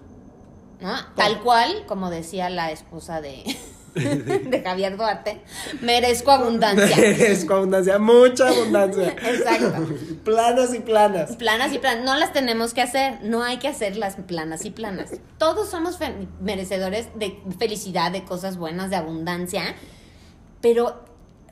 ¿No? 0.81 0.97
Tal 1.15 1.41
cual, 1.41 1.85
como 1.87 2.11
decía 2.11 2.51
la 2.51 2.73
esposa 2.73 3.21
de, 3.21 3.45
de 3.95 4.63
Javier 4.65 4.97
Duarte, 4.97 5.41
merezco 5.81 6.33
abundancia. 6.33 6.97
Merezco 6.97 7.55
abundancia, 7.55 8.01
mucha 8.01 8.49
abundancia. 8.49 9.11
Exacto. 9.23 9.87
planas 10.25 10.75
y 10.75 10.81
planas. 10.81 11.37
Planas 11.37 11.73
y 11.73 11.79
planas, 11.79 12.05
no 12.05 12.17
las 12.17 12.33
tenemos 12.33 12.75
que 12.75 12.83
hacer, 12.83 13.21
no 13.23 13.45
hay 13.45 13.59
que 13.59 13.69
hacer 13.69 13.97
las 13.97 14.17
planas 14.17 14.65
y 14.65 14.71
planas. 14.71 15.11
Todos 15.39 15.69
somos 15.71 15.99
merecedores 16.41 17.09
de 17.17 17.41
felicidad, 17.61 18.11
de 18.11 18.25
cosas 18.25 18.57
buenas, 18.57 18.91
de 18.91 18.97
abundancia, 18.97 19.77
pero 20.61 21.05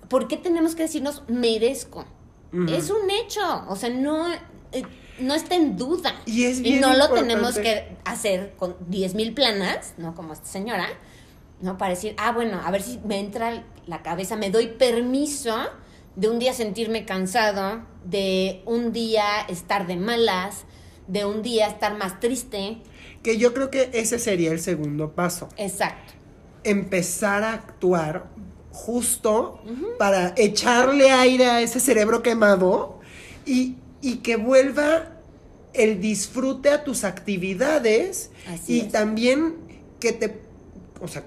¿por 0.08 0.26
qué 0.26 0.36
tenemos 0.36 0.74
que 0.74 0.82
decirnos 0.82 1.22
merezco? 1.28 2.04
Es 2.68 2.90
un 2.90 3.08
hecho, 3.10 3.64
o 3.68 3.76
sea, 3.76 3.90
no, 3.90 4.26
no 5.20 5.34
está 5.34 5.54
en 5.54 5.76
duda. 5.76 6.14
Y 6.26 6.44
es 6.44 6.60
bien 6.60 6.80
no 6.80 6.94
lo 6.94 7.10
tenemos 7.10 7.58
que 7.58 7.96
hacer 8.04 8.54
con 8.56 8.76
10 8.88 9.14
mil 9.14 9.34
planas, 9.34 9.94
¿no? 9.98 10.14
Como 10.14 10.32
esta 10.32 10.46
señora, 10.46 10.86
¿no? 11.60 11.78
Para 11.78 11.90
decir, 11.90 12.14
ah, 12.18 12.32
bueno, 12.32 12.60
a 12.64 12.70
ver 12.70 12.82
si 12.82 12.98
me 13.04 13.18
entra 13.18 13.64
la 13.86 14.02
cabeza, 14.02 14.36
me 14.36 14.50
doy 14.50 14.68
permiso 14.68 15.56
de 16.16 16.28
un 16.28 16.38
día 16.38 16.52
sentirme 16.52 17.04
cansado, 17.04 17.84
de 18.04 18.62
un 18.66 18.92
día 18.92 19.40
estar 19.48 19.86
de 19.86 19.96
malas, 19.96 20.64
de 21.06 21.24
un 21.24 21.42
día 21.42 21.66
estar 21.66 21.96
más 21.96 22.20
triste. 22.20 22.78
Que 23.22 23.36
yo 23.36 23.52
creo 23.52 23.70
que 23.70 23.90
ese 23.92 24.18
sería 24.18 24.52
el 24.52 24.60
segundo 24.60 25.12
paso. 25.12 25.48
Exacto. 25.56 26.14
Empezar 26.64 27.42
a 27.42 27.54
actuar 27.54 28.28
justo 28.72 29.60
para 29.98 30.34
echarle 30.36 31.10
aire 31.10 31.46
a 31.46 31.60
ese 31.60 31.80
cerebro 31.80 32.22
quemado 32.22 33.00
y, 33.44 33.76
y 34.00 34.16
que 34.16 34.36
vuelva 34.36 35.16
el 35.72 36.00
disfrute 36.00 36.70
a 36.70 36.84
tus 36.84 37.04
actividades 37.04 38.30
Así 38.48 38.78
y 38.78 38.80
es. 38.80 38.92
también 38.92 39.56
que 40.00 40.12
te, 40.12 40.40
o 41.00 41.08
sea, 41.08 41.24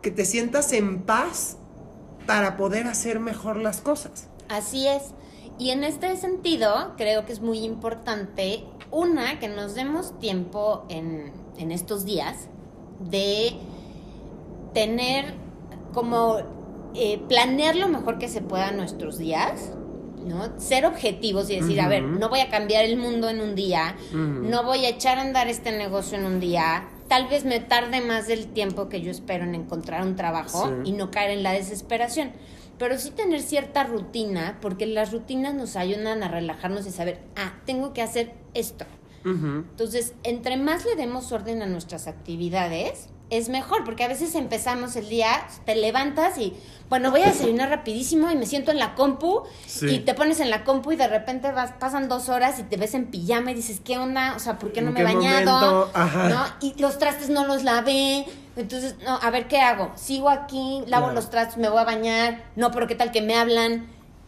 que 0.00 0.10
te 0.10 0.24
sientas 0.24 0.72
en 0.72 1.02
paz 1.02 1.56
para 2.26 2.56
poder 2.56 2.86
hacer 2.86 3.20
mejor 3.20 3.56
las 3.56 3.80
cosas. 3.80 4.28
Así 4.48 4.86
es. 4.86 5.02
Y 5.58 5.70
en 5.70 5.84
este 5.84 6.16
sentido, 6.16 6.94
creo 6.96 7.26
que 7.26 7.32
es 7.32 7.40
muy 7.40 7.58
importante, 7.58 8.64
una, 8.90 9.38
que 9.38 9.48
nos 9.48 9.74
demos 9.74 10.18
tiempo 10.18 10.84
en, 10.88 11.32
en 11.58 11.72
estos 11.72 12.04
días 12.04 12.48
de 13.10 13.52
tener 14.72 15.34
como 15.92 16.38
eh, 16.94 17.20
planear 17.28 17.76
lo 17.76 17.88
mejor 17.88 18.18
que 18.18 18.28
se 18.28 18.40
pueda 18.40 18.70
nuestros 18.72 19.18
días, 19.18 19.72
¿no? 20.24 20.58
Ser 20.60 20.86
objetivos 20.86 21.48
y 21.50 21.60
decir, 21.60 21.80
a 21.80 21.88
ver, 21.88 22.02
no 22.02 22.28
voy 22.28 22.40
a 22.40 22.50
cambiar 22.50 22.84
el 22.84 22.96
mundo 22.96 23.28
en 23.28 23.40
un 23.40 23.54
día, 23.54 23.96
no 24.12 24.64
voy 24.64 24.84
a 24.84 24.88
echar 24.90 25.18
a 25.18 25.22
andar 25.22 25.48
este 25.48 25.72
negocio 25.72 26.18
en 26.18 26.24
un 26.26 26.40
día, 26.40 26.88
tal 27.08 27.28
vez 27.28 27.44
me 27.44 27.60
tarde 27.60 28.00
más 28.00 28.26
del 28.28 28.46
tiempo 28.46 28.88
que 28.88 29.00
yo 29.02 29.10
espero 29.10 29.44
en 29.44 29.54
encontrar 29.54 30.02
un 30.02 30.16
trabajo 30.16 30.66
Sí. 30.84 30.90
y 30.90 30.92
no 30.92 31.10
caer 31.10 31.30
en 31.32 31.42
la 31.42 31.52
desesperación. 31.52 32.32
Pero 32.78 32.98
sí 32.98 33.10
tener 33.10 33.42
cierta 33.42 33.84
rutina, 33.84 34.58
porque 34.60 34.86
las 34.86 35.12
rutinas 35.12 35.54
nos 35.54 35.76
ayudan 35.76 36.22
a 36.22 36.28
relajarnos 36.28 36.86
y 36.86 36.90
saber, 36.90 37.20
ah, 37.36 37.52
tengo 37.66 37.92
que 37.92 38.02
hacer 38.02 38.32
esto. 38.54 38.86
Entonces, 39.24 40.14
entre 40.24 40.56
más 40.56 40.84
le 40.84 40.96
demos 40.96 41.30
orden 41.30 41.62
a 41.62 41.66
nuestras 41.66 42.08
actividades, 42.08 43.08
es 43.32 43.48
mejor, 43.48 43.82
porque 43.84 44.04
a 44.04 44.08
veces 44.08 44.34
empezamos 44.34 44.94
el 44.94 45.08
día, 45.08 45.28
te 45.64 45.74
levantas 45.74 46.36
y, 46.36 46.54
bueno, 46.90 47.10
voy 47.10 47.22
a 47.22 47.28
desayunar 47.28 47.70
rapidísimo 47.70 48.30
y 48.30 48.36
me 48.36 48.44
siento 48.44 48.70
en 48.70 48.78
la 48.78 48.94
compu 48.94 49.44
y 49.80 50.00
te 50.00 50.12
pones 50.12 50.38
en 50.40 50.50
la 50.50 50.64
compu 50.64 50.92
y 50.92 50.96
de 50.96 51.08
repente 51.08 51.50
vas, 51.50 51.72
pasan 51.72 52.10
dos 52.10 52.28
horas 52.28 52.58
y 52.58 52.64
te 52.64 52.76
ves 52.76 52.92
en 52.92 53.06
pijama 53.06 53.52
y 53.52 53.54
dices, 53.54 53.80
¿qué 53.82 53.96
onda? 53.96 54.34
O 54.36 54.38
sea, 54.38 54.58
¿por 54.58 54.72
qué 54.72 54.82
no 54.82 54.92
me 54.92 55.00
he 55.00 55.04
bañado? 55.04 55.90
¿No? 55.94 56.44
Y 56.60 56.78
los 56.78 56.98
trastes 56.98 57.30
no 57.30 57.46
los 57.46 57.64
lavé. 57.64 58.26
Entonces, 58.54 58.96
no, 59.02 59.18
a 59.22 59.30
ver, 59.30 59.48
¿qué 59.48 59.60
hago? 59.60 59.92
Sigo 59.94 60.28
aquí, 60.28 60.82
lavo 60.86 61.10
los 61.12 61.30
trastes, 61.30 61.56
me 61.56 61.70
voy 61.70 61.80
a 61.80 61.84
bañar, 61.84 62.44
no, 62.54 62.70
pero 62.70 62.86
¿qué 62.86 62.94
tal 62.94 63.10
que 63.12 63.22
me 63.22 63.34
hablan? 63.34 63.86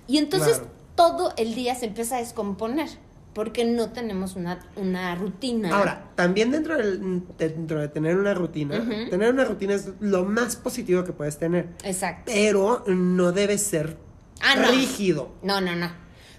Y 0.08 0.16
entonces 0.16 0.62
todo 0.94 1.34
el 1.36 1.54
día 1.54 1.74
se 1.74 1.84
empieza 1.84 2.16
a 2.16 2.20
descomponer 2.20 2.88
porque 3.34 3.64
no 3.64 3.90
tenemos 3.90 4.36
una, 4.36 4.60
una 4.76 5.14
rutina. 5.16 5.76
Ahora, 5.76 6.10
también 6.14 6.50
dentro, 6.50 6.76
del, 6.76 7.22
dentro 7.36 7.80
de 7.80 7.88
tener 7.88 8.16
una 8.16 8.32
rutina, 8.32 8.76
tener 9.10 9.32
una 9.32 9.44
rutina 9.44 9.74
es 9.74 9.90
lo 10.00 10.24
más 10.24 10.56
positivo 10.56 11.04
que 11.04 11.12
puedes 11.12 11.38
tener. 11.38 11.70
Exacto. 11.82 12.30
Pero 12.32 12.84
no 12.86 13.32
debe 13.32 13.58
ser 13.58 13.98
ah, 14.40 14.54
rígido. 14.70 15.34
No, 15.42 15.60
no, 15.60 15.74
no. 15.74 15.90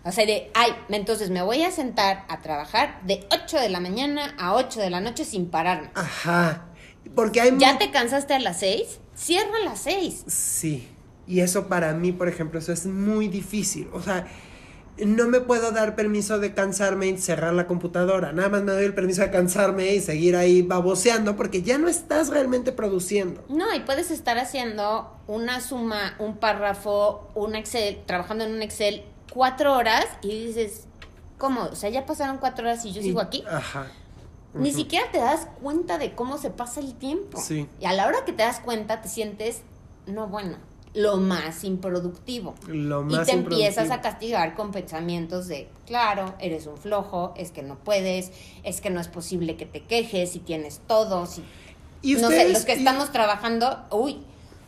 O 0.06 0.12
sea, 0.12 0.26
de, 0.26 0.52
ay, 0.54 0.72
entonces 0.90 1.32
me 1.32 1.42
voy 1.42 1.64
a 1.64 1.72
sentar 1.72 2.26
a 2.30 2.42
trabajar 2.42 3.02
de 3.06 3.28
8 3.32 3.60
de 3.60 3.70
la 3.70 3.80
mañana 3.80 4.36
a 4.38 4.54
8 4.54 4.80
de 4.80 4.90
la 4.90 5.02
noche 5.02 5.26
sin 5.26 5.48
pararme. 5.48 5.90
Ajá. 5.96 6.68
Porque 7.16 7.42
hay... 7.42 7.56
¿Ya 7.58 7.78
te 7.78 7.92
cansaste 7.92 8.36
a 8.36 8.40
las 8.40 8.60
6? 8.60 9.00
Cierra 9.16 9.58
a 9.62 9.66
las 9.66 9.80
6. 9.82 10.26
Sí. 10.28 10.88
Y 11.28 11.40
eso 11.40 11.68
para 11.68 11.94
mí, 11.94 12.12
por 12.12 12.28
ejemplo, 12.28 12.60
eso 12.60 12.72
es 12.72 12.86
muy 12.86 13.28
difícil. 13.28 13.90
O 13.94 14.02
sea, 14.02 14.28
no 14.98 15.28
me 15.28 15.42
puedo 15.42 15.72
dar 15.72 15.96
permiso 15.96 16.40
de 16.40 16.54
cansarme 16.54 17.08
y 17.08 17.18
cerrar 17.18 17.54
la 17.54 17.68
computadora. 17.68 18.32
Nada 18.32 18.50
más 18.50 18.64
me 18.64 18.72
doy 18.72 18.86
el 18.86 18.94
permiso 18.94 19.22
de 19.22 19.32
cansarme 19.32 19.94
y 19.94 20.02
seguir 20.02 20.36
ahí 20.36 20.62
baboseando 20.62 21.36
porque 21.36 21.62
ya 21.62 21.78
no 21.78 21.88
estás 21.88 22.30
realmente 22.30 22.72
produciendo. 22.72 23.44
No, 23.50 23.74
y 23.76 23.82
puedes 23.82 24.12
estar 24.12 24.38
haciendo 24.38 25.12
una 25.28 25.60
suma, 25.60 26.16
un 26.20 26.38
párrafo, 26.38 27.30
un 27.36 27.56
Excel, 27.56 28.04
trabajando 28.06 28.46
en 28.46 28.54
un 28.54 28.62
Excel 28.62 29.04
cuatro 29.34 29.74
horas 29.74 30.06
y 30.22 30.48
dices, 30.48 30.86
¿cómo? 31.38 31.64
O 31.64 31.76
sea, 31.76 31.90
ya 31.90 32.06
pasaron 32.06 32.38
cuatro 32.38 32.66
horas 32.66 32.86
y 32.86 32.94
yo 32.94 33.02
sigo 33.02 33.20
aquí. 33.20 33.44
Ajá. 33.50 33.88
Ni 34.54 34.72
siquiera 34.72 35.12
te 35.12 35.18
das 35.18 35.50
cuenta 35.62 35.98
de 35.98 36.16
cómo 36.16 36.38
se 36.38 36.50
pasa 36.50 36.80
el 36.80 36.96
tiempo. 36.96 37.42
Sí. 37.42 37.68
Y 37.82 37.86
a 37.86 37.92
la 37.92 38.08
hora 38.08 38.24
que 38.26 38.32
te 38.32 38.44
das 38.44 38.62
cuenta 38.62 39.02
te 39.02 39.10
sientes, 39.10 39.62
no, 40.06 40.28
bueno, 40.28 40.58
lo 40.96 41.18
más 41.18 41.64
improductivo. 41.64 42.56
Lo 42.68 43.04
más 43.04 43.28
y 43.28 43.32
te 43.32 43.38
empiezas 43.38 43.92
a 43.92 44.02
castigar 44.02 44.56
con 44.56 44.72
pensamientos 44.72 45.48
de, 45.48 45.68
claro, 45.86 46.34
eres 46.40 46.68
un 46.68 46.78
flojo, 46.78 47.34
es 47.38 47.52
que 47.52 47.62
no 47.62 47.76
puedes, 47.76 48.32
es 48.64 48.82
que 48.82 48.90
no 48.90 49.02
es 49.02 49.08
posible 49.08 49.58
que 49.58 49.66
te 49.66 49.82
quejes 49.82 50.32
si 50.32 50.40
tienes 50.40 50.82
todo, 50.88 51.26
si... 51.26 51.44
¿Y 52.02 52.16
no 52.16 52.30
sé, 52.30 52.50
los 52.50 52.66
que 52.66 52.74
estamos 52.74 53.12
trabajando, 53.12 53.84
uy, 53.92 54.20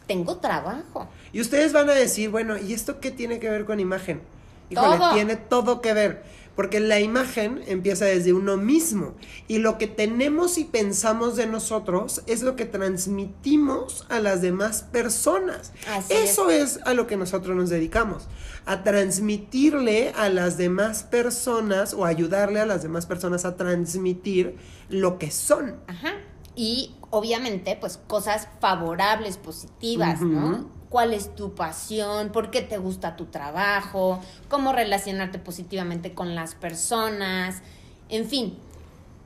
tengo 0.07 0.37
trabajo. 0.37 1.07
Y 1.31 1.39
ustedes 1.39 1.71
van 1.71 1.89
a 1.89 1.93
decir, 1.93 2.29
bueno, 2.29 2.57
¿y 2.57 2.73
esto 2.73 2.99
qué 2.99 3.11
tiene 3.11 3.39
que 3.39 3.49
ver 3.49 3.65
con 3.65 3.79
imagen? 3.79 4.21
Híjole, 4.69 4.97
tiene 5.13 5.35
todo 5.35 5.81
que 5.81 5.93
ver. 5.93 6.23
Porque 6.57 6.79
la 6.79 6.99
imagen 6.99 7.61
empieza 7.67 8.05
desde 8.05 8.33
uno 8.33 8.57
mismo. 8.57 9.13
Y 9.47 9.59
lo 9.59 9.77
que 9.77 9.87
tenemos 9.87 10.57
y 10.57 10.65
pensamos 10.65 11.35
de 11.35 11.45
nosotros 11.45 12.23
es 12.25 12.41
lo 12.41 12.55
que 12.55 12.65
transmitimos 12.65 14.05
a 14.09 14.19
las 14.19 14.41
demás 14.41 14.81
personas. 14.81 15.71
Eso 16.09 16.49
es. 16.49 16.79
a 16.83 16.95
lo 16.95 17.07
que 17.07 17.15
nosotros 17.15 17.55
nos 17.55 17.69
dedicamos. 17.69 18.27
A 18.65 18.83
transmitirle 18.83 20.09
a 20.17 20.29
las 20.29 20.57
demás 20.57 21.03
personas 21.03 21.93
o 21.93 22.05
ayudarle 22.05 22.59
a 22.59 22.65
las 22.65 22.81
demás 22.81 23.05
personas 23.05 23.45
a 23.45 23.55
transmitir 23.55 24.57
lo 24.89 25.19
que 25.19 25.29
son. 25.29 25.75
Ajá. 25.85 26.15
Y 26.55 26.95
obviamente, 27.11 27.77
pues 27.79 27.99
cosas 28.07 28.47
favorables, 28.59 29.37
positivas, 29.37 30.21
¿no? 30.21 30.76
Cuál 30.89 31.13
es 31.13 31.35
tu 31.35 31.53
pasión, 31.53 32.31
por 32.31 32.51
qué 32.51 32.61
te 32.61 32.77
gusta 32.77 33.15
tu 33.15 33.25
trabajo, 33.25 34.21
cómo 34.49 34.73
relacionarte 34.73 35.39
positivamente 35.39 36.13
con 36.13 36.35
las 36.35 36.55
personas, 36.55 37.61
en 38.09 38.25
fin. 38.27 38.57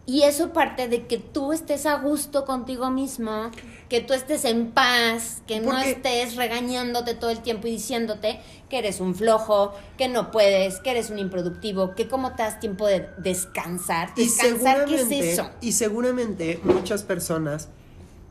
Y 0.07 0.23
eso 0.23 0.51
parte 0.51 0.87
de 0.87 1.05
que 1.05 1.19
tú 1.19 1.53
estés 1.53 1.85
a 1.85 1.95
gusto 1.99 2.43
contigo 2.43 2.89
mismo, 2.89 3.51
que 3.87 4.01
tú 4.01 4.13
estés 4.13 4.45
en 4.45 4.71
paz, 4.71 5.43
que 5.45 5.59
no 5.59 5.77
estés 5.79 6.35
regañándote 6.35 7.13
todo 7.13 7.29
el 7.29 7.41
tiempo 7.41 7.67
y 7.67 7.71
diciéndote 7.71 8.39
que 8.67 8.79
eres 8.79 8.99
un 8.99 9.13
flojo, 9.13 9.73
que 9.97 10.07
no 10.07 10.31
puedes, 10.31 10.79
que 10.79 10.91
eres 10.91 11.11
un 11.11 11.19
improductivo, 11.19 11.93
que 11.93 12.07
cómo 12.07 12.33
te 12.33 12.43
das 12.43 12.59
tiempo 12.59 12.87
de 12.87 13.09
descansar. 13.19 14.13
Descansar, 14.15 14.85
¿qué 14.85 14.95
es 14.95 15.11
eso? 15.11 15.49
Y 15.61 15.73
seguramente 15.73 16.59
muchas 16.63 17.03
personas 17.03 17.69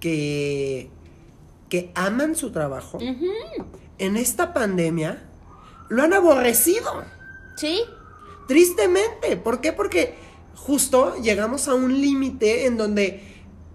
que 0.01 0.91
que 1.71 1.93
aman 1.95 2.35
su 2.35 2.51
trabajo, 2.51 2.99
en 3.99 4.17
esta 4.17 4.53
pandemia 4.53 5.23
lo 5.89 6.03
han 6.03 6.13
aborrecido. 6.13 7.05
Sí. 7.57 7.81
Tristemente. 8.47 9.37
¿Por 9.37 9.61
qué? 9.61 9.73
Porque 9.73 10.15
justo 10.55 11.17
llegamos 11.23 11.69
a 11.69 11.75
un 11.75 12.01
límite 12.01 12.67
en 12.67 12.77
donde 12.77 13.23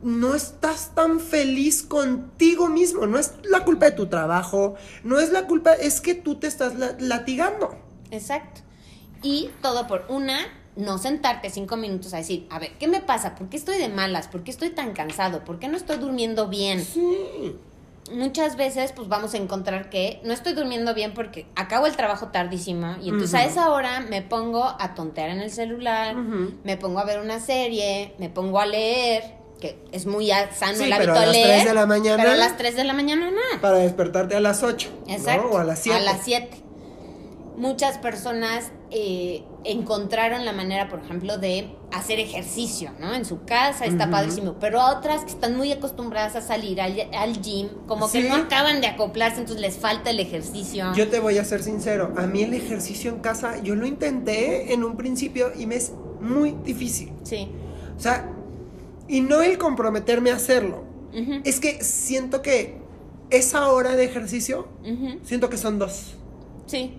no 0.03 0.35
estás 0.35 0.93
tan 0.93 1.19
feliz 1.19 1.83
contigo 1.83 2.67
mismo. 2.67 3.07
No 3.07 3.17
es 3.17 3.33
la 3.43 3.63
culpa 3.63 3.85
de 3.87 3.91
tu 3.93 4.07
trabajo, 4.07 4.75
no 5.03 5.19
es 5.19 5.31
la 5.31 5.47
culpa, 5.47 5.73
es 5.73 6.01
que 6.01 6.15
tú 6.15 6.35
te 6.35 6.47
estás 6.47 6.73
latigando. 6.99 7.75
Exacto. 8.11 8.61
Y 9.23 9.49
todo 9.61 9.87
por 9.87 10.05
una, 10.09 10.39
no 10.75 10.97
sentarte 10.97 11.49
cinco 11.49 11.77
minutos 11.77 12.13
a 12.13 12.17
decir, 12.17 12.45
a 12.49 12.59
ver, 12.59 12.77
¿qué 12.77 12.87
me 12.87 13.01
pasa? 13.01 13.35
¿Por 13.35 13.49
qué 13.49 13.57
estoy 13.57 13.77
de 13.77 13.89
malas? 13.89 14.27
¿Por 14.27 14.43
qué 14.43 14.51
estoy 14.51 14.69
tan 14.69 14.93
cansado? 14.93 15.43
¿Por 15.43 15.59
qué 15.59 15.67
no 15.67 15.77
estoy 15.77 15.97
durmiendo 15.97 16.47
bien? 16.47 16.83
Sí 16.83 17.55
muchas 18.11 18.55
veces 18.55 18.91
pues 18.91 19.07
vamos 19.07 19.33
a 19.33 19.37
encontrar 19.37 19.89
que 19.89 20.19
no 20.23 20.33
estoy 20.33 20.53
durmiendo 20.53 20.93
bien 20.93 21.13
porque 21.13 21.47
acabo 21.55 21.87
el 21.87 21.95
trabajo 21.95 22.27
tardísimo 22.27 22.95
y 23.01 23.09
entonces 23.09 23.33
a 23.33 23.45
esa 23.45 23.71
hora 23.71 24.01
me 24.01 24.21
pongo 24.21 24.63
a 24.63 24.93
tontear 24.93 25.29
en 25.29 25.39
el 25.39 25.51
celular, 25.51 26.15
me 26.15 26.77
pongo 26.77 26.99
a 26.99 27.05
ver 27.05 27.19
una 27.19 27.39
serie, 27.39 28.13
me 28.17 28.29
pongo 28.29 28.59
a 28.59 28.65
leer, 28.65 29.23
que 29.59 29.79
es 29.91 30.05
muy 30.05 30.29
sano 30.53 30.83
el 30.83 30.93
hábito 30.93 31.13
leer. 31.13 31.21
a 31.21 31.25
las 31.25 31.33
3 31.33 31.65
de 31.65 31.73
la 31.73 31.85
mañana. 31.85 32.23
Pero 32.23 32.31
a 32.31 32.37
las 32.37 32.57
3 32.57 32.75
de 32.75 32.83
la 32.83 32.93
mañana 32.93 33.31
nada. 33.31 33.61
Para 33.61 33.77
despertarte 33.77 34.35
a 34.35 34.39
las 34.39 34.63
8. 34.63 34.89
Exacto. 35.07 35.49
O 35.51 35.57
a 35.57 35.63
las 35.63 35.79
7. 35.79 35.97
A 35.97 36.01
las 36.01 36.21
7 36.23 36.65
muchas 37.57 37.97
personas 37.97 38.71
eh, 38.91 39.43
encontraron 39.65 40.45
la 40.45 40.53
manera, 40.53 40.87
por 40.89 40.99
ejemplo, 40.99 41.37
de 41.37 41.75
hacer 41.91 42.19
ejercicio, 42.19 42.91
¿no? 42.99 43.13
En 43.13 43.25
su 43.25 43.45
casa, 43.45 43.85
está 43.85 44.09
padrísimo. 44.09 44.55
Pero 44.59 44.83
otras 44.85 45.23
que 45.23 45.31
están 45.31 45.57
muy 45.57 45.71
acostumbradas 45.71 46.35
a 46.35 46.41
salir 46.41 46.79
al, 46.81 47.41
gym, 47.41 47.69
como 47.87 48.11
que 48.11 48.23
no 48.29 48.35
acaban 48.35 48.81
de 48.81 48.87
acoplarse, 48.87 49.39
entonces 49.39 49.61
les 49.61 49.77
falta 49.77 50.11
el 50.11 50.19
ejercicio. 50.19 50.93
Yo 50.95 51.09
te 51.09 51.19
voy 51.19 51.37
a 51.37 51.45
ser 51.45 51.63
sincero, 51.63 52.13
a 52.17 52.27
mí 52.27 52.43
el 52.43 52.53
ejercicio 52.53 53.11
en 53.11 53.19
casa, 53.19 53.61
yo 53.61 53.75
lo 53.75 53.85
intenté 53.85 54.73
en 54.73 54.83
un 54.83 54.97
principio 54.97 55.51
y 55.57 55.65
me 55.65 55.75
es 55.75 55.93
muy 56.21 56.55
difícil. 56.63 57.11
Sí. 57.23 57.49
O 57.97 57.99
sea, 57.99 58.31
y 59.07 59.21
no 59.21 59.41
el 59.41 59.57
comprometerme 59.57 60.31
a 60.31 60.35
hacerlo. 60.35 60.83
Es 61.45 61.61
que 61.61 61.81
siento 61.81 62.41
que 62.41 62.77
esa 63.29 63.69
hora 63.69 63.95
de 63.95 64.03
ejercicio, 64.03 64.67
siento 65.23 65.49
que 65.49 65.57
son 65.57 65.79
dos. 65.79 66.15
Sí. 66.67 66.97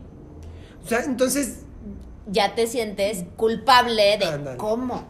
O 0.84 0.88
sea, 0.88 1.04
entonces... 1.04 1.65
Ya 2.26 2.54
te 2.54 2.66
sientes 2.66 3.24
culpable 3.36 4.18
de 4.18 4.56
cómo. 4.56 5.06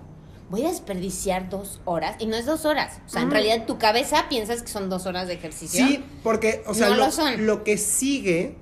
Voy 0.49 0.65
a 0.65 0.69
desperdiciar 0.69 1.49
dos 1.49 1.81
horas. 1.85 2.17
Y 2.21 2.27
no 2.27 2.37
es 2.37 2.47
dos 2.47 2.65
horas. 2.65 3.01
O 3.07 3.09
sea, 3.09 3.23
en 3.23 3.31
realidad 3.31 3.67
tu 3.67 3.79
cabeza 3.79 4.29
piensas 4.29 4.63
que 4.63 4.69
son 4.69 4.89
dos 4.89 5.07
horas 5.07 5.27
de 5.27 5.35
ejercicio. 5.35 5.87
Sí, 5.87 6.05
porque, 6.23 6.63
o 6.67 6.75
sea, 6.75 6.91
lo, 6.91 7.09
lo, 7.39 7.65
que 7.65 7.79
sigue, 7.79 8.57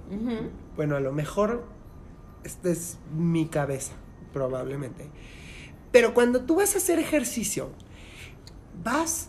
bueno, 0.76 0.96
a 0.96 1.00
lo 1.00 1.12
mejor, 1.12 1.66
esta 2.42 2.70
es 2.70 2.98
mi 3.14 3.46
cabeza, 3.46 3.92
probablemente. 4.32 5.10
Pero 5.92 6.14
cuando 6.14 6.44
tú 6.44 6.56
vas 6.56 6.74
a 6.74 6.78
hacer 6.78 6.98
ejercicio, 6.98 7.70
vas, 8.82 9.28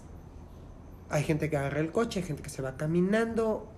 hay 1.10 1.24
gente 1.24 1.50
que 1.50 1.58
agarra 1.58 1.80
el 1.80 1.92
coche, 1.92 2.22
hay 2.22 2.26
gente 2.26 2.42
que 2.42 2.50
se 2.50 2.62
va 2.62 2.78
caminando, 2.78 3.75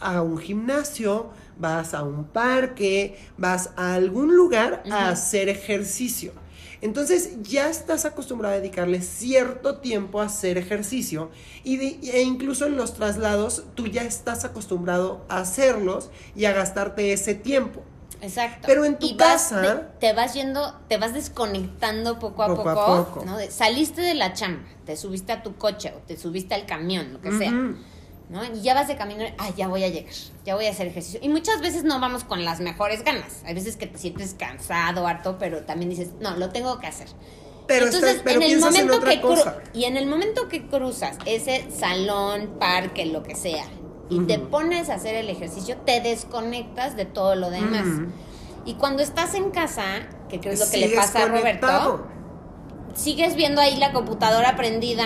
a 0.00 0.22
un 0.22 0.38
gimnasio, 0.38 1.30
vas 1.58 1.94
a 1.94 2.02
un 2.02 2.24
parque, 2.24 3.18
vas 3.36 3.70
a 3.76 3.94
algún 3.94 4.36
lugar 4.36 4.82
a 4.90 5.08
hacer 5.08 5.48
ejercicio. 5.48 6.32
Entonces 6.80 7.42
ya 7.42 7.68
estás 7.68 8.04
acostumbrado 8.04 8.54
a 8.54 8.58
dedicarle 8.58 9.02
cierto 9.02 9.78
tiempo 9.78 10.20
a 10.20 10.26
hacer 10.26 10.58
ejercicio 10.58 11.30
y 11.64 11.76
e 12.08 12.22
incluso 12.22 12.66
en 12.66 12.76
los 12.76 12.94
traslados 12.94 13.64
tú 13.74 13.88
ya 13.88 14.02
estás 14.02 14.44
acostumbrado 14.44 15.24
a 15.28 15.38
hacerlos 15.38 16.10
y 16.36 16.44
a 16.44 16.52
gastarte 16.52 17.12
ese 17.12 17.34
tiempo. 17.34 17.82
Exacto. 18.20 18.66
Pero 18.66 18.84
en 18.84 18.98
tu 18.98 19.16
casa. 19.16 19.88
te 19.98 20.12
vas 20.12 20.34
yendo, 20.34 20.74
te 20.88 20.98
vas 20.98 21.14
desconectando 21.14 22.18
poco 22.18 22.44
a 22.44 22.54
poco. 22.54 23.24
¿no? 23.24 23.38
saliste 23.50 24.00
de 24.00 24.14
la 24.14 24.32
chamba, 24.32 24.62
te 24.86 24.96
subiste 24.96 25.32
a 25.32 25.42
tu 25.42 25.56
coche 25.56 25.92
o 25.96 25.98
te 25.98 26.16
subiste 26.16 26.54
al 26.54 26.66
camión, 26.66 27.12
lo 27.12 27.20
que 27.20 27.32
sea 27.32 27.52
¿no? 28.30 28.44
Y 28.44 28.60
ya 28.62 28.74
vas 28.74 28.88
de 28.88 28.96
camino, 28.96 29.24
ay, 29.38 29.54
ya 29.56 29.68
voy 29.68 29.84
a 29.84 29.88
llegar, 29.88 30.12
ya 30.44 30.54
voy 30.54 30.66
a 30.66 30.70
hacer 30.70 30.86
ejercicio. 30.88 31.18
Y 31.22 31.28
muchas 31.28 31.60
veces 31.60 31.84
no 31.84 31.98
vamos 32.00 32.24
con 32.24 32.44
las 32.44 32.60
mejores 32.60 33.02
ganas. 33.04 33.42
Hay 33.44 33.54
veces 33.54 33.76
que 33.76 33.86
te 33.86 33.98
sientes 33.98 34.34
cansado, 34.38 35.06
harto, 35.06 35.36
pero 35.38 35.64
también 35.64 35.90
dices, 35.90 36.10
no, 36.20 36.36
lo 36.36 36.50
tengo 36.50 36.78
que 36.78 36.86
hacer. 36.86 37.08
Pero, 37.66 37.86
Entonces, 37.86 38.10
estás- 38.10 38.22
pero 38.24 38.40
en 38.40 38.46
el 38.46 38.52
en 38.54 38.60
momento 38.60 39.00
que 39.00 39.20
cosa. 39.20 39.56
y 39.74 39.84
en 39.84 39.96
el 39.96 40.06
momento 40.06 40.48
que 40.48 40.66
cruzas 40.66 41.18
ese 41.26 41.66
salón, 41.70 42.56
parque, 42.58 43.04
lo 43.06 43.22
que 43.22 43.34
sea, 43.34 43.64
y 44.10 44.20
te 44.20 44.38
pones 44.38 44.88
a 44.88 44.94
hacer 44.94 45.14
el 45.16 45.28
ejercicio, 45.28 45.76
te 45.84 46.00
desconectas 46.00 46.96
de 46.96 47.04
todo 47.04 47.34
lo 47.34 47.50
demás. 47.50 47.86
Y 48.64 48.74
cuando 48.74 49.02
estás 49.02 49.34
en 49.34 49.50
casa, 49.50 49.84
que 50.30 50.40
creo 50.40 50.54
es 50.54 50.60
lo 50.60 50.70
que 50.70 50.78
le 50.78 50.88
pasa 50.96 51.24
a. 51.24 51.26
Roberto, 51.26 52.06
sigues 52.94 53.34
viendo 53.34 53.60
ahí 53.60 53.76
la 53.76 53.92
computadora 53.92 54.56
prendida 54.56 55.04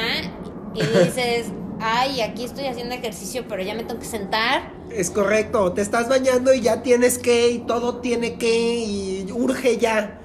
y 0.75 0.83
dices, 0.83 1.47
ay, 1.83 2.21
aquí 2.21 2.45
estoy 2.45 2.67
haciendo 2.67 2.95
ejercicio, 2.95 3.47
pero 3.49 3.63
ya 3.63 3.75
me 3.75 3.85
tengo 3.85 4.01
que 4.01 4.07
sentar. 4.07 4.73
Es 4.91 5.11
correcto, 5.11 5.73
te 5.73 5.83
estás 5.83 6.09
bañando 6.09 6.55
y 6.55 6.61
ya 6.61 6.83
tienes 6.83 7.19
que, 7.19 7.51
y 7.51 7.59
todo 7.61 7.97
tiene 7.97 8.39
que, 8.39 8.79
y 8.79 9.33
urge 9.33 9.79
ya. 9.79 10.21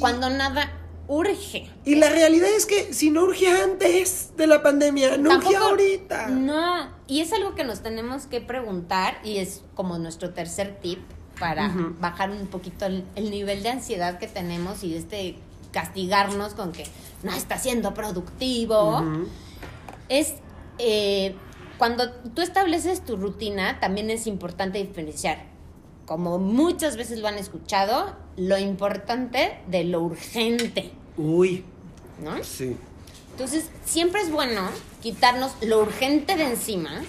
Cuando 0.00 0.28
nada 0.30 0.72
urge. 1.06 1.70
y 1.84 1.96
la 1.96 2.08
realidad 2.08 2.48
es 2.56 2.64
que 2.66 2.94
si 2.94 3.10
no 3.10 3.24
urge 3.24 3.46
antes 3.46 4.32
de 4.36 4.46
la 4.46 4.62
pandemia, 4.62 5.16
no 5.16 5.36
urge 5.36 5.54
ahorita. 5.54 6.28
No, 6.28 6.90
y 7.06 7.20
es 7.20 7.32
algo 7.32 7.54
que 7.54 7.64
nos 7.64 7.80
tenemos 7.80 8.26
que 8.26 8.40
preguntar 8.40 9.18
y 9.22 9.38
es 9.38 9.62
como 9.74 9.98
nuestro 9.98 10.30
tercer 10.30 10.78
tip 10.80 11.00
para 11.38 11.72
bajar 12.00 12.30
un 12.30 12.46
poquito 12.46 12.86
el, 12.86 13.04
el 13.16 13.30
nivel 13.30 13.62
de 13.62 13.70
ansiedad 13.70 14.18
que 14.18 14.28
tenemos 14.28 14.84
y 14.84 14.96
este 14.96 15.36
castigarnos 15.72 16.54
con 16.54 16.72
que 16.72 16.86
no 17.22 17.34
está 17.34 17.58
siendo 17.58 17.92
productivo. 17.92 19.02
Es 20.08 20.34
eh, 20.78 21.34
cuando 21.78 22.10
tú 22.10 22.42
estableces 22.42 23.04
tu 23.04 23.16
rutina, 23.16 23.80
también 23.80 24.10
es 24.10 24.26
importante 24.26 24.78
diferenciar, 24.78 25.44
como 26.06 26.38
muchas 26.38 26.96
veces 26.96 27.18
lo 27.18 27.28
han 27.28 27.38
escuchado, 27.38 28.16
lo 28.36 28.58
importante 28.58 29.58
de 29.68 29.84
lo 29.84 30.02
urgente, 30.02 30.92
Uy, 31.16 31.64
¿no? 32.22 32.42
sí. 32.42 32.76
Entonces, 33.32 33.68
siempre 33.84 34.20
es 34.20 34.30
bueno 34.30 34.62
quitarnos 35.02 35.52
lo 35.60 35.80
urgente 35.82 36.36
de 36.36 36.44
encima 36.50 37.02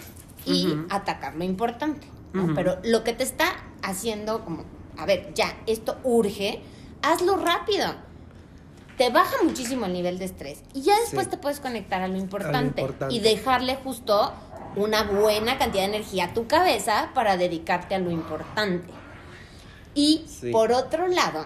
y 0.46 0.76
atacar 0.90 1.36
lo 1.36 1.44
importante. 1.44 2.08
Pero 2.54 2.80
lo 2.84 3.04
que 3.04 3.14
te 3.14 3.24
está 3.24 3.64
haciendo 3.82 4.44
como, 4.44 4.66
a 4.98 5.06
ver, 5.06 5.34
ya, 5.36 5.56
esto 5.68 5.98
urge, 6.04 6.62
hazlo 7.02 7.38
rápido. 7.38 7.94
Te 8.98 9.10
baja 9.10 9.36
muchísimo 9.44 9.86
el 9.88 9.94
nivel 9.94 10.18
de 10.20 10.26
estrés 10.26 10.60
y 10.74 10.82
ya 10.84 10.98
después 11.02 11.26
Sí. 11.26 11.32
te 11.32 11.38
puedes 11.38 11.60
conectar 11.60 12.02
a 12.02 12.08
lo 12.08 12.18
importante, 12.18 12.82
importante. 12.82 13.14
y 13.16 13.20
dejarle 13.20 13.76
justo 13.76 14.32
una 14.78 15.04
buena 15.04 15.58
cantidad 15.58 15.84
de 15.84 15.96
energía 15.96 16.26
a 16.26 16.34
tu 16.34 16.48
cabeza 16.48 17.12
para 17.14 17.36
dedicarte 17.38 17.96
a 17.96 18.00
lo 18.00 18.10
importante. 18.12 18.94
Y 19.94 20.26
Sí. 20.28 20.52
por 20.52 20.72
otro 20.72 21.08
lado, 21.08 21.46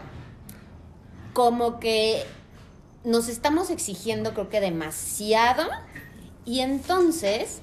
como 1.34 1.80
que 1.80 2.24
nos 3.04 3.30
estamos 3.30 3.70
exigiendo 3.70 4.34
creo 4.34 4.50
que 4.50 4.60
demasiado 4.60 5.64
y 6.46 6.60
entonces 6.60 7.62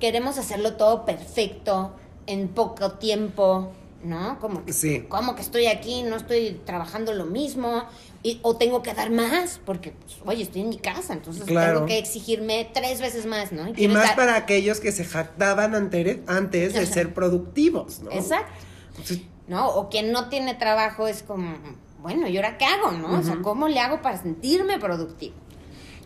queremos 0.00 0.38
hacerlo 0.38 0.74
todo 0.74 1.04
perfecto 1.04 1.92
en 2.26 2.48
poco 2.48 2.92
tiempo, 2.92 3.72
¿no? 4.02 4.38
Como 4.40 4.64
que, 4.64 4.72
Sí. 4.72 5.02
como 5.08 5.34
que 5.34 5.42
estoy 5.42 5.66
aquí, 5.66 6.02
no 6.02 6.16
estoy 6.16 6.60
trabajando 6.64 7.12
lo 7.12 7.26
mismo 7.26 7.84
y, 8.24 8.40
o 8.42 8.56
tengo 8.56 8.82
que 8.82 8.92
dar 8.94 9.10
más 9.10 9.60
porque, 9.64 9.92
pues, 9.92 10.16
oye, 10.24 10.42
estoy 10.42 10.62
en 10.62 10.70
mi 10.70 10.78
casa, 10.78 11.12
entonces 11.12 11.44
Claro. 11.44 11.74
tengo 11.74 11.86
que 11.86 11.98
exigirme 11.98 12.68
tres 12.74 13.00
veces 13.00 13.26
más, 13.26 13.52
¿no? 13.52 13.68
Y 13.76 13.86
más 13.86 14.12
para 14.12 14.34
aquellos 14.34 14.80
que 14.80 14.90
se 14.90 15.04
jactaban 15.04 15.74
ante- 15.76 16.22
antes 16.26 16.72
de 16.74 16.86
ser 16.86 17.14
productivos, 17.14 18.00
¿no? 18.00 18.10
Exacto. 18.10 18.50
Entonces, 18.90 19.20
¿no? 19.46 19.68
O 19.68 19.88
quien 19.90 20.10
no 20.10 20.28
tiene 20.30 20.54
trabajo 20.54 21.06
es 21.06 21.22
como, 21.22 21.54
bueno, 22.00 22.26
¿y 22.26 22.36
ahora 22.36 22.56
qué 22.58 22.64
hago, 22.64 22.90
no? 22.92 23.18
O 23.18 23.22
sea. 23.22 23.36
¿cómo 23.42 23.68
le 23.68 23.78
hago 23.78 24.00
para 24.02 24.20
sentirme 24.20 24.78
productivo? 24.80 25.34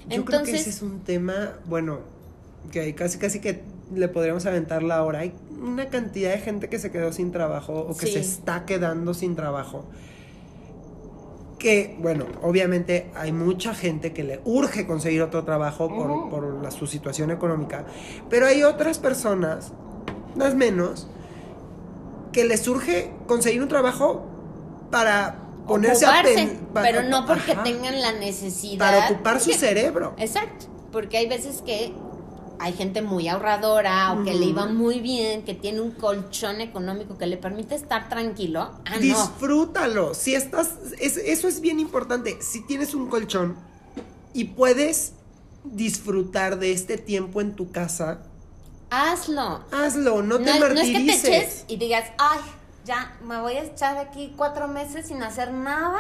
Yo 0.08 0.24
creo 0.24 0.42
que 0.42 0.52
ese 0.56 0.70
es 0.70 0.82
un 0.82 1.00
tema, 1.00 1.54
bueno, 1.66 2.00
que 2.72 2.80
hay 2.80 2.92
casi 2.94 3.18
casi 3.18 3.40
que 3.40 3.62
le 3.94 4.08
podríamos 4.08 4.44
aventar 4.46 4.82
la 4.82 5.04
hora. 5.04 5.20
Hay 5.20 5.32
una 5.60 5.88
cantidad 5.88 6.32
de 6.32 6.38
gente 6.40 6.68
que 6.68 6.78
se 6.78 6.90
quedó 6.90 7.12
sin 7.12 7.30
trabajo 7.30 7.74
o 7.88 7.96
que 7.96 8.06
Sí. 8.06 8.12
se 8.14 8.20
está 8.20 8.64
quedando 8.66 9.14
sin 9.14 9.36
trabajo. 9.36 9.84
Que, 11.58 11.96
bueno, 11.98 12.26
obviamente 12.42 13.10
hay 13.16 13.32
mucha 13.32 13.74
gente 13.74 14.12
que 14.12 14.22
le 14.22 14.40
urge 14.44 14.86
conseguir 14.86 15.22
otro 15.22 15.44
trabajo 15.44 15.88
por, 15.88 16.30
por 16.30 16.62
la- 16.62 16.70
su 16.70 16.86
situación 16.86 17.30
económica. 17.32 17.84
Pero 18.30 18.46
hay 18.46 18.62
otras 18.62 18.98
personas, 19.00 19.72
más 20.36 20.54
menos, 20.54 21.08
que 22.32 22.44
les 22.44 22.66
urge 22.68 23.10
conseguir 23.26 23.60
un 23.62 23.68
trabajo 23.68 24.24
para 24.92 25.38
ponerse 25.66 26.06
a 26.06 26.22
pen- 26.22 26.60
pero 26.74 27.02
no 27.02 27.26
porque 27.26 27.52
ajá, 27.52 27.62
tengan 27.64 28.00
la 28.00 28.12
necesidad. 28.12 28.78
Para 28.78 29.08
ocupar 29.10 29.40
su 29.40 29.52
cerebro. 29.52 30.14
Exacto, 30.16 30.66
porque 30.92 31.16
hay 31.18 31.28
veces 31.28 31.60
que 31.62 31.92
hay 32.60 32.72
gente 32.72 33.02
muy 33.02 33.28
ahorradora 33.28 34.12
o 34.12 34.24
que 34.24 34.34
le 34.34 34.46
iba 34.46 34.66
muy 34.66 35.00
bien, 35.00 35.44
que 35.44 35.54
tiene 35.54 35.80
un 35.80 35.92
colchón 35.92 36.60
económico 36.60 37.16
que 37.18 37.26
le 37.26 37.36
permite 37.36 37.74
estar 37.74 38.08
tranquilo. 38.08 38.60
Ah, 38.84 38.94
no. 38.94 39.00
Disfrútalo. 39.00 40.14
Si 40.14 40.34
estás, 40.34 40.74
es- 40.98 41.16
eso 41.18 41.48
es 41.48 41.60
bien 41.60 41.78
importante. 41.80 42.38
Si 42.42 42.60
tienes 42.66 42.94
un 42.94 43.08
colchón 43.08 43.56
y 44.34 44.44
puedes 44.44 45.12
disfrutar 45.64 46.58
de 46.58 46.72
este 46.72 46.98
tiempo 46.98 47.40
en 47.40 47.54
tu 47.54 47.70
casa, 47.70 48.22
Hazlo. 48.90 49.64
hazlo. 49.70 50.22
No 50.22 50.38
te 50.38 50.44
no, 50.44 50.58
no 50.60 50.66
es 50.66 50.86
que 50.86 50.86
te 50.86 50.92
martirices. 50.92 51.24
eches 51.24 51.64
y 51.68 51.76
digas, 51.76 52.04
ay, 52.18 52.40
ya 52.84 53.16
me 53.22 53.38
voy 53.40 53.52
a 53.54 53.64
echar 53.64 53.98
aquí 53.98 54.32
cuatro 54.36 54.66
meses 54.66 55.08
sin 55.08 55.22
hacer 55.22 55.52
nada 55.52 55.98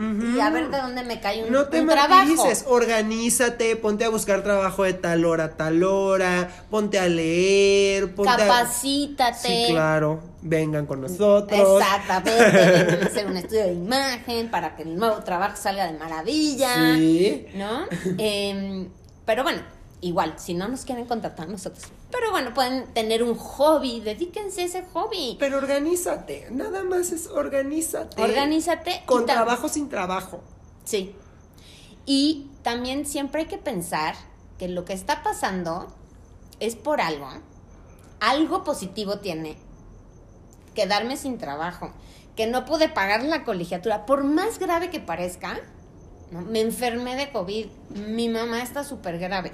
Y 0.00 0.40
a 0.40 0.48
ver 0.48 0.70
de 0.70 0.78
dónde 0.78 1.02
me 1.04 1.20
cae 1.20 1.44
un, 1.44 1.52
No 1.52 1.66
te 1.66 1.82
un 1.82 1.88
trabajo. 1.88 2.14
martirices, 2.14 2.64
organízate, 2.66 3.76
ponte 3.76 4.04
a 4.04 4.08
buscar 4.08 4.42
trabajo 4.42 4.84
de 4.84 4.94
tal 4.94 5.26
hora 5.26 5.44
a 5.44 5.50
tal 5.56 5.82
hora, 5.82 6.48
ponte 6.70 6.98
a 6.98 7.06
leer, 7.06 8.14
ponte 8.14 8.30
a... 8.32 8.36
Capacítate. 8.38 9.66
Sí, 9.66 9.72
claro, 9.72 10.20
vengan 10.40 10.86
con 10.86 11.02
nosotros. 11.02 11.82
Exactamente, 11.82 12.50
vengan 12.86 13.02
a 13.02 13.06
hacer 13.06 13.26
un 13.26 13.36
estudio 13.36 13.62
de 13.64 13.72
imagen 13.74 14.50
para 14.50 14.74
que 14.74 14.84
el 14.84 14.96
nuevo 14.96 15.22
trabajo 15.22 15.56
salga 15.56 15.86
de 15.86 15.98
maravilla. 15.98 16.94
Sí. 16.96 17.46
¿No? 17.54 17.84
Em, 18.16 18.88
pero 19.26 19.42
bueno, 19.42 19.60
igual, 20.00 20.34
si 20.38 20.54
no 20.54 20.66
nos 20.66 20.86
quieren 20.86 21.04
contratar 21.04 21.46
nosotros. 21.46 21.84
Pero 22.10 22.30
bueno, 22.30 22.52
pueden 22.54 22.92
tener 22.92 23.22
un 23.22 23.36
hobby, 23.36 24.00
dedíquense 24.00 24.62
a 24.62 24.64
ese 24.64 24.82
hobby. 24.92 25.36
Pero 25.38 25.58
organízate, 25.58 26.48
nada 26.50 26.82
más 26.82 27.12
es 27.12 27.28
organízate. 27.28 28.20
Organízate. 28.20 29.02
Con 29.06 29.26
trabajo 29.26 29.68
sin 29.68 29.88
trabajo. 29.88 30.42
Sí. 30.84 31.14
Y 32.06 32.50
también 32.62 33.06
siempre 33.06 33.42
hay 33.42 33.46
que 33.46 33.58
pensar 33.58 34.14
que 34.58 34.68
lo 34.68 34.84
que 34.84 34.92
está 34.92 35.22
pasando 35.22 35.86
es 36.58 36.76
por 36.76 37.00
algo. 37.00 37.28
Algo 38.20 38.64
positivo 38.64 39.20
tiene 39.20 39.56
quedarme 40.74 41.16
sin 41.16 41.38
trabajo, 41.38 41.90
que 42.36 42.46
no 42.46 42.64
pude 42.64 42.88
pagar 42.88 43.22
la 43.24 43.44
colegiatura, 43.44 44.06
por 44.06 44.24
más 44.24 44.58
grave 44.58 44.90
que 44.90 45.00
parezca, 45.00 45.58
¿no? 46.30 46.42
me 46.42 46.60
enfermé 46.60 47.16
de 47.16 47.30
COVID, 47.30 47.66
mi 47.90 48.28
mamá 48.28 48.62
está 48.62 48.84
súper 48.84 49.18
grave. 49.18 49.52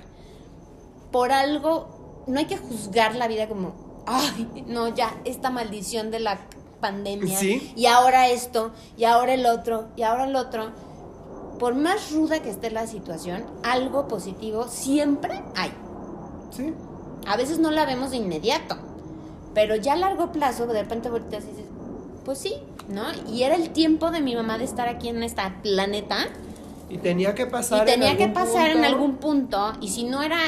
Por 1.11 1.33
algo, 1.33 1.96
no 2.27 2.39
hay 2.39 2.47
que 2.47 2.57
juzgar 2.57 3.15
la 3.15 3.29
vida 3.29 3.49
como, 3.49 3.75
ay, 4.07 4.65
no, 4.67 4.89
ya, 4.95 5.15
esta 5.25 5.51
maldición 5.51 6.11
de 6.11 6.21
la 6.21 6.39
pandemia, 6.81 7.39
Sí. 7.39 7.73
y 7.77 7.87
ahora 7.87 8.29
esto, 8.29 8.73
y 8.97 9.05
ahora 9.05 9.35
el 9.35 9.47
otro, 9.47 9.89
y 9.97 10.03
ahora 10.03 10.25
el 10.27 10.37
otro. 10.37 10.71
Por 11.59 11.75
más 11.75 12.13
ruda 12.13 12.41
que 12.41 12.51
esté 12.51 12.71
la 12.71 12.87
situación, 12.87 13.45
algo 13.63 14.09
positivo 14.09 14.69
siempre 14.69 15.43
hay. 15.55 15.73
Sí. 16.51 16.75
A 17.27 17.37
veces 17.37 17.59
no 17.59 17.71
la 17.71 17.87
vemos 17.87 18.11
de 18.11 18.19
inmediato, 18.19 18.77
pero 19.55 19.75
ya 19.77 19.95
a 19.95 19.97
largo 19.97 20.33
plazo, 20.33 20.67
de 20.67 20.83
repente 20.83 21.09
volteas 21.09 21.45
y 21.45 21.49
dices, 21.49 21.65
pues 22.27 22.39
sí, 22.39 22.55
¿no? 22.89 23.05
Y 23.33 23.43
era 23.45 23.55
el 23.55 23.71
tiempo 23.71 24.11
de 24.11 24.21
mi 24.21 24.35
mamá 24.37 24.59
de 24.59 24.65
estar 24.65 24.87
aquí 24.89 25.09
en 25.09 25.23
este 25.23 25.43
planeta 25.63 26.29
Y 26.91 26.99
tenía 26.99 27.35
que 27.35 27.45
y 27.45 27.47
pasar. 27.47 27.81
en 27.81 27.87
tenía 27.87 28.17
que 28.19 28.29
pasar 28.29 28.71
en 28.71 28.85
algún 28.85 29.17
punto, 29.17 29.73
y 29.81 29.89
si 29.89 30.05
no 30.05 30.23
era 30.23 30.39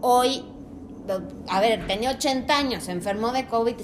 hoy, 0.00 0.42
a 1.48 1.60
ver, 1.60 1.86
tenía 1.86 2.10
80 2.10 2.56
años, 2.56 2.84
se 2.84 2.92
enfermó 2.92 3.32
de 3.32 3.46
COVID, 3.46 3.74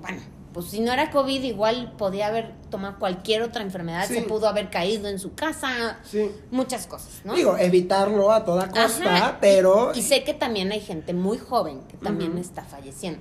bueno, 0.00 0.20
pues 0.52 0.66
si 0.66 0.80
no 0.80 0.92
era 0.92 1.10
COVID, 1.10 1.42
igual 1.42 1.92
podía 1.98 2.28
haber 2.28 2.52
tomado 2.70 2.98
cualquier 2.98 3.42
otra 3.42 3.62
enfermedad, 3.62 4.06
Sí. 4.06 4.14
se 4.14 4.22
pudo 4.22 4.46
haber 4.48 4.70
caído 4.70 5.08
en 5.08 5.18
su 5.18 5.34
casa, 5.34 5.98
Sí. 6.04 6.30
muchas 6.50 6.86
cosas, 6.86 7.22
¿no? 7.24 7.34
Digo, 7.34 7.56
evitarlo 7.56 8.30
a 8.30 8.44
toda 8.44 8.68
costa, 8.68 9.16
Ajá, 9.16 9.38
pero. 9.40 9.92
Y 9.94 10.02
sé 10.02 10.22
que 10.24 10.32
también 10.34 10.70
hay 10.72 10.80
gente 10.80 11.12
muy 11.12 11.38
joven 11.38 11.80
que 11.88 11.96
también 11.96 12.38
está 12.38 12.62
falleciendo. 12.62 13.20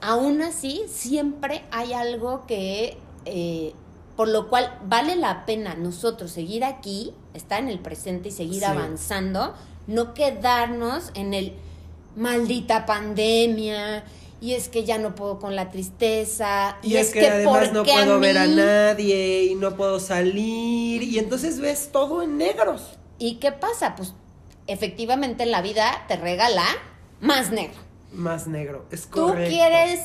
Aún 0.00 0.42
así, 0.42 0.82
siempre 0.88 1.64
hay 1.70 1.92
algo 1.92 2.44
que, 2.46 2.98
eh, 3.24 3.72
por 4.16 4.28
lo 4.28 4.48
cual 4.48 4.78
vale 4.86 5.14
la 5.16 5.46
pena 5.46 5.74
nosotros 5.74 6.32
seguir 6.32 6.64
aquí, 6.64 7.14
estar 7.34 7.60
en 7.62 7.68
el 7.68 7.78
presente 7.78 8.28
y 8.30 8.32
seguir 8.32 8.60
Sí. 8.60 8.64
avanzando, 8.64 9.54
no 9.86 10.14
quedarnos 10.14 11.10
en 11.14 11.34
el 11.34 11.54
maldita 12.16 12.86
pandemia 12.86 14.04
y 14.40 14.54
es 14.54 14.68
que 14.68 14.84
ya 14.84 14.98
no 14.98 15.14
puedo 15.14 15.38
con 15.38 15.54
la 15.54 15.70
tristeza. 15.70 16.76
Y, 16.82 16.96
es, 16.96 17.12
que, 17.12 17.28
además 17.28 17.72
no 17.72 17.84
puedo 17.84 18.18
ver 18.18 18.38
a 18.38 18.48
nadie 18.48 19.44
y 19.44 19.54
no 19.54 19.76
puedo 19.76 20.00
salir. 20.00 21.04
Y 21.04 21.20
entonces 21.20 21.60
ves 21.60 21.90
todo 21.92 22.22
en 22.22 22.38
negros. 22.38 22.98
¿Y 23.18 23.36
qué 23.36 23.52
pasa? 23.52 23.94
Pues 23.94 24.14
efectivamente 24.66 25.46
la 25.46 25.62
vida 25.62 26.04
te 26.08 26.16
regala 26.16 26.64
más 27.20 27.52
negro. 27.52 27.78
Más 28.12 28.48
negro, 28.48 28.84
es 28.90 29.06
correcto. 29.06 29.44
Tú 29.44 29.48
quieres 29.48 30.00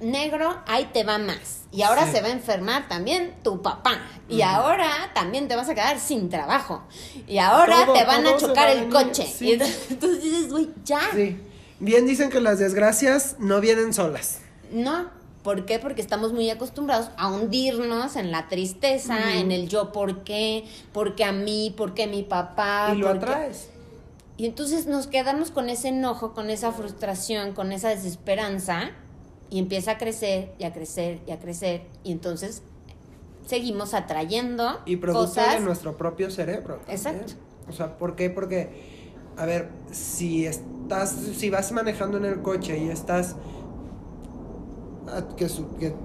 negro, 0.00 0.56
ahí 0.66 0.90
te 0.92 1.04
va 1.04 1.18
más. 1.18 1.62
Y 1.70 1.82
ahora 1.82 2.10
se 2.10 2.20
va 2.20 2.28
a 2.28 2.32
enfermar 2.32 2.88
también 2.88 3.34
tu 3.42 3.60
papá. 3.60 4.00
Y 4.28 4.42
ahora 4.42 4.88
también 5.14 5.48
te 5.48 5.56
vas 5.56 5.68
a 5.68 5.74
quedar 5.74 6.00
sin 6.00 6.30
trabajo. 6.30 6.82
Y 7.26 7.38
ahora 7.38 7.86
te 7.92 8.04
van 8.04 8.26
a 8.26 8.36
chocar 8.36 8.70
el 8.70 8.88
coche. 8.88 9.26
Y 9.40 9.52
entonces 9.90 10.22
dices, 10.22 10.50
güey, 10.50 10.68
ya. 10.84 11.00
Sí. 11.14 11.36
Bien 11.80 12.06
dicen 12.06 12.30
que 12.30 12.40
las 12.40 12.58
desgracias 12.58 13.36
no 13.38 13.60
vienen 13.60 13.92
solas. 13.92 14.40
No, 14.72 15.10
¿por 15.42 15.64
qué? 15.64 15.78
Porque 15.78 16.00
estamos 16.00 16.32
muy 16.32 16.50
acostumbrados 16.50 17.10
a 17.16 17.28
hundirnos 17.28 18.16
en 18.16 18.32
la 18.32 18.48
tristeza, 18.48 19.34
en 19.34 19.52
el 19.52 19.68
yo 19.68 19.92
por 19.92 20.24
qué, 20.24 20.64
porque 20.92 21.24
a 21.24 21.32
mí, 21.32 21.72
porque 21.76 22.06
mi 22.06 22.22
papá. 22.22 22.92
Y 22.94 22.98
lo 22.98 23.10
atraes. 23.10 23.68
Y 24.38 24.46
entonces 24.46 24.86
nos 24.86 25.08
quedamos 25.08 25.50
con 25.50 25.68
ese 25.68 25.88
enojo, 25.88 26.32
con 26.32 26.48
esa 26.48 26.72
frustración, 26.72 27.54
con 27.54 27.72
esa 27.72 27.88
desesperanza, 27.88 28.92
y 29.50 29.58
empieza 29.58 29.92
a 29.92 29.98
crecer 29.98 30.52
y 30.58 30.64
a 30.64 30.72
crecer 30.72 31.20
y 31.26 31.32
a 31.32 31.38
crecer, 31.38 31.82
y 32.04 32.12
entonces 32.12 32.62
seguimos 33.46 33.94
atrayendo 33.94 34.80
y 34.84 34.96
producto 34.96 35.40
de 35.40 35.60
nuestro 35.60 35.96
propio 35.96 36.30
cerebro. 36.30 36.80
Exacto. 36.88 37.34
O 37.68 37.72
sea, 37.72 37.98
¿por 37.98 38.14
qué? 38.16 38.30
Porque 38.30 38.98
a 39.38 39.46
ver, 39.46 39.68
si 39.92 40.46
estás, 40.46 41.10
si 41.12 41.48
vas 41.48 41.70
manejando 41.70 42.18
en 42.18 42.24
el 42.24 42.42
coche 42.42 42.76
y 42.76 42.88
estás 42.88 43.36
ah, 45.12 45.24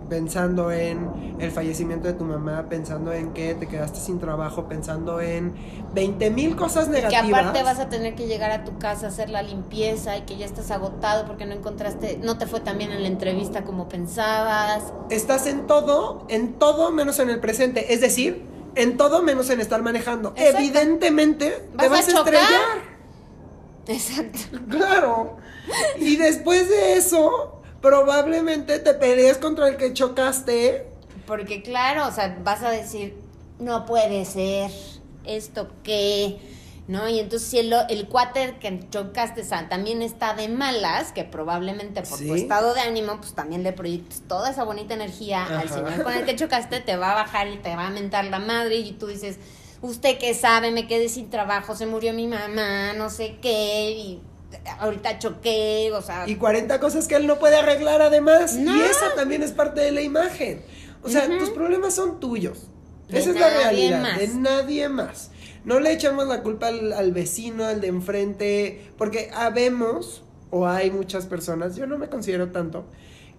pensando 0.09 0.71
en 0.71 1.35
el 1.39 1.51
fallecimiento 1.51 2.07
de 2.07 2.13
tu 2.13 2.23
mamá, 2.23 2.67
pensando 2.69 3.13
en 3.13 3.33
que 3.33 3.55
te 3.55 3.67
quedaste 3.67 3.99
sin 3.99 4.19
trabajo, 4.19 4.67
pensando 4.67 5.19
en 5.21 5.53
20 5.93 6.29
mil 6.31 6.55
cosas 6.55 6.87
negativas. 6.87 7.25
Que 7.25 7.35
aparte 7.35 7.63
vas 7.63 7.79
a 7.79 7.89
tener 7.89 8.15
que 8.15 8.27
llegar 8.27 8.51
a 8.51 8.63
tu 8.63 8.77
casa 8.77 9.07
a 9.07 9.09
hacer 9.09 9.29
la 9.29 9.41
limpieza 9.41 10.17
y 10.17 10.21
que 10.21 10.37
ya 10.37 10.45
estás 10.45 10.71
agotado 10.71 11.25
porque 11.25 11.45
no 11.45 11.53
encontraste, 11.53 12.19
no 12.21 12.37
te 12.37 12.47
fue 12.47 12.59
tan 12.59 12.77
bien 12.77 12.91
en 12.91 13.01
la 13.01 13.07
entrevista 13.07 13.63
como 13.63 13.89
pensabas. 13.89 14.93
Estás 15.09 15.47
en 15.47 15.67
todo, 15.67 16.25
en 16.29 16.53
todo 16.53 16.91
menos 16.91 17.19
en 17.19 17.29
el 17.29 17.39
presente. 17.39 17.93
Es 17.93 18.01
decir, 18.01 18.45
en 18.75 18.97
todo 18.97 19.23
menos 19.23 19.49
en 19.49 19.61
estar 19.61 19.81
manejando. 19.81 20.33
Evidentemente 20.35 21.69
te 21.77 21.87
vas 21.87 22.07
a, 22.07 22.11
estrellar. 22.11 22.93
Exacto. 23.87 24.39
Claro. 24.69 25.37
Y 25.97 26.15
después 26.17 26.69
de 26.69 26.97
eso, 26.97 27.62
probablemente 27.83 28.79
te 28.79 28.93
pelees 28.93 29.37
contra 29.37 29.67
el 29.67 29.75
que 29.75 29.91
chocaste. 29.91 30.87
Porque 31.27 31.61
claro, 31.61 32.07
o 32.07 32.11
sea, 32.11 32.39
vas 32.41 32.63
a 32.63 32.71
decir, 32.71 33.13
no 33.59 33.85
puede 33.85 34.23
ser, 34.23 34.71
esto 35.25 35.67
qué, 35.83 36.37
¿no? 36.87 37.09
Y 37.09 37.19
entonces 37.19 37.49
si 37.49 37.59
el, 37.59 37.73
el 37.89 38.07
cuate 38.07 38.55
que 38.61 38.87
chocaste 38.89 39.43
también 39.69 40.01
está 40.01 40.33
de 40.33 40.47
malas, 40.47 41.11
que 41.11 41.25
probablemente 41.25 42.03
por 42.03 42.19
tu 42.19 42.33
estado 42.35 42.73
de 42.73 42.79
ánimo, 42.79 43.17
pues 43.17 43.33
también 43.33 43.63
le 43.63 43.73
proyectes 43.73 44.23
toda 44.29 44.51
esa 44.51 44.63
bonita 44.63 44.93
energía 44.93 45.45
al 45.45 45.67
señor 45.67 46.03
con 46.03 46.13
el 46.13 46.23
que 46.23 46.37
chocaste, 46.37 46.79
te 46.79 46.95
va 46.95 47.11
a 47.11 47.15
bajar 47.15 47.49
y 47.49 47.57
te 47.57 47.75
va 47.75 47.87
a 47.87 47.89
mentar 47.89 48.23
la 48.25 48.39
madre 48.39 48.77
y 48.77 48.93
tú 48.93 49.07
dices, 49.07 49.39
usted 49.81 50.17
que 50.17 50.33
sabe, 50.33 50.71
me 50.71 50.87
quedé 50.87 51.09
sin 51.09 51.29
trabajo, 51.29 51.75
se 51.75 51.85
murió 51.85 52.13
mi 52.13 52.27
mamá, 52.27 52.93
no 52.93 53.09
sé 53.09 53.39
qué, 53.41 53.91
y 53.91 54.21
ahorita 54.79 55.19
choqué, 55.19 55.91
o 55.93 56.01
sea... 56.01 56.27
Y 56.27 56.35
40 56.35 56.79
cosas 56.79 57.07
que 57.07 57.15
él 57.15 57.27
no 57.27 57.39
puede 57.39 57.57
arreglar 57.57 58.01
además. 58.01 58.55
Y 58.55 58.81
esa 58.81 59.15
también 59.15 59.43
es 59.43 59.51
parte 59.51 59.81
de 59.81 59.91
la 59.91 60.01
imagen. 60.01 60.61
O 61.03 61.09
sea, 61.09 61.27
tus 61.37 61.49
problemas 61.49 61.95
son 61.95 62.19
tuyos. 62.19 62.67
esa 63.09 63.31
es 63.31 63.39
la 63.39 63.49
realidad, 63.49 64.17
de 64.17 64.27
nadie 64.29 64.89
más. 64.89 65.31
No 65.65 65.79
le 65.79 65.93
echamos 65.93 66.27
la 66.27 66.41
culpa 66.41 66.67
al, 66.67 67.11
vecino, 67.13 67.65
al 67.65 67.81
de 67.81 67.87
enfrente, 67.87 68.91
porque 68.97 69.29
habemos, 69.33 70.23
o 70.49 70.67
hay 70.67 70.91
muchas 70.91 71.25
personas, 71.25 71.75
yo 71.75 71.87
no 71.87 71.97
me 71.97 72.09
considero 72.09 72.51
tanto, 72.51 72.85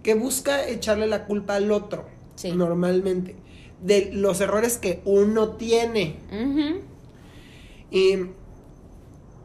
que 0.03 0.15
busca 0.15 0.67
echarle 0.67 1.07
la 1.07 1.27
culpa 1.27 1.57
al 1.57 1.71
otro, 1.71 2.07
normalmente 2.55 3.37
de 3.85 4.11
los 4.13 4.41
errores 4.41 4.79
que 4.79 5.03
uno 5.05 5.51
tiene. 5.51 6.17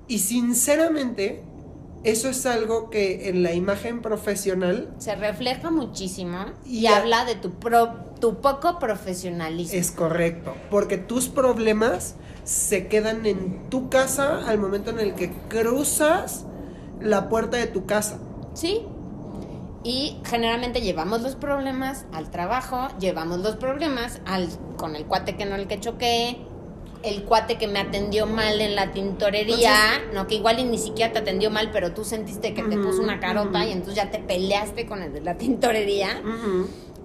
y, 0.08 0.20
sinceramente, 0.20 1.44
eso 2.04 2.30
es 2.30 2.46
algo 2.46 2.90
que 2.90 3.30
en 3.30 3.44
la 3.44 3.54
imagen 3.54 4.02
profesional 4.02 4.94
se 5.00 5.16
refleja 5.16 5.70
muchísimo 5.70 6.46
y, 6.66 6.86
habla 6.88 7.26
de 7.26 7.36
tu, 7.36 7.52
pro, 7.52 7.94
tu 8.20 8.40
poco 8.42 8.80
profesionalismo. 8.80 9.78
Es 9.78 9.92
correcto, 9.92 10.56
porque 10.72 10.98
tus 10.98 11.28
problemas 11.28 12.16
se 12.44 12.88
quedan 12.88 13.26
en 13.26 13.70
tu 13.70 13.90
casa 13.90 14.48
al 14.48 14.60
momento 14.60 14.92
en 14.92 15.00
el 15.00 15.14
que 15.14 15.32
cruzas 15.50 16.46
la 17.02 17.30
puerta 17.30 17.58
de 17.58 17.68
tu 17.68 17.86
casa. 17.86 18.20
Sí, 18.54 18.82
y 19.84 20.18
generalmente 20.26 20.82
llevamos 20.82 21.22
los 21.22 21.36
problemas 21.36 22.06
al 22.12 22.32
trabajo, 22.32 22.88
llevamos 23.00 23.40
los 23.40 23.56
problemas 23.56 24.22
al 24.26 24.50
con 24.78 24.96
el 24.96 25.06
cuate 25.06 25.36
que 25.36 25.46
no 25.46 25.56
el 25.56 25.68
que 25.68 25.80
choqué, 25.80 26.38
el 27.04 27.24
cuate 27.24 27.58
que 27.58 27.68
me 27.68 27.80
atendió 27.80 28.26
mal 28.26 28.60
en 28.62 28.76
la 28.76 28.92
tintorería, 28.92 29.74
no 30.14 30.28
que 30.28 30.36
igual 30.36 30.60
y 30.60 30.64
ni 30.64 30.78
siquiera 30.78 31.14
te 31.14 31.20
atendió 31.20 31.50
mal, 31.50 31.70
pero 31.72 31.94
tú 31.94 32.04
sentiste 32.04 32.54
que 32.54 32.64
te 32.64 32.78
puso 32.78 33.02
una 33.02 33.20
carota 33.20 33.66
y 33.66 33.72
entonces 33.72 33.96
ya 33.96 34.12
te 34.12 34.20
peleaste 34.20 34.86
con 34.86 35.02
el 35.02 35.14
de 35.14 35.22
la 35.22 35.38
tintorería 35.38 36.22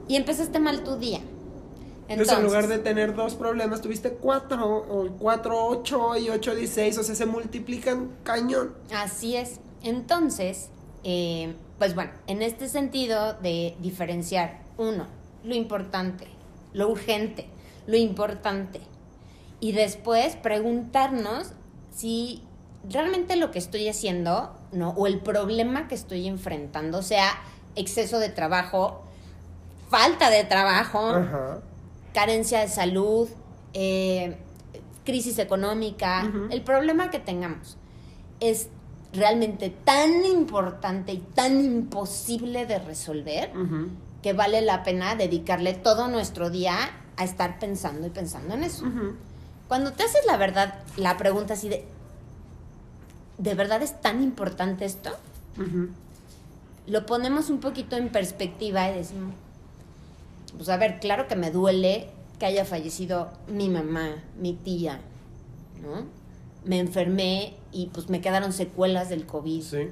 y 0.08 0.16
empezaste 0.16 0.58
mal 0.58 0.82
tu 0.82 0.96
día. 0.96 1.20
Entonces, 2.08 2.36
en 2.36 2.44
lugar 2.44 2.66
de 2.66 2.78
tener 2.78 3.14
dos 3.14 3.34
problemas, 3.34 3.80
tuviste 3.80 4.10
cuatro, 4.10 4.66
o 4.66 5.08
cuatro, 5.18 5.66
ocho 5.66 6.16
y 6.16 6.28
ocho, 6.28 6.54
dieciséis, 6.54 6.98
o 6.98 7.02
sea, 7.02 7.14
se 7.14 7.24
multiplican 7.24 8.10
cañón. 8.24 8.74
Así 8.94 9.36
es. 9.36 9.60
Entonces, 9.82 10.68
eh, 11.02 11.54
pues 11.78 11.94
bueno, 11.94 12.12
en 12.26 12.42
este 12.42 12.68
sentido 12.68 13.34
de 13.34 13.76
diferenciar, 13.80 14.60
uno, 14.76 15.06
lo 15.44 15.54
importante, 15.54 16.26
lo 16.74 16.88
urgente, 16.88 17.46
lo 17.86 17.96
importante. 17.96 18.80
Y 19.64 19.72
después 19.72 20.36
preguntarnos 20.36 21.52
si 21.90 22.42
realmente 22.86 23.34
lo 23.36 23.50
que 23.50 23.58
estoy 23.58 23.88
haciendo, 23.88 24.54
¿no? 24.72 24.90
O 24.90 25.06
el 25.06 25.20
problema 25.20 25.88
que 25.88 25.94
estoy 25.94 26.28
enfrentando, 26.28 27.00
sea 27.00 27.30
exceso 27.74 28.18
de 28.18 28.28
trabajo, 28.28 29.04
falta 29.88 30.28
de 30.28 30.44
trabajo, 30.44 31.14
carencia 32.12 32.60
de 32.60 32.68
salud, 32.68 33.26
eh, 33.72 34.36
crisis 35.06 35.38
económica, 35.38 36.30
el 36.50 36.60
problema 36.60 37.10
que 37.10 37.18
tengamos 37.18 37.78
es 38.40 38.68
realmente 39.14 39.70
tan 39.70 40.26
importante 40.26 41.14
y 41.14 41.18
tan 41.20 41.64
imposible 41.64 42.66
de 42.66 42.80
resolver 42.80 43.50
que 44.20 44.34
vale 44.34 44.60
la 44.60 44.82
pena 44.82 45.14
dedicarle 45.14 45.72
todo 45.72 46.08
nuestro 46.08 46.50
día 46.50 46.76
a 47.16 47.24
estar 47.24 47.58
pensando 47.58 48.06
y 48.06 48.10
pensando 48.10 48.52
en 48.52 48.64
eso. 48.64 48.84
Cuando 49.68 49.92
te 49.92 50.02
haces 50.02 50.24
la 50.26 50.36
verdad, 50.36 50.74
la 50.96 51.16
pregunta 51.16 51.54
así 51.54 51.68
de, 51.68 51.84
¿de 53.38 53.54
verdad 53.54 53.82
es 53.82 54.00
tan 54.00 54.22
importante 54.22 54.84
esto? 54.84 55.10
Lo 56.86 57.06
ponemos 57.06 57.48
un 57.50 57.60
poquito 57.60 57.96
en 57.96 58.10
perspectiva 58.10 58.90
y 58.90 58.94
decimos, 58.94 59.34
pues 60.56 60.68
a 60.68 60.76
ver, 60.76 61.00
claro 61.00 61.28
que 61.28 61.36
me 61.36 61.50
duele 61.50 62.10
que 62.38 62.46
haya 62.46 62.64
fallecido 62.64 63.30
mi 63.46 63.68
mamá, 63.68 64.16
mi 64.36 64.52
tía, 64.52 65.00
¿no? 65.82 66.24
me 66.64 66.78
enfermé 66.78 67.54
y 67.72 67.86
pues 67.86 68.08
me 68.08 68.20
quedaron 68.20 68.52
secuelas 68.52 69.08
del 69.08 69.26
COVID. 69.26 69.62
Sí. 69.62 69.88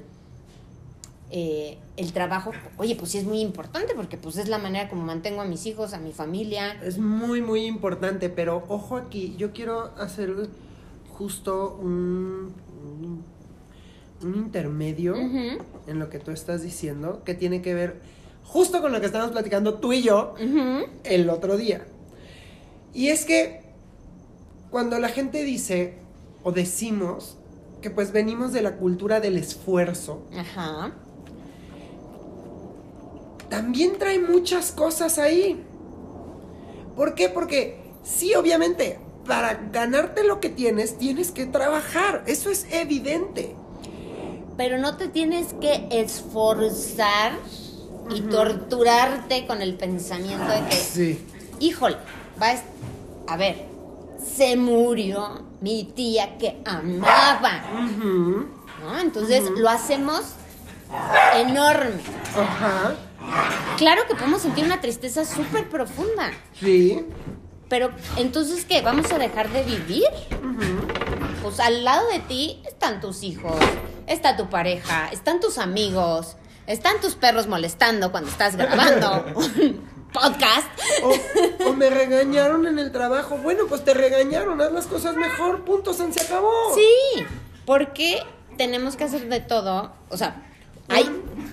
Eh, 1.34 1.78
el 1.96 2.12
trabajo, 2.12 2.50
oye, 2.76 2.94
pues 2.94 3.12
sí 3.12 3.18
es 3.18 3.24
muy 3.24 3.40
importante 3.40 3.94
porque 3.94 4.18
pues 4.18 4.36
es 4.36 4.50
la 4.50 4.58
manera 4.58 4.90
como 4.90 5.02
mantengo 5.02 5.40
a 5.40 5.46
mis 5.46 5.64
hijos, 5.64 5.94
a 5.94 5.98
mi 5.98 6.12
familia. 6.12 6.74
Es 6.82 6.98
muy, 6.98 7.40
muy 7.40 7.64
importante, 7.64 8.28
pero 8.28 8.62
ojo 8.68 8.98
aquí, 8.98 9.34
yo 9.38 9.52
quiero 9.52 9.94
hacer 9.96 10.50
justo 11.10 11.78
un, 11.80 12.52
un, 14.22 14.34
intermedio 14.34 15.16
en 15.16 15.98
lo 15.98 16.10
que 16.10 16.18
tú 16.18 16.32
estás 16.32 16.62
diciendo, 16.62 17.22
que 17.24 17.34
tiene 17.34 17.62
que 17.62 17.72
ver 17.72 18.02
justo 18.44 18.82
con 18.82 18.92
lo 18.92 19.00
que 19.00 19.06
estábamos 19.06 19.32
platicando 19.32 19.78
tú 19.78 19.94
y 19.94 20.02
yo 20.02 20.34
el 21.04 21.30
otro 21.30 21.56
día. 21.56 21.86
Y 22.92 23.08
es 23.08 23.24
que 23.24 23.62
cuando 24.70 24.98
la 24.98 25.08
gente 25.08 25.44
dice, 25.44 25.94
o 26.42 26.52
decimos 26.52 27.38
que 27.80 27.88
pues 27.88 28.12
venimos 28.12 28.52
de 28.52 28.60
la 28.60 28.76
cultura 28.76 29.20
del 29.20 29.38
esfuerzo. 29.38 30.26
Ajá. 30.36 30.92
También 33.52 33.98
trae 33.98 34.18
muchas 34.18 34.72
cosas 34.72 35.18
ahí. 35.18 35.62
¿Por 36.96 37.14
qué? 37.14 37.28
Porque 37.28 37.82
sí, 38.02 38.34
obviamente, 38.34 38.98
para 39.26 39.68
ganarte 39.70 40.24
lo 40.24 40.40
que 40.40 40.48
tienes, 40.48 40.96
tienes 40.96 41.32
que 41.32 41.44
trabajar. 41.44 42.24
Eso 42.26 42.50
es 42.50 42.66
evidente. 42.72 43.54
pero 44.56 44.78
no 44.78 44.96
te 44.96 45.08
tienes 45.08 45.54
que 45.60 45.86
esforzar 45.90 47.32
y 48.14 48.20
torturarte 48.22 49.46
con 49.46 49.60
el 49.60 49.74
pensamiento 49.74 50.46
de 50.46 50.60
que, 50.68 50.76
Sí. 50.76 51.18
híjole, 51.58 51.96
va 52.40 52.54
a, 53.26 53.36
ver, 53.36 53.66
se 54.22 54.56
murió 54.56 55.42
mi 55.60 55.84
tía 55.84 56.38
que 56.38 56.62
amaba. 56.64 57.64
¿no? 58.82 58.98
Entonces 58.98 59.44
lo 59.56 59.68
hacemos 59.68 60.22
enorme. 61.34 62.00
Ajá. 62.36 62.94
Claro 63.78 64.02
que 64.06 64.14
podemos 64.14 64.42
sentir 64.42 64.64
una 64.64 64.80
tristeza 64.80 65.24
súper 65.24 65.68
profunda, 65.68 66.30
Sí. 66.58 67.04
pero 67.68 67.90
entonces, 68.16 68.64
¿qué? 68.64 68.80
¿Vamos 68.82 69.10
a 69.12 69.18
dejar 69.18 69.48
de 69.50 69.62
vivir? 69.62 70.04
Pues 71.42 71.58
al 71.60 71.84
lado 71.84 72.06
de 72.08 72.20
ti 72.20 72.62
están 72.66 73.00
tus 73.00 73.22
hijos, 73.22 73.56
está 74.06 74.36
tu 74.36 74.48
pareja, 74.48 75.08
están 75.10 75.40
tus 75.40 75.58
amigos, 75.58 76.36
están 76.66 77.00
tus 77.00 77.14
perros 77.16 77.48
molestando 77.48 78.10
cuando 78.12 78.30
estás 78.30 78.54
grabando 78.56 79.24
un 79.34 79.82
podcast. 80.12 80.68
O, 81.02 81.68
o 81.70 81.72
me 81.72 81.90
regañaron 81.90 82.66
en 82.66 82.78
el 82.78 82.92
trabajo. 82.92 83.38
Bueno, 83.38 83.64
pues 83.68 83.82
te 83.84 83.94
regañaron, 83.94 84.60
haz 84.60 84.70
las 84.72 84.86
cosas 84.86 85.16
mejor, 85.16 85.64
punto, 85.64 85.92
se 85.94 86.04
acabó. 86.20 86.50
Sí, 86.74 87.24
porque 87.64 88.22
tenemos 88.56 88.94
que 88.96 89.04
hacer 89.04 89.28
de 89.28 89.40
todo. 89.40 89.92
O 90.10 90.16
sea, 90.16 90.42
hay, 90.88 91.08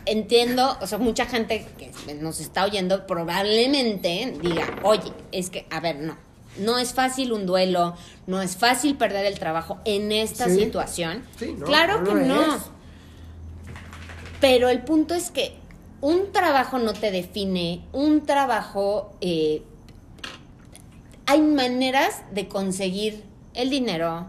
entiendo, 0.05 0.77
o 0.81 0.87
sea, 0.87 0.97
mucha 0.97 1.25
gente 1.25 1.65
que 1.77 1.91
nos 2.15 2.39
está 2.39 2.65
oyendo 2.65 3.05
probablemente 3.07 4.33
diga, 4.41 4.79
oye, 4.83 5.11
es 5.31 5.49
que, 5.49 5.65
a 5.69 5.79
ver, 5.79 5.97
no, 5.99 6.17
no 6.57 6.77
es 6.77 6.93
fácil 6.93 7.31
un 7.31 7.45
duelo, 7.45 7.95
no 8.27 8.41
es 8.41 8.57
fácil 8.57 8.97
perder 8.97 9.25
el 9.25 9.39
trabajo 9.39 9.77
en 9.85 10.11
esta 10.11 10.45
Sí. 10.49 10.59
situación. 10.59 11.23
Sí, 11.37 11.53
no, 11.57 11.65
claro 11.65 12.01
no 12.01 12.03
que 12.05 12.13
no. 12.25 12.55
es. 12.55 12.61
Pero 14.41 14.69
el 14.69 14.81
punto 14.83 15.13
es 15.15 15.31
que 15.31 15.53
un 16.01 16.31
trabajo 16.31 16.79
no 16.79 16.93
te 16.93 17.11
define, 17.11 17.81
un 17.93 18.25
trabajo... 18.25 19.13
eh, 19.21 19.63
hay 21.25 21.41
maneras 21.41 22.23
de 22.31 22.47
conseguir 22.47 23.23
el 23.53 23.69
dinero, 23.69 24.25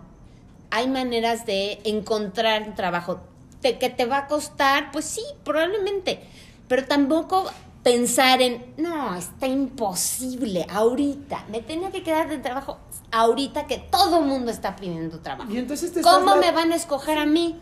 hay 0.70 0.86
maneras 0.88 1.46
de 1.46 1.78
encontrar 1.84 2.64
un 2.64 2.74
trabajo 2.74 3.20
te- 3.60 3.78
que 3.78 3.90
te 3.90 4.06
va 4.06 4.18
a 4.18 4.26
costar, 4.26 4.90
pues 4.92 5.04
sí, 5.04 5.22
probablemente, 5.44 6.20
pero 6.68 6.86
tampoco 6.86 7.50
pensar 7.82 8.42
en, 8.42 8.74
no, 8.76 9.16
está 9.16 9.46
imposible, 9.46 10.66
ahorita, 10.70 11.44
me 11.50 11.60
tenía 11.62 11.90
que 11.90 12.02
quedar 12.02 12.28
de 12.28 12.38
trabajo 12.38 12.78
ahorita 13.10 13.66
que 13.66 13.78
todo 13.78 14.20
el 14.20 14.26
mundo 14.26 14.50
está 14.50 14.76
pidiendo 14.76 15.18
trabajo. 15.20 15.50
Y 15.50 15.58
entonces 15.58 15.92
te 15.92 16.00
¿Cómo 16.02 16.36
me 16.36 16.52
van 16.52 16.72
a 16.72 16.76
escoger 16.76 17.18
a 17.18 17.26
mí? 17.26 17.58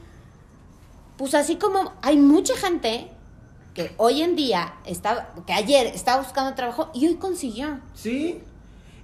Pues 1.16 1.34
así 1.34 1.56
como 1.56 1.92
hay 2.02 2.16
mucha 2.16 2.56
gente 2.56 3.08
que 3.74 3.92
hoy 3.96 4.22
en 4.22 4.36
día 4.36 4.74
está, 4.84 5.32
que 5.46 5.52
ayer 5.52 5.86
estaba 5.86 6.22
buscando 6.22 6.54
trabajo 6.54 6.90
y 6.94 7.06
hoy 7.06 7.14
consiguió. 7.14 7.80
Sí. 7.94 8.40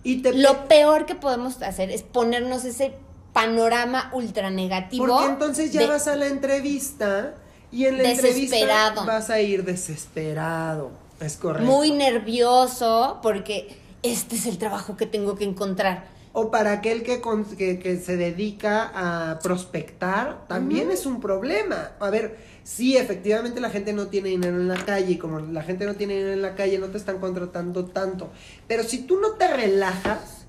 Y 0.03 0.21
te 0.21 0.35
Lo 0.35 0.69
peor 0.69 1.07
que 1.07 1.15
podemos 1.15 1.63
hacer 1.63 1.91
es 1.91 2.03
ponernos 2.03 2.65
ese 2.65 2.95
panorama 3.35 4.09
ultra 4.15 4.49
negativo. 4.49 5.07
Porque 5.07 5.27
entonces 5.27 5.71
ya 5.73 5.83
de- 5.83 5.89
vas 5.89 6.09
a 6.09 6.17
la 6.17 6.29
entrevista 6.29 7.35
y 7.71 7.85
en 7.85 7.99
la 7.99 8.05
Desesperado. 8.05 8.89
entrevista 8.89 9.05
vas 9.05 9.29
a 9.29 9.41
ir 9.43 9.65
desesperado. 9.65 10.91
Es 11.21 11.37
correcto. 11.37 11.71
muy 11.71 11.91
nervioso 11.91 13.19
porque 13.23 13.77
este 14.03 14.37
es 14.37 14.47
el 14.47 14.57
trabajo 14.59 14.97
que 14.97 15.05
tengo 15.07 15.35
que 15.37 15.45
encontrar. 15.45 16.07
O 16.33 16.51
para 16.51 16.73
aquel 16.73 17.03
que, 17.05 17.21
con- 17.21 17.45
que, 17.45 17.79
que 17.79 17.97
se 17.99 18.17
dedica 18.17 18.91
a 18.95 19.39
prospectar, 19.39 20.47
también 20.49 20.91
es 20.91 21.07
un 21.07 21.21
problema. 21.21 21.93
A 22.01 22.11
ver, 22.11 22.37
sí, 22.65 22.97
efectivamente 22.97 23.61
la 23.61 23.71
gente 23.71 23.93
no 23.93 24.09
tiene 24.09 24.31
dinero 24.31 24.57
en 24.61 24.67
la 24.67 24.85
calle 24.85 25.13
y 25.13 25.19
como 25.19 25.39
la 25.39 25.63
gente 25.63 25.87
no 25.87 25.95
tiene 25.95 26.15
dinero 26.15 26.33
en 26.33 26.43
la 26.43 26.57
calle 26.57 26.79
no 26.79 26.89
te 26.89 26.99
están 26.99 27.19
contratando 27.19 27.85
tanto. 27.87 28.31
Pero 28.67 28.83
si 28.83 28.99
tú 29.03 29.21
no 29.21 29.33
te 29.33 29.47
relajas, 29.47 30.45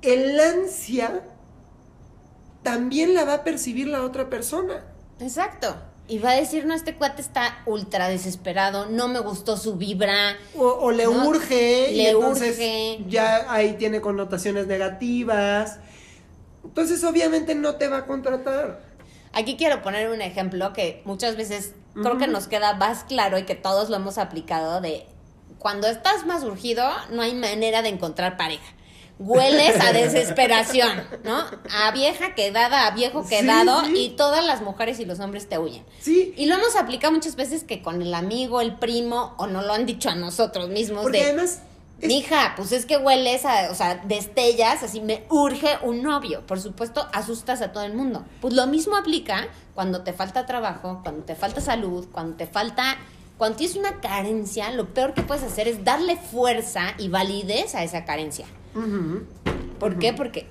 el 0.00 0.38
ansia 0.40 1.20
también 2.64 3.14
la 3.14 3.24
va 3.24 3.34
a 3.34 3.44
percibir 3.44 3.86
la 3.86 4.02
otra 4.02 4.28
persona. 4.28 4.82
Exacto. 5.20 5.76
Y 6.08 6.18
va 6.18 6.30
a 6.32 6.34
decir, 6.34 6.66
no, 6.66 6.74
este 6.74 6.96
cuate 6.96 7.22
está 7.22 7.62
ultra 7.64 8.08
desesperado, 8.08 8.86
no 8.86 9.08
me 9.08 9.20
gustó 9.20 9.56
su 9.56 9.76
vibra. 9.76 10.36
O, 10.58 10.66
o 10.66 10.90
le 10.90 11.04
No, 11.04 11.28
urge 11.28 11.92
y 11.92 11.96
le 11.96 12.10
entonces 12.10 12.50
urge. 12.56 13.04
ya 13.08 13.46
ahí 13.50 13.74
tiene 13.74 14.00
connotaciones 14.00 14.66
negativas. 14.66 15.78
Entonces 16.64 17.04
obviamente 17.04 17.54
no 17.54 17.76
te 17.76 17.88
va 17.88 17.98
a 17.98 18.06
contratar. 18.06 18.80
Aquí 19.32 19.56
quiero 19.56 19.82
poner 19.82 20.10
un 20.10 20.20
ejemplo 20.20 20.72
que 20.72 21.00
muchas 21.04 21.36
veces 21.36 21.74
creo 21.94 22.18
que 22.18 22.26
nos 22.26 22.48
queda 22.48 22.74
más 22.74 23.04
claro 23.04 23.38
y 23.38 23.44
que 23.44 23.54
todos 23.54 23.88
lo 23.88 23.96
hemos 23.96 24.18
aplicado 24.18 24.80
de 24.80 25.06
cuando 25.58 25.86
estás 25.88 26.26
más 26.26 26.42
urgido 26.44 26.84
no 27.10 27.22
hay 27.22 27.34
manera 27.34 27.80
de 27.82 27.88
encontrar 27.88 28.36
pareja. 28.36 28.64
Hueles 29.18 29.80
a 29.80 29.92
desesperación, 29.92 31.02
¿no? 31.24 31.44
A 31.72 31.90
vieja 31.92 32.34
quedada, 32.34 32.86
a 32.86 32.90
viejo 32.90 33.22
Sí, 33.22 33.28
quedado 33.28 33.84
sí. 33.84 33.96
y 33.96 34.08
todas 34.10 34.44
las 34.44 34.60
mujeres 34.60 34.98
y 35.00 35.04
los 35.04 35.20
hombres 35.20 35.48
te 35.48 35.58
huyen. 35.58 35.84
Sí, 36.00 36.34
Y 36.36 36.46
lo 36.46 36.56
hemos 36.56 36.74
aplicado 36.76 37.12
muchas 37.12 37.36
veces 37.36 37.62
que 37.64 37.80
con 37.80 38.02
el 38.02 38.12
amigo, 38.12 38.60
el 38.60 38.74
primo, 38.76 39.34
o 39.38 39.46
no 39.46 39.62
lo 39.62 39.72
han 39.72 39.86
dicho 39.86 40.08
a 40.10 40.14
nosotros 40.16 40.68
mismos 40.68 41.02
porque 41.02 41.18
de, 41.18 41.24
además 41.26 41.60
es- 42.00 42.08
mija, 42.08 42.54
pues 42.56 42.72
es 42.72 42.86
que 42.86 42.96
hueles 42.96 43.44
a, 43.44 43.70
o 43.70 43.74
sea, 43.76 44.02
destellas, 44.04 44.82
así 44.82 45.00
me 45.00 45.24
urge 45.30 45.78
un 45.82 46.02
novio. 46.02 46.44
Por 46.44 46.60
supuesto, 46.60 47.08
asustas 47.12 47.62
a 47.62 47.70
todo 47.72 47.84
el 47.84 47.94
mundo. 47.94 48.24
Pues 48.40 48.52
lo 48.52 48.66
mismo 48.66 48.96
aplica 48.96 49.46
cuando 49.76 50.02
te 50.02 50.12
falta 50.12 50.44
trabajo, 50.44 51.00
cuando 51.04 51.22
te 51.24 51.36
falta 51.36 51.60
salud, 51.60 52.08
cuando 52.10 52.36
te 52.36 52.48
falta, 52.48 52.96
cuando 53.38 53.56
tienes 53.58 53.76
una 53.76 54.00
carencia, 54.00 54.70
lo 54.72 54.92
peor 54.92 55.14
que 55.14 55.22
puedes 55.22 55.44
hacer 55.44 55.68
es 55.68 55.84
darle 55.84 56.16
fuerza 56.16 56.94
y 56.98 57.08
validez 57.08 57.76
a 57.76 57.84
esa 57.84 58.04
carencia. 58.04 58.46
¿Por 59.78 59.98
qué? 59.98 60.12
Porque 60.12 60.46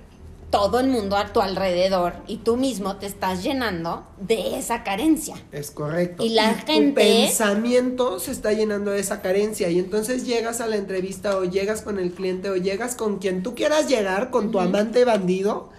todo 0.49 0.79
el 0.79 0.87
mundo 0.87 1.17
a 1.17 1.33
tu 1.33 1.41
alrededor 1.41 2.13
y 2.27 2.37
tú 2.37 2.57
mismo 2.57 2.97
te 2.97 3.07
estás 3.07 3.41
llenando 3.43 4.05
de 4.19 4.57
esa 4.59 4.83
carencia. 4.83 5.35
Es 5.51 5.71
correcto. 5.71 6.23
Y 6.23 6.29
la 6.29 6.53
tu 6.59 6.71
gente- 6.71 6.93
pensamiento 7.01 8.19
se 8.19 8.31
está 8.31 8.53
llenando 8.53 8.91
de 8.91 8.99
esa 8.99 9.21
carencia 9.23 9.69
y 9.69 9.79
entonces 9.79 10.25
llegas 10.27 10.61
a 10.61 10.67
la 10.67 10.75
entrevista 10.75 11.37
o 11.37 11.43
llegas 11.43 11.81
con 11.81 11.97
el 11.97 12.11
cliente 12.11 12.49
o 12.51 12.55
llegas 12.55 12.95
con 12.95 13.17
quien 13.17 13.41
tú 13.41 13.55
quieras 13.55 13.87
llegar, 13.89 14.29
con 14.29 14.51
tu 14.51 14.59
amante 14.59 15.05
bandido. 15.05 15.71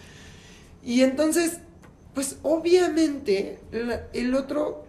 Y 0.85 1.03
entonces, 1.03 1.59
pues 2.13 2.39
obviamente 2.43 3.61
la- 3.71 4.03
el 4.13 4.35
otro 4.35 4.85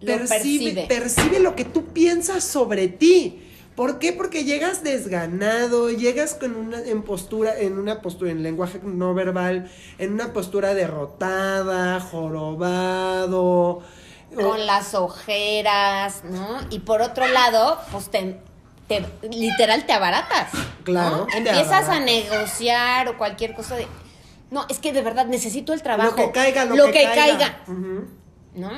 Lo 0.00 0.06
percibe, 0.16 0.72
percibe. 0.72 0.86
percibe 0.88 1.40
lo 1.40 1.54
que 1.54 1.64
tú 1.64 1.84
piensas 1.86 2.42
sobre 2.42 2.88
ti. 2.88 3.40
¿Por 3.78 4.00
qué? 4.00 4.12
Porque 4.12 4.42
llegas 4.42 4.82
desganado, 4.82 5.88
llegas 5.88 6.34
con 6.34 6.56
una 6.56 6.80
en 6.80 7.04
postura, 7.04 7.56
en 7.56 7.78
una 7.78 8.02
postura, 8.02 8.32
en 8.32 8.42
lenguaje 8.42 8.80
no 8.82 9.14
verbal, 9.14 9.70
en 9.98 10.14
una 10.14 10.32
postura 10.32 10.74
derrotada, 10.74 12.00
jorobado. 12.00 13.44
o- 13.44 13.82
con 14.34 14.66
las 14.66 14.94
ojeras, 14.94 16.24
¿no? 16.24 16.58
Y 16.70 16.80
por 16.80 17.02
otro 17.02 17.28
lado, 17.28 17.78
pues 17.92 18.10
te, 18.10 18.40
te- 18.88 19.06
literal 19.30 19.86
te 19.86 19.92
abaratas. 19.92 20.50
Claro, 20.82 21.28
Empiezas 21.32 21.88
a 21.88 22.00
negociar 22.00 23.06
o 23.08 23.16
cualquier 23.16 23.54
cosa 23.54 23.76
de. 23.76 23.86
No, 24.50 24.66
es 24.68 24.80
que 24.80 24.92
de 24.92 25.02
verdad 25.02 25.26
necesito 25.26 25.72
el 25.72 25.82
trabajo. 25.82 26.10
Lo 26.10 26.16
que 26.16 26.32
caiga, 26.32 26.64
lo, 26.64 26.74
que, 26.90 27.04
caiga. 27.04 27.60
Ujú. 27.68 28.08
¿No? 28.56 28.70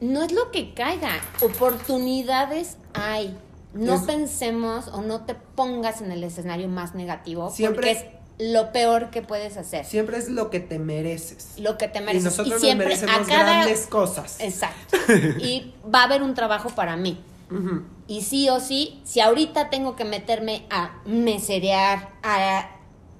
No 0.00 0.22
es 0.24 0.32
lo 0.32 0.50
que 0.50 0.72
caiga. 0.72 1.20
Oportunidades 1.42 2.78
hay. 2.94 3.36
No 3.72 3.94
Es- 3.94 4.02
pensemos 4.02 4.88
o 4.88 5.00
no 5.02 5.24
te 5.24 5.34
pongas 5.34 6.00
en 6.00 6.10
el 6.12 6.24
escenario 6.24 6.68
más 6.68 6.94
negativo. 6.94 7.50
Siempre- 7.50 7.94
porque 7.94 8.14
es 8.38 8.52
lo 8.52 8.72
peor 8.72 9.10
que 9.10 9.22
puedes 9.22 9.56
hacer. 9.56 9.84
Siempre 9.84 10.16
es 10.18 10.28
lo 10.28 10.50
que 10.50 10.60
te 10.60 10.78
mereces. 10.78 11.52
Lo 11.58 11.76
que 11.78 11.88
te 11.88 11.98
Y 12.00 12.02
mereces. 12.02 12.24
nosotros 12.24 12.48
nos 12.54 12.60
siempre 12.60 12.86
merecemos 12.86 13.16
a 13.16 13.24
cada. 13.24 13.42
grandes 13.62 13.86
cosas. 13.86 14.36
Exacto. 14.40 14.96
Y 15.40 15.74
va 15.94 16.00
a 16.00 16.04
haber 16.04 16.22
un 16.22 16.34
trabajo 16.34 16.70
para 16.70 16.96
mí. 16.96 17.20
Y 18.06 18.22
sí 18.22 18.48
o 18.48 18.60
sí, 18.60 19.00
si 19.04 19.18
ahorita 19.20 19.70
tengo 19.70 19.96
que 19.96 20.04
meterme 20.04 20.66
a 20.70 21.00
meserear, 21.04 22.10
a 22.22 22.70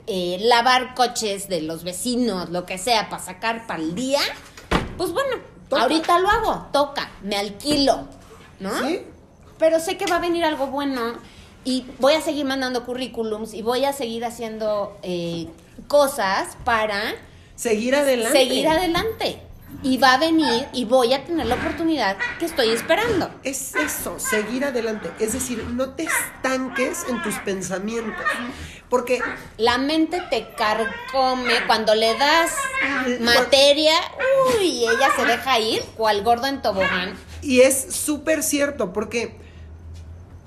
eh, 0.07 0.39
lavar 0.41 0.95
coches 0.95 1.49
de 1.49 1.63
los 1.63 1.83
vecinos, 1.85 2.49
lo 2.51 2.65
que 2.65 2.79
sea, 2.79 3.09
para 3.11 3.23
sacar 3.23 3.67
para 3.67 3.83
el 3.83 3.95
día, 3.97 4.21
pues 4.97 5.13
bueno, 5.13 5.37
Toca. 5.69 5.83
ahorita 5.83 6.19
lo 6.21 6.29
hago, 6.29 6.67
toca, 6.73 7.11
me 7.23 7.37
alquilo, 7.37 8.07
¿no? 8.61 8.71
¿Sí? 8.87 9.03
Pero 9.61 9.79
sé 9.79 9.97
que 9.97 10.07
va 10.07 10.17
a 10.17 10.21
venir 10.21 10.45
algo 10.45 10.67
bueno 10.67 11.13
y 11.65 11.85
voy 12.01 12.15
a 12.15 12.21
seguir 12.21 12.45
mandando 12.47 12.85
currículums 12.85 13.55
y 13.55 13.63
voy 13.63 13.85
a 13.85 13.93
seguir 13.93 14.25
haciendo 14.25 14.99
eh, 15.03 15.47
cosas 15.87 16.57
para 16.65 17.15
Seguir 17.55 17.95
adelante. 17.95 18.33
seguir 18.37 18.67
adelante. 18.67 19.43
y 19.85 19.99
va 19.99 20.15
a 20.15 20.19
venir 20.19 20.67
y 20.73 20.85
voy 20.87 21.13
a 21.13 21.25
tener 21.25 21.47
la 21.47 21.55
oportunidad 21.57 22.17
que 22.39 22.47
estoy 22.47 22.71
esperando. 22.71 23.31
Es 23.45 23.75
eso, 23.77 24.19
seguir 24.19 24.65
adelante. 24.65 25.11
Es 25.21 25.35
decir, 25.35 25.63
no 25.75 25.91
te 25.91 26.05
estanques 26.05 27.05
en 27.09 27.23
tus 27.23 27.35
pensamientos. 27.37 28.25
Porque 28.89 29.21
la 29.59 29.79
mente 29.79 30.21
te 30.31 30.49
carcome 30.57 31.53
cuando 31.69 31.95
le 31.95 32.17
das 32.19 32.51
materia, 33.21 33.95
uy, 34.59 34.85
ella 34.87 35.09
se 35.15 35.25
deja 35.25 35.61
ir, 35.61 35.83
cual 35.97 36.23
gordo 36.25 36.47
en 36.49 36.61
tobogán. 36.63 37.15
Y 37.43 37.61
es 37.61 37.95
súper 37.95 38.43
cierto, 38.43 38.93
porque 38.93 39.39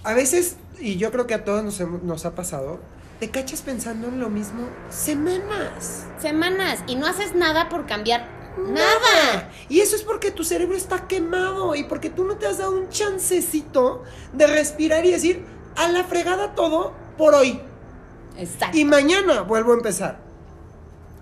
a 0.03 0.13
veces, 0.13 0.55
y 0.79 0.97
yo 0.97 1.11
creo 1.11 1.27
que 1.27 1.33
a 1.33 1.43
todos 1.43 1.63
nos, 1.63 1.79
nos 2.03 2.25
ha 2.25 2.35
pasado, 2.35 2.79
te 3.19 3.29
cachas 3.29 3.61
pensando 3.61 4.07
en 4.07 4.19
lo 4.19 4.29
mismo 4.29 4.67
semanas. 4.89 6.05
Semanas, 6.19 6.79
y 6.87 6.95
no 6.95 7.05
haces 7.05 7.35
nada 7.35 7.69
por 7.69 7.85
cambiar 7.85 8.27
Nada. 8.57 9.49
Y 9.67 9.79
eso 9.79 9.95
es 9.95 10.03
porque 10.03 10.31
tu 10.31 10.43
cerebro 10.43 10.77
está 10.77 11.07
quemado 11.07 11.75
y 11.75 11.83
porque 11.83 12.09
tú 12.09 12.23
no 12.23 12.35
te 12.37 12.45
has 12.45 12.59
dado 12.59 12.77
un 12.77 12.89
chancecito 12.89 14.03
de 14.33 14.47
respirar 14.47 15.05
y 15.05 15.11
decir, 15.11 15.45
a 15.75 15.87
la 15.89 16.03
fregada 16.03 16.53
todo 16.53 16.93
por 17.17 17.33
hoy. 17.33 17.59
Exacto. 18.37 18.77
Y 18.77 18.85
mañana 18.85 19.41
vuelvo 19.41 19.71
a 19.71 19.75
empezar. 19.75 20.19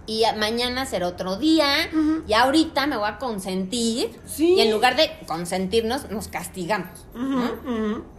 Y 0.07 0.23
mañana 0.37 0.85
será 0.85 1.07
otro 1.07 1.37
día. 1.37 1.89
Y 2.27 2.33
ahorita 2.33 2.87
me 2.87 2.97
voy 2.97 3.07
a 3.07 3.17
consentir. 3.17 4.19
Sí. 4.25 4.55
Y 4.55 4.61
en 4.61 4.71
lugar 4.71 4.95
de 4.95 5.11
consentirnos, 5.27 6.09
nos 6.09 6.27
castigamos. 6.27 7.05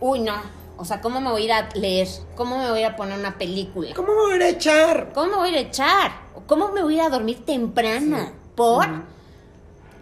Uy, 0.00 0.20
no. 0.20 0.62
O 0.76 0.84
sea, 0.84 1.00
¿cómo 1.00 1.20
me 1.20 1.30
voy 1.30 1.42
a 1.42 1.44
ir 1.44 1.52
a 1.52 1.68
leer? 1.74 2.08
¿Cómo 2.34 2.58
me 2.58 2.70
voy 2.70 2.82
a 2.82 2.96
poner 2.96 3.18
una 3.18 3.38
película? 3.38 3.94
¿Cómo 3.94 4.14
me 4.14 4.22
voy 4.22 4.32
a 4.32 4.36
ir 4.36 4.42
a 4.42 4.48
echar? 4.48 5.12
¿Cómo 5.12 5.30
me 5.30 5.36
voy 5.36 5.48
a 5.48 5.52
ir 5.52 5.56
a 5.58 5.60
echar? 5.60 6.12
¿Cómo 6.46 6.72
me 6.72 6.82
voy 6.82 6.94
a 6.94 6.96
ir 6.96 7.02
a 7.02 7.08
dormir 7.08 7.44
temprano? 7.44 8.32
¿Por? 8.56 8.86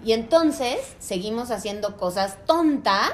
Y 0.04 0.12
entonces 0.12 0.78
seguimos 0.98 1.50
haciendo 1.50 1.96
cosas 1.96 2.38
tontas 2.46 3.10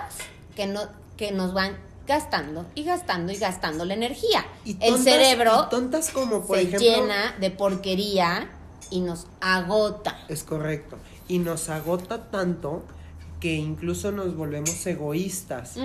que, 0.54 0.66
no, 0.66 0.82
que 1.16 1.32
nos 1.32 1.52
van 1.54 1.76
gastando 2.06 2.66
y 2.74 2.84
gastando 2.84 3.32
y 3.32 3.36
gastando 3.36 3.84
la 3.84 3.94
energía. 3.94 4.46
el 4.80 4.98
cerebro 4.98 5.66
tontas 5.68 6.10
como 6.10 6.46
se 6.46 6.66
llena 6.66 7.34
de 7.40 7.50
porquería 7.50 8.48
y 8.90 9.00
nos 9.00 9.26
agota. 9.40 10.18
Es 10.28 10.42
correcto. 10.42 10.96
Y 11.28 11.38
nos 11.38 11.68
agota 11.68 12.30
tanto 12.30 12.82
que 13.40 13.54
incluso 13.54 14.12
nos 14.12 14.36
volvemos 14.36 14.86
egoístas. 14.86 15.76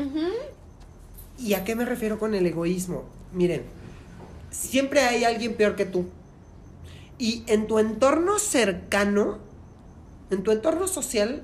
¿Y 1.37 1.53
a 1.53 1.63
qué 1.63 1.75
me 1.75 1.85
refiero 1.85 2.19
con 2.19 2.35
el 2.35 2.45
egoísmo? 2.45 3.05
Miren, 3.33 3.63
siempre 4.51 5.01
hay 5.01 5.23
alguien 5.23 5.55
peor 5.55 5.75
que 5.75 5.85
tú. 5.85 6.07
Y 7.17 7.43
en 7.47 7.67
tu 7.67 7.79
entorno 7.79 8.39
cercano, 8.39 9.39
en 10.29 10.43
tu 10.43 10.51
entorno 10.51 10.87
social, 10.87 11.43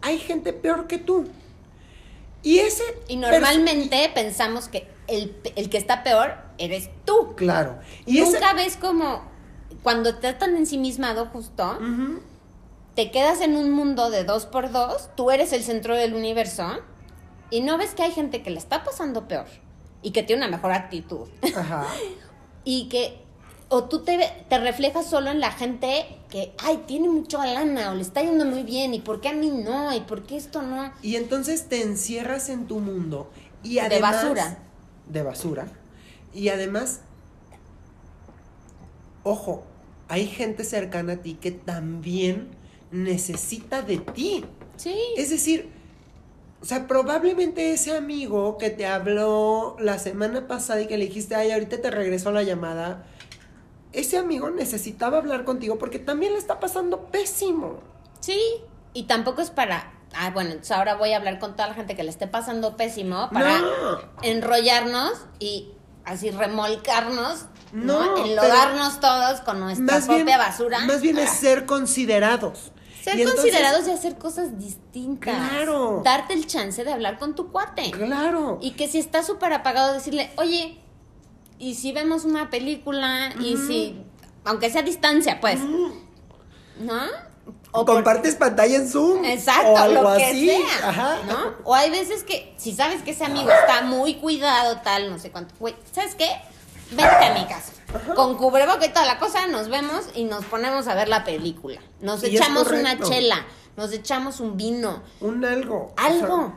hay 0.00 0.18
gente 0.18 0.52
peor 0.52 0.86
que 0.86 0.98
tú. 0.98 1.26
Y 2.42 2.58
ese... 2.58 2.82
Y 3.08 3.16
normalmente 3.16 4.10
pensamos 4.14 4.68
que 4.68 4.88
el, 5.08 5.34
que 5.70 5.78
está 5.78 6.02
peor 6.02 6.34
eres 6.58 6.90
tú. 7.04 7.34
Claro. 7.36 7.78
Y 8.06 8.20
Nunca 8.20 8.54
ves 8.54 8.76
como 8.76 9.31
cuando 9.82 10.10
estás 10.10 10.38
tan 10.38 10.56
ensimismado 10.56 11.26
justo, 11.26 11.78
te 12.94 13.10
quedas 13.10 13.40
en 13.40 13.56
un 13.56 13.70
mundo 13.70 14.10
de 14.10 14.24
dos 14.24 14.46
por 14.46 14.70
dos, 14.70 15.10
tú 15.16 15.30
eres 15.30 15.52
el 15.52 15.62
centro 15.62 15.96
del 15.96 16.14
universo 16.14 16.80
y 17.50 17.60
no 17.60 17.78
ves 17.78 17.94
que 17.94 18.02
hay 18.02 18.12
gente 18.12 18.42
que 18.42 18.50
le 18.50 18.58
está 18.58 18.84
pasando 18.84 19.28
peor 19.28 19.46
y 20.02 20.10
que 20.10 20.22
tiene 20.22 20.46
una 20.46 20.56
mejor 20.56 20.72
actitud. 20.72 21.28
Ajá. 21.54 21.86
y 22.64 22.88
que 22.88 23.22
o 23.68 23.84
tú 23.84 24.00
te, 24.00 24.18
te, 24.50 24.58
reflejas 24.58 25.08
solo 25.08 25.30
en 25.30 25.40
la 25.40 25.50
gente 25.50 26.04
que, 26.28 26.52
ay, 26.58 26.84
tiene 26.86 27.08
mucho 27.08 27.42
lana 27.42 27.90
o 27.90 27.94
le 27.94 28.02
está 28.02 28.20
yendo 28.20 28.44
muy 28.44 28.64
bien 28.64 28.92
y 28.92 29.00
por 29.00 29.22
qué 29.22 29.30
a 29.30 29.32
mí 29.32 29.48
no 29.48 29.96
y 29.96 30.00
por 30.00 30.24
qué 30.24 30.36
esto 30.36 30.60
no. 30.60 30.92
Y 31.00 31.16
entonces 31.16 31.68
te 31.70 31.80
encierras 31.80 32.50
en 32.50 32.66
tu 32.66 32.80
mundo 32.80 33.30
y 33.62 33.78
además... 33.78 34.22
De 34.22 34.28
basura. 34.28 34.58
De 35.08 35.22
basura. 35.22 35.68
Y 36.34 36.50
además, 36.50 37.00
ojo, 39.22 39.64
hay 40.08 40.26
gente 40.26 40.64
cercana 40.64 41.14
a 41.14 41.16
ti 41.16 41.34
que 41.34 41.50
también 41.50 42.48
necesita 42.90 43.82
de 43.82 43.98
ti. 43.98 44.44
Sí. 44.76 44.96
Es 45.16 45.30
decir, 45.30 45.70
o 46.60 46.64
sea, 46.64 46.86
probablemente 46.86 47.72
ese 47.72 47.96
amigo 47.96 48.58
que 48.58 48.70
te 48.70 48.86
habló 48.86 49.76
la 49.80 49.98
semana 49.98 50.46
pasada 50.46 50.82
y 50.82 50.86
que 50.86 50.98
le 50.98 51.06
dijiste, 51.06 51.34
ay, 51.34 51.50
ahorita 51.50 51.80
te 51.80 51.90
regresó 51.90 52.30
la 52.32 52.42
llamada 52.42 53.06
ese 53.92 54.18
amigo 54.18 54.50
necesitaba 54.50 55.18
hablar 55.18 55.44
contigo 55.44 55.78
porque 55.78 55.98
también 55.98 56.32
le 56.32 56.38
está 56.38 56.60
pasando 56.60 57.06
pésimo. 57.06 57.80
Sí, 58.20 58.40
y 58.94 59.04
tampoco 59.04 59.42
es 59.42 59.50
para, 59.50 59.92
ah, 60.14 60.30
bueno, 60.30 60.50
entonces 60.50 60.72
ahora 60.72 60.94
voy 60.94 61.12
a 61.12 61.18
hablar 61.18 61.38
con 61.38 61.52
toda 61.52 61.68
la 61.68 61.74
gente 61.74 61.94
que 61.94 62.02
le 62.02 62.10
esté 62.10 62.26
pasando 62.26 62.76
pésimo 62.76 63.28
para 63.32 63.60
enrollarnos 64.22 65.12
y 65.38 65.72
así 66.04 66.30
remolcarnos, 66.30 67.46
¿no? 67.72 68.24
Enlodarnos 68.24 69.00
todos 69.00 69.40
con 69.40 69.60
nuestra 69.60 70.00
propia 70.00 70.38
basura. 70.38 70.80
Más 70.86 71.00
bien 71.00 71.18
es 71.18 71.30
ah. 71.30 71.34
ser 71.34 71.66
considerados. 71.66 72.72
Ser 73.02 73.24
considerados 73.24 73.88
y 73.88 73.90
hacer 73.90 74.16
cosas 74.16 74.58
distintas. 74.58 75.34
Claro. 75.34 76.02
Darte 76.04 76.34
el 76.34 76.46
chance 76.46 76.84
de 76.84 76.92
hablar 76.92 77.18
con 77.18 77.34
tu 77.34 77.50
cuate. 77.50 77.90
Claro. 77.90 78.58
Y 78.62 78.72
que 78.72 78.86
si 78.86 78.98
está 78.98 79.24
súper 79.24 79.52
apagado, 79.52 79.92
decirle, 79.92 80.30
oye, 80.36 80.78
y 81.58 81.74
si 81.74 81.92
vemos 81.92 82.24
una 82.24 82.48
película 82.48 83.32
y 83.40 83.56
si, 83.56 84.04
aunque 84.44 84.70
sea 84.70 84.82
a 84.82 84.84
distancia, 84.84 85.40
pues, 85.40 85.58
¿no? 86.78 87.00
O 87.72 87.86
compartes 87.86 88.36
pantalla 88.36 88.76
en 88.76 88.88
Zoom. 88.88 89.24
Exacto, 89.24 89.72
o 89.72 89.76
algo 89.78 90.02
lo 90.02 90.16
que 90.16 90.24
así. 90.24 90.46
sea. 90.46 90.88
Ajá. 90.90 91.18
¿no? 91.26 91.54
O 91.64 91.74
hay 91.74 91.90
veces 91.90 92.22
que, 92.22 92.54
si 92.58 92.72
sabes 92.72 93.02
que 93.02 93.12
ese 93.12 93.24
amigo 93.24 93.50
está 93.50 93.82
muy 93.82 94.16
cuidado, 94.16 94.80
tal, 94.84 95.10
no 95.10 95.18
sé 95.18 95.30
cuánto. 95.30 95.54
Güey, 95.58 95.74
¿sabes 95.90 96.14
qué? 96.14 96.28
Vente 96.94 97.24
a 97.24 97.34
mi 97.34 97.46
casa. 97.46 97.72
Con 98.14 98.36
cubreboca 98.36 98.86
y 98.86 98.88
toda 98.88 99.04
la 99.04 99.18
cosa, 99.18 99.46
nos 99.46 99.68
vemos 99.68 100.06
y 100.14 100.24
nos 100.24 100.44
ponemos 100.46 100.88
a 100.88 100.94
ver 100.94 101.08
la 101.08 101.24
película. 101.24 101.80
Nos 102.00 102.22
echamos 102.22 102.70
una 102.70 102.98
chela, 102.98 103.44
nos 103.76 103.92
echamos 103.92 104.40
un 104.40 104.56
vino. 104.56 105.02
Un 105.20 105.44
algo. 105.44 105.92
Algo. 105.96 106.54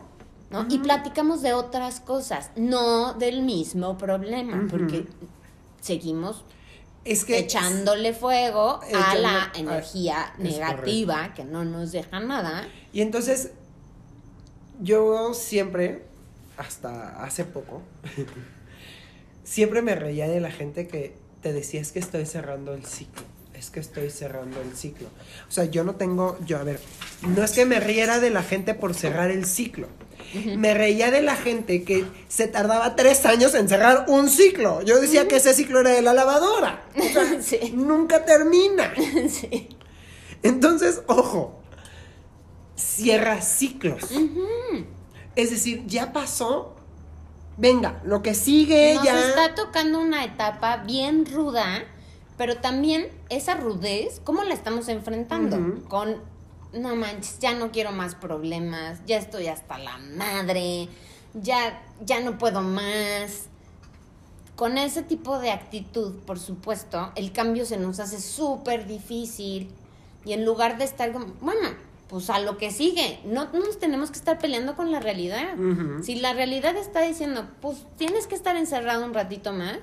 Y 0.70 0.80
platicamos 0.80 1.42
de 1.42 1.54
otras 1.54 2.00
cosas, 2.00 2.52
no 2.56 3.14
del 3.14 3.42
mismo 3.42 3.98
problema, 3.98 4.68
porque 4.70 5.06
seguimos 5.82 6.46
echándole 7.04 8.14
fuego 8.14 8.80
a 8.96 9.16
la 9.16 9.52
energía 9.56 10.34
negativa 10.38 11.34
que 11.34 11.44
no 11.44 11.66
nos 11.66 11.92
deja 11.92 12.20
nada. 12.20 12.68
Y 12.94 13.02
entonces, 13.02 13.52
yo 14.80 15.34
siempre, 15.34 16.06
hasta 16.58 17.22
hace 17.24 17.44
poco, 17.44 17.82
siempre 19.46 19.82
me 19.82 19.96
reía 19.96 20.28
de 20.28 20.42
la 20.42 20.52
gente 20.52 20.88
que 20.88 21.14
te 21.42 21.54
decía 21.54 21.80
es 21.80 21.94
que 21.94 22.00
estoy 22.00 22.26
cerrando 22.26 22.74
el 22.74 22.86
ciclo. 22.86 23.24
Es 23.54 23.70
que 23.70 23.80
estoy 23.80 24.10
cerrando 24.10 24.62
el 24.62 24.76
ciclo. 24.76 25.08
O 25.48 25.52
sea, 25.52 25.64
yo 25.64 25.86
no 25.86 25.96
tengo, 25.96 26.38
yo 26.46 26.58
a 26.58 26.64
ver, 26.64 26.82
no 27.22 27.42
es 27.42 27.54
que 27.54 27.66
me 27.66 27.80
riera 27.80 28.20
de 28.20 28.30
la 28.30 28.44
gente 28.44 28.74
por 28.74 28.94
cerrar 28.94 29.32
el 29.32 29.46
ciclo 29.46 29.88
me 30.58 30.74
reía 30.74 31.12
de 31.12 31.22
la 31.22 31.36
gente 31.36 31.84
que 31.84 32.06
se 32.28 32.48
tardaba 32.48 32.96
tres 32.96 33.26
años 33.26 33.54
en 33.56 33.70
cerrar 33.70 34.06
un 34.08 34.30
ciclo. 34.30 34.82
Yo 34.82 35.00
decía 35.00 35.28
que 35.28 35.38
ese 35.38 35.54
ciclo 35.54 35.82
era 35.82 35.92
de 35.92 36.02
la 36.02 36.14
lavadora. 36.14 36.84
Nunca 37.74 38.26
termina. 38.26 38.94
Entonces, 40.44 41.02
ojo, 41.08 41.60
cierra 42.76 43.42
ciclos. 43.42 44.04
Es 45.36 45.52
decir, 45.52 45.84
ya 45.88 46.12
pasó. 46.12 46.75
Venga, 47.58 48.02
lo 48.04 48.22
que 48.22 48.34
sigue 48.34 48.96
Nos 48.96 49.04
ya. 49.06 49.20
está 49.20 49.56
tocando 49.56 50.00
una 50.00 50.26
etapa 50.26 50.78
bien 50.78 51.26
ruda, 51.26 51.84
pero 52.38 52.58
también 52.58 53.08
esa 53.30 53.56
rudez, 53.56 54.22
¿cómo 54.24 54.44
la 54.44 54.54
estamos 54.54 54.90
enfrentando? 54.90 55.82
Con 55.88 56.18
no 56.74 56.96
manches, 56.96 57.40
ya 57.40 57.54
no 57.54 57.72
quiero 57.72 57.92
más 57.92 58.16
problemas, 58.16 59.00
ya 59.06 59.18
estoy 59.18 59.48
hasta 59.48 59.78
la 59.78 59.98
madre, 59.98 60.90
ya, 61.34 61.82
ya 62.04 62.20
no 62.20 62.38
puedo 62.38 62.62
más. 62.62 63.48
Con 64.56 64.78
ese 64.78 65.04
tipo 65.04 65.40
de 65.40 65.52
actitud, 65.52 66.14
por 66.26 66.40
supuesto, 66.40 67.12
el 67.16 67.32
cambio 67.32 67.66
se 67.66 67.78
nos 67.78 68.00
hace 68.00 68.22
súper 68.22 68.88
difícil. 68.88 69.70
Y 70.26 70.34
en 70.34 70.44
lugar 70.44 70.78
de 70.78 70.86
estar 70.86 71.12
como, 71.12 71.28
bueno, 71.42 71.70
pues 72.08 72.30
a 72.30 72.40
lo 72.40 72.58
que 72.58 72.72
sigue, 72.72 73.20
no, 73.26 73.52
nos 73.52 73.80
tenemos 73.80 74.12
que 74.12 74.18
estar 74.18 74.38
peleando 74.38 74.76
con 74.76 74.92
la 74.92 75.00
realidad. 75.00 75.56
Si 76.04 76.16
la 76.16 76.34
realidad 76.34 76.76
está 76.78 77.02
diciendo, 77.02 77.48
pues 77.62 77.86
tienes 77.98 78.28
que 78.28 78.36
estar 78.36 78.56
encerrado 78.56 79.06
un 79.06 79.14
ratito 79.14 79.54
más, 79.54 79.80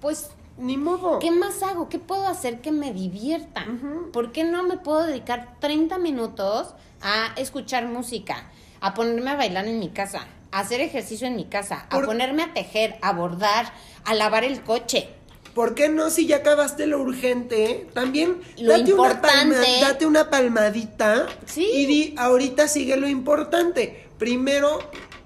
pues 0.00 0.30
ni 0.58 0.76
modo. 0.76 1.18
¿Qué 1.18 1.30
más 1.30 1.62
hago? 1.62 1.88
¿Qué 1.88 1.98
puedo 1.98 2.26
hacer 2.26 2.60
que 2.60 2.72
me 2.72 2.92
divierta? 2.92 3.66
¿Por 4.12 4.32
qué 4.32 4.44
no 4.44 4.62
me 4.62 4.78
puedo 4.78 5.04
dedicar 5.04 5.56
30 5.60 5.98
minutos 5.98 6.74
a 7.02 7.32
escuchar 7.36 7.86
música, 7.86 8.50
a 8.80 8.94
ponerme 8.94 9.30
a 9.30 9.36
bailar 9.36 9.66
en 9.66 9.78
mi 9.78 9.90
casa, 9.90 10.26
a 10.52 10.60
hacer 10.60 10.80
ejercicio 10.80 11.26
en 11.26 11.36
mi 11.36 11.46
casa, 11.46 11.86
a 11.90 12.00
ponerme 12.00 12.44
a 12.44 12.54
tejer, 12.54 12.96
a 13.02 13.12
bordar, 13.12 13.72
a 14.04 14.14
lavar 14.14 14.44
el 14.44 14.62
coche? 14.62 15.08
¿Por 15.56 15.74
qué 15.74 15.88
no 15.88 16.10
si 16.10 16.26
ya 16.26 16.36
acabaste 16.36 16.86
lo 16.86 17.00
urgente? 17.00 17.88
También 17.94 18.36
Lo 18.58 18.72
date, 18.72 18.82
una 18.82 18.90
importante. 19.08 19.56
palma- 19.56 19.80
date 19.88 20.04
una 20.06 20.28
palmadita 20.30 21.26
Sí. 21.46 21.64
y 21.72 21.86
di, 21.86 22.14
ahorita 22.18 22.68
sigue 22.68 22.96
lo 22.98 23.08
importante. 23.08 24.06
Primero 24.18 24.78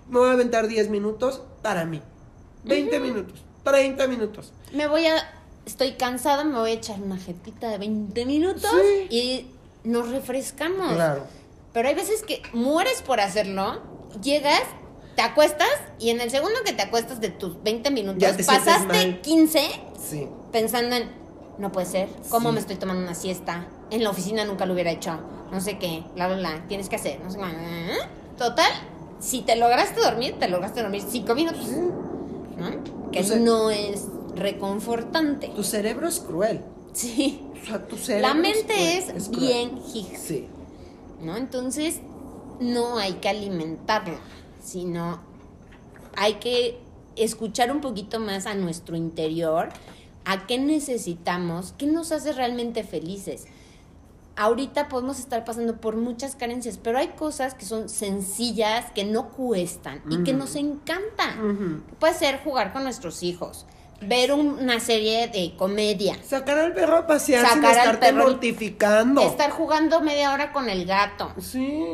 me 0.09 0.21
voy 0.21 0.31
a 0.31 0.33
aventar 0.35 0.69
10 0.69 0.89
minutos 0.89 1.43
para 1.63 1.85
mí. 1.85 2.01
20 2.63 3.01
minutos, 3.01 3.43
30 3.65 4.07
minutos. 4.07 4.53
Me 4.73 4.87
voy 4.87 5.05
a. 5.07 5.17
Estoy 5.67 5.93
cansada, 5.95 6.45
me 6.45 6.57
voy 6.59 6.71
a 6.71 6.75
echar 6.75 7.01
una 7.03 7.19
jetita 7.19 7.69
de 7.69 7.79
20 7.79 8.25
minutos 8.25 8.71
Sí. 8.71 9.07
y 9.11 9.47
nos 9.83 10.11
refrescamos. 10.11 10.93
Claro. 10.95 11.25
Pero 11.73 11.89
hay 11.89 11.95
veces 11.97 12.23
que 12.23 12.41
mueres 12.53 13.03
por 13.03 13.19
hacerlo, 13.21 13.83
llegas, 14.23 14.63
te 15.17 15.23
acuestas 15.23 15.69
y 15.99 16.11
en 16.11 16.21
el 16.21 16.31
segundo 16.31 16.57
que 16.65 16.73
te 16.73 16.83
acuestas 16.83 17.21
de 17.21 17.29
tus 17.31 17.63
20 17.63 17.91
minutos, 17.91 18.19
Ya 18.21 18.37
te 18.37 18.43
sientes 18.43 18.65
pasaste 18.65 18.87
mal. 19.07 19.21
15 19.21 19.61
Sí. 19.99 20.29
pensando 20.53 20.97
en, 20.97 21.11
no 21.59 21.73
puede 21.73 21.87
ser, 21.87 22.09
¿cómo 22.31 22.49
Sí. 22.51 22.55
me 22.55 22.61
estoy 22.61 22.77
tomando 22.77 23.03
una 23.03 23.15
siesta? 23.15 23.67
En 23.91 24.03
la 24.05 24.11
oficina 24.11 24.45
nunca 24.45 24.67
lo 24.67 24.75
hubiera 24.75 24.91
hecho, 24.91 25.19
no 25.53 25.61
sé 25.61 25.79
qué, 25.79 26.05
bla, 26.15 26.29
bla, 26.29 26.37
bla, 26.37 26.65
tienes 26.69 26.89
que 26.89 26.97
hacer, 26.97 27.21
no 27.21 27.31
sé 27.31 27.39
qué. 27.39 27.97
Total, 28.39 28.71
si 29.19 29.43
te 29.43 29.57
lograste 29.57 30.01
dormir, 30.01 30.37
te 30.39 30.49
lograste 30.49 30.81
dormir 30.83 31.03
5 31.09 31.35
minutos, 31.35 31.67
¿no? 32.57 33.11
Que 33.11 33.21
O 33.21 33.25
sea- 33.25 33.37
no 33.39 33.71
es 33.71 34.05
reconfortante. 34.37 35.49
Tu 35.49 35.65
cerebro 35.65 36.09
es 36.09 36.21
cruel. 36.21 36.61
Sí. 36.93 37.43
O 37.63 37.67
sea, 37.67 37.87
tu 37.87 37.97
cerebro 37.99 38.29
La 38.29 38.35
mente 38.35 38.97
es, 38.99 39.05
cruel, 39.07 39.23
cruel. 39.31 39.41
bien 39.41 39.83
hija. 39.95 40.17
Sí. 40.19 40.49
¿no? 41.21 41.37
Entonces, 41.37 42.01
no 42.61 42.97
hay 42.99 43.15
que 43.15 43.29
alimentarlo, 43.29 44.15
sino 44.71 45.21
hay 46.17 46.35
que 46.35 46.79
escuchar 47.17 47.71
un 47.73 47.81
poquito 47.81 48.19
más 48.21 48.47
a 48.47 48.55
nuestro 48.55 48.97
interior, 48.97 49.69
a 50.25 50.47
qué 50.47 50.59
necesitamos, 50.59 51.75
qué 51.77 51.87
nos 51.87 52.13
hace 52.13 52.33
realmente 52.33 52.85
felices. 52.85 53.47
Ahorita 54.37 54.89
podemos 54.89 55.19
estar 55.19 55.45
pasando 55.45 55.77
por 55.77 55.97
muchas 55.97 56.35
carencias, 56.35 56.79
pero 56.83 56.99
hay 56.99 57.09
cosas 57.09 57.53
que 57.55 57.67
son 57.67 57.89
sencillas, 57.91 58.87
que 58.95 59.05
no 59.05 59.29
cuestan 59.31 60.03
y 60.09 60.23
que 60.23 60.33
nos 60.33 60.57
encantan. 60.57 61.85
Puede 61.99 62.15
ser 62.15 62.41
jugar 62.43 62.73
con 62.73 62.85
nuestros 62.85 63.23
hijos, 63.23 63.67
ver 64.01 64.33
un- 64.33 64.59
una 64.61 64.81
serie 64.81 65.29
de 65.29 65.55
comedia, 65.59 66.17
Sacar 66.25 66.59
al 66.59 66.73
perro 66.73 66.99
a 66.99 67.07
pasear 67.07 67.45
sin 67.47 67.57
Sacar 67.57 67.73
al 67.73 67.85
estarte 67.85 68.07
perro- 68.07 68.29
mortificando. 68.31 69.21
estar 69.21 69.51
jugando 69.51 70.01
media 70.01 70.33
hora 70.33 70.53
con 70.53 70.71
el 70.71 70.87
gato. 70.87 71.33
Sí. 71.39 71.85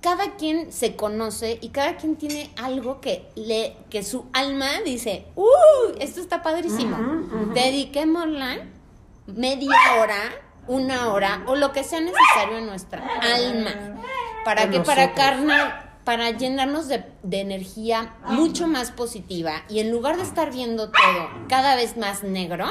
Cada 0.00 0.36
quien 0.36 0.72
se 0.72 0.96
conoce 0.96 1.58
y 1.60 1.70
cada 1.70 1.96
quien 1.96 2.16
tiene 2.16 2.50
algo 2.56 3.00
que 3.00 3.28
le 3.34 3.76
que 3.90 4.02
su 4.02 4.26
alma 4.32 4.80
dice, 4.84 5.26
"Uh, 5.34 5.96
esto 5.98 6.20
está 6.20 6.42
padrísimo." 6.42 6.96
Dediquémosla 7.54 8.58
media 9.26 9.70
hora, 9.98 10.20
una 10.66 11.12
hora 11.12 11.42
o 11.46 11.56
lo 11.56 11.72
que 11.72 11.84
sea 11.84 12.00
necesario 12.00 12.58
en 12.58 12.66
nuestra 12.66 13.04
alma. 13.20 14.00
¿Para 14.44 14.62
En 14.62 14.70
que 14.70 14.80
Para 14.80 15.14
carna 15.14 15.84
para 16.04 16.30
llenarnos 16.30 16.88
de, 16.88 17.04
de 17.22 17.40
energía 17.40 18.14
mucho 18.28 18.66
más 18.66 18.92
positiva 18.92 19.64
y 19.68 19.80
en 19.80 19.90
lugar 19.90 20.16
de 20.16 20.22
estar 20.22 20.50
viendo 20.50 20.88
todo 20.90 21.28
cada 21.50 21.76
vez 21.76 21.98
más 21.98 22.22
negro, 22.22 22.66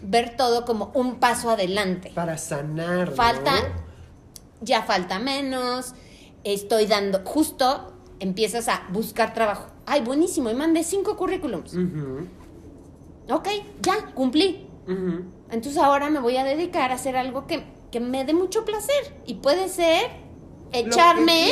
ver 0.00 0.36
todo 0.36 0.64
como 0.64 0.92
un 0.94 1.16
paso 1.16 1.50
adelante 1.50 2.12
Para 2.14 2.38
sanar. 2.38 3.10
¿no? 3.10 3.16
falta, 3.16 3.52
ya 4.60 4.84
falta 4.84 5.18
menos, 5.18 5.94
estoy 6.44 6.86
dando, 6.86 7.20
justo 7.24 7.92
empiezas 8.20 8.68
a 8.68 8.82
buscar 8.90 9.34
trabajo. 9.34 9.66
Ay, 9.86 10.00
buenísimo, 10.02 10.50
y 10.50 10.54
mandé 10.54 10.84
cinco 10.84 11.16
currículums. 11.16 11.74
Ujú, 11.74 12.26
Ok, 13.30 13.48
ya, 13.82 14.06
cumplí. 14.14 14.66
ujú. 14.86 15.22
Entonces 15.50 15.76
ahora 15.82 16.08
me 16.10 16.18
voy 16.20 16.36
a 16.36 16.44
dedicar 16.44 16.90
a 16.90 16.94
hacer 16.94 17.16
algo 17.16 17.46
que, 17.46 17.64
que 17.90 18.00
me 18.00 18.24
dé 18.24 18.32
mucho 18.34 18.64
placer. 18.64 19.14
Y 19.26 19.34
puede 19.34 19.68
ser 19.68 20.06
echarme 20.72 21.50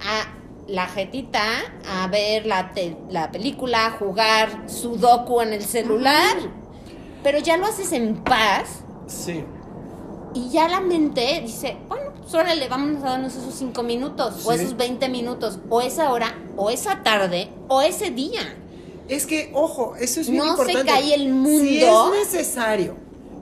a 0.00 0.32
la 0.68 0.86
jetita, 0.86 1.42
a 1.88 2.06
ver 2.08 2.46
la, 2.46 2.72
te- 2.72 2.96
la 3.10 3.30
película, 3.32 3.86
a 3.86 3.90
jugar 3.92 4.64
sudoku 4.68 5.40
en 5.40 5.52
el 5.54 5.62
celular. 5.64 6.36
Pero 7.22 7.38
ya 7.38 7.56
lo 7.56 7.66
haces 7.66 7.92
en 7.92 8.16
paz 8.22 8.80
Sí. 9.06 9.44
Y 10.34 10.50
ya 10.50 10.68
la 10.68 10.80
mente 10.80 11.40
dice, 11.42 11.76
bueno, 11.88 12.10
pues 12.26 12.34
órale, 12.34 12.68
vámonos 12.68 13.02
a 13.04 13.10
darnos 13.10 13.34
esos 13.36 13.54
cinco 13.54 13.82
minutos, 13.82 14.44
o 14.44 14.52
Sí. 14.52 14.60
esos 14.60 14.76
20 14.76 15.08
minutos, 15.08 15.60
o 15.68 15.80
esa 15.80 16.10
hora, 16.10 16.34
o 16.56 16.70
esa 16.70 17.02
tarde, 17.04 17.48
o 17.68 17.82
ese 17.82 18.10
día. 18.10 18.40
Es 19.08 19.26
que, 19.26 19.50
ojo, 19.54 19.94
eso 20.00 20.20
es 20.20 20.28
bien 20.28 20.44
No 20.44 20.56
se 20.56 20.62
importante. 20.62 20.90
cae 20.92 21.14
el 21.14 21.28
mundo. 21.32 21.60
Si 21.60 21.82
es 21.84 21.92
necesario 22.18 22.96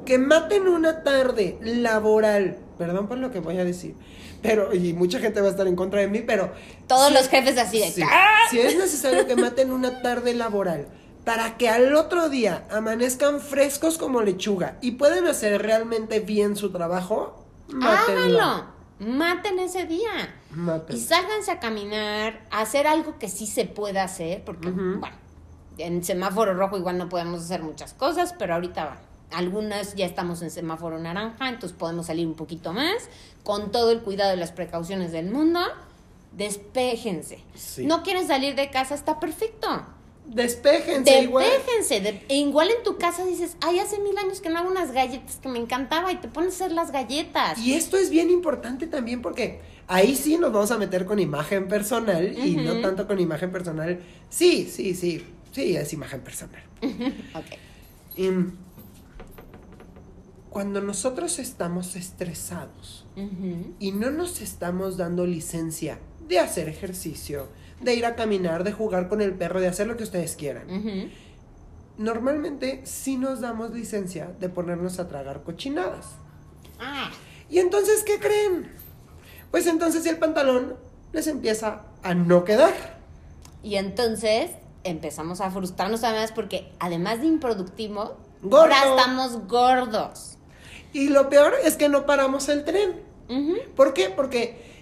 que 0.05 0.19
maten 0.19 0.69
una 0.69 1.03
tarde 1.03 1.57
laboral, 1.63 2.59
perdón 2.77 3.09
por 3.09 3.17
lo 3.19 3.31
que 3.33 3.41
voy 3.41 3.57
a 3.59 3.65
decir, 3.65 3.95
pero, 4.43 4.75
y 4.75 4.93
mucha 4.93 5.19
gente 5.21 5.41
va 5.41 5.47
a 5.47 5.51
estar 5.51 5.67
en 5.67 5.77
contra 5.77 6.01
de 6.01 6.09
mí, 6.09 6.21
pero. 6.21 6.53
Todos 6.87 7.09
si- 7.09 7.15
los 7.15 7.29
jefes 7.29 7.57
así 7.57 7.79
de, 7.79 7.91
sí, 7.91 8.03
si 8.51 8.61
es 8.61 8.77
necesario 8.77 9.27
que 9.27 9.37
maten 9.37 9.73
una 9.73 10.03
tarde 10.03 10.35
laboral 10.35 10.87
para 11.25 11.57
que 11.57 11.71
al 11.71 11.95
otro 11.95 12.29
día 12.29 12.67
amanezcan 12.71 13.41
frescos 13.41 13.97
como 13.97 14.21
lechuga 14.21 14.77
y 14.83 14.91
puedan 14.93 15.27
hacer 15.27 15.63
realmente 15.63 16.21
bien 16.21 16.55
su 16.57 16.71
trabajo, 16.71 17.43
mátenlo. 17.69 18.21
háganlo, 18.43 18.74
maten 18.99 19.59
ese 19.59 19.87
día. 19.87 20.35
Y 20.89 21.01
sálganse 21.01 21.51
a 21.51 21.61
caminar, 21.61 22.47
a 22.51 22.61
hacer 22.61 22.87
algo 22.87 23.19
que 23.19 23.29
sí 23.29 23.47
se 23.47 23.65
pueda 23.65 24.05
hacer, 24.05 24.45
porque, 24.45 24.71
bueno, 24.71 25.17
en 25.79 26.05
semáforo 26.05 26.55
rojo 26.55 26.77
igual 26.77 26.99
no 26.99 27.09
podemos 27.09 27.43
hacer 27.43 27.63
muchas 27.63 27.93
cosas, 27.95 28.35
pero 28.39 28.55
ahorita 28.55 28.99
algunas 29.33 29.95
ya 29.95 30.07
estamos 30.07 30.43
en 30.43 30.51
semáforo 30.51 30.99
naranja, 30.99 31.49
entonces 31.49 31.77
podemos 31.77 32.07
salir 32.07 32.27
un 32.27 32.35
poquito 32.35 32.73
más, 32.73 33.09
con 33.43 33.73
todo 33.73 33.91
el 33.91 34.01
cuidado 34.01 34.35
y 34.35 34.37
las 34.39 34.53
precauciones 34.53 35.13
del 35.13 35.31
mundo. 35.31 35.61
Despéjense. 36.33 37.43
Sí. 37.55 37.87
No 37.87 38.03
quieren 38.03 38.27
salir 38.27 38.55
de 38.55 38.71
casa, 38.71 38.95
está 38.95 39.21
perfecto. 39.21 39.69
Despéjense 40.27 41.23
igual. 41.23 41.45
Despéjense. 41.45 42.01
De- 42.01 42.35
igual 42.35 42.71
en 42.71 42.83
tu 42.83 42.97
casa 42.97 43.25
dices, 43.25 43.57
ay, 43.61 43.79
hace 43.79 43.99
mil 44.01 44.17
años 44.19 44.41
que 44.41 44.49
no 44.51 44.59
hago 44.59 44.71
unas 44.71 44.93
galletas 44.93 45.37
que 45.37 45.49
me 45.49 45.59
encantaba 45.59 46.11
y 46.13 46.17
te 46.17 46.29
pones 46.29 46.53
a 46.53 46.65
hacer 46.65 46.73
las 46.73 46.91
galletas. 46.93 47.59
Y 47.59 47.75
esto 47.75 47.97
es 47.97 48.11
bien 48.11 48.31
importante 48.31 48.87
también 48.87 49.21
porque 49.23 49.61
ahí 49.87 50.17
sí 50.17 50.39
nos 50.39 50.53
vamos 50.53 50.71
a 50.71 50.79
meter 50.79 51.05
con 51.07 51.19
imagen 51.19 51.69
personal 51.69 52.37
y 52.39 52.57
no 52.57 52.81
tanto 52.81 53.07
con 53.07 53.21
imagen 53.21 53.53
personal. 53.53 54.01
Sí, 54.31 54.69
sí, 54.71 54.95
sí, 54.95 55.25
sí, 55.53 55.77
es 55.77 55.93
imagen 55.93 56.21
personal. 56.21 56.63
Ok. 57.35 57.59
Y, 58.17 58.29
mm, 58.29 58.57
cuando 60.51 60.81
nosotros 60.81 61.39
estamos 61.41 61.97
estresados 61.97 63.05
y 63.81 63.91
no 63.93 64.11
nos 64.11 64.41
estamos 64.41 64.97
dando 64.97 65.27
licencia 65.27 65.99
de 66.29 66.39
hacer 66.39 66.69
ejercicio, 66.69 67.49
de 67.85 67.95
ir 67.95 68.07
a 68.07 68.15
caminar, 68.17 68.65
de 68.65 68.73
jugar 68.73 69.09
con 69.09 69.21
el 69.21 69.33
perro, 69.35 69.61
de 69.61 69.69
hacer 69.69 69.87
lo 69.87 69.97
que 69.97 70.05
ustedes 70.05 70.37
quieran, 70.37 70.67
normalmente 71.97 72.81
sí 72.85 73.17
nos 73.17 73.41
damos 73.41 73.71
licencia 73.73 74.33
de 74.41 74.49
ponernos 74.49 74.99
a 74.99 75.09
tragar 75.09 75.43
cochinadas. 75.43 76.07
Ah, 76.81 77.11
¿Y 77.49 77.59
entonces 77.59 78.03
qué 78.05 78.19
creen? 78.19 78.73
Pues 79.51 79.67
entonces 79.67 80.05
el 80.07 80.19
pantalón 80.19 80.75
les 81.13 81.27
empieza 81.29 81.83
a 82.03 82.15
no 82.15 82.45
quedar. 82.45 82.73
y 83.63 83.77
entonces 83.77 84.51
empezamos 84.83 85.41
a 85.41 85.51
frustrarnos 85.51 86.05
además 86.05 86.33
porque 86.33 86.71
además 86.81 87.21
de 87.21 87.27
improductivo, 87.27 88.17
Gordo. 88.43 88.75
ahora 88.75 88.97
estamos 89.01 89.47
gordos. 89.49 90.37
Y 90.93 91.09
lo 91.09 91.29
peor 91.31 91.55
es 91.65 91.77
que 91.77 91.89
no 91.89 92.05
paramos 92.07 92.49
el 92.49 92.65
tren. 92.65 93.01
¿Por 93.75 93.95
qué? 93.95 94.11
Porque 94.11 94.74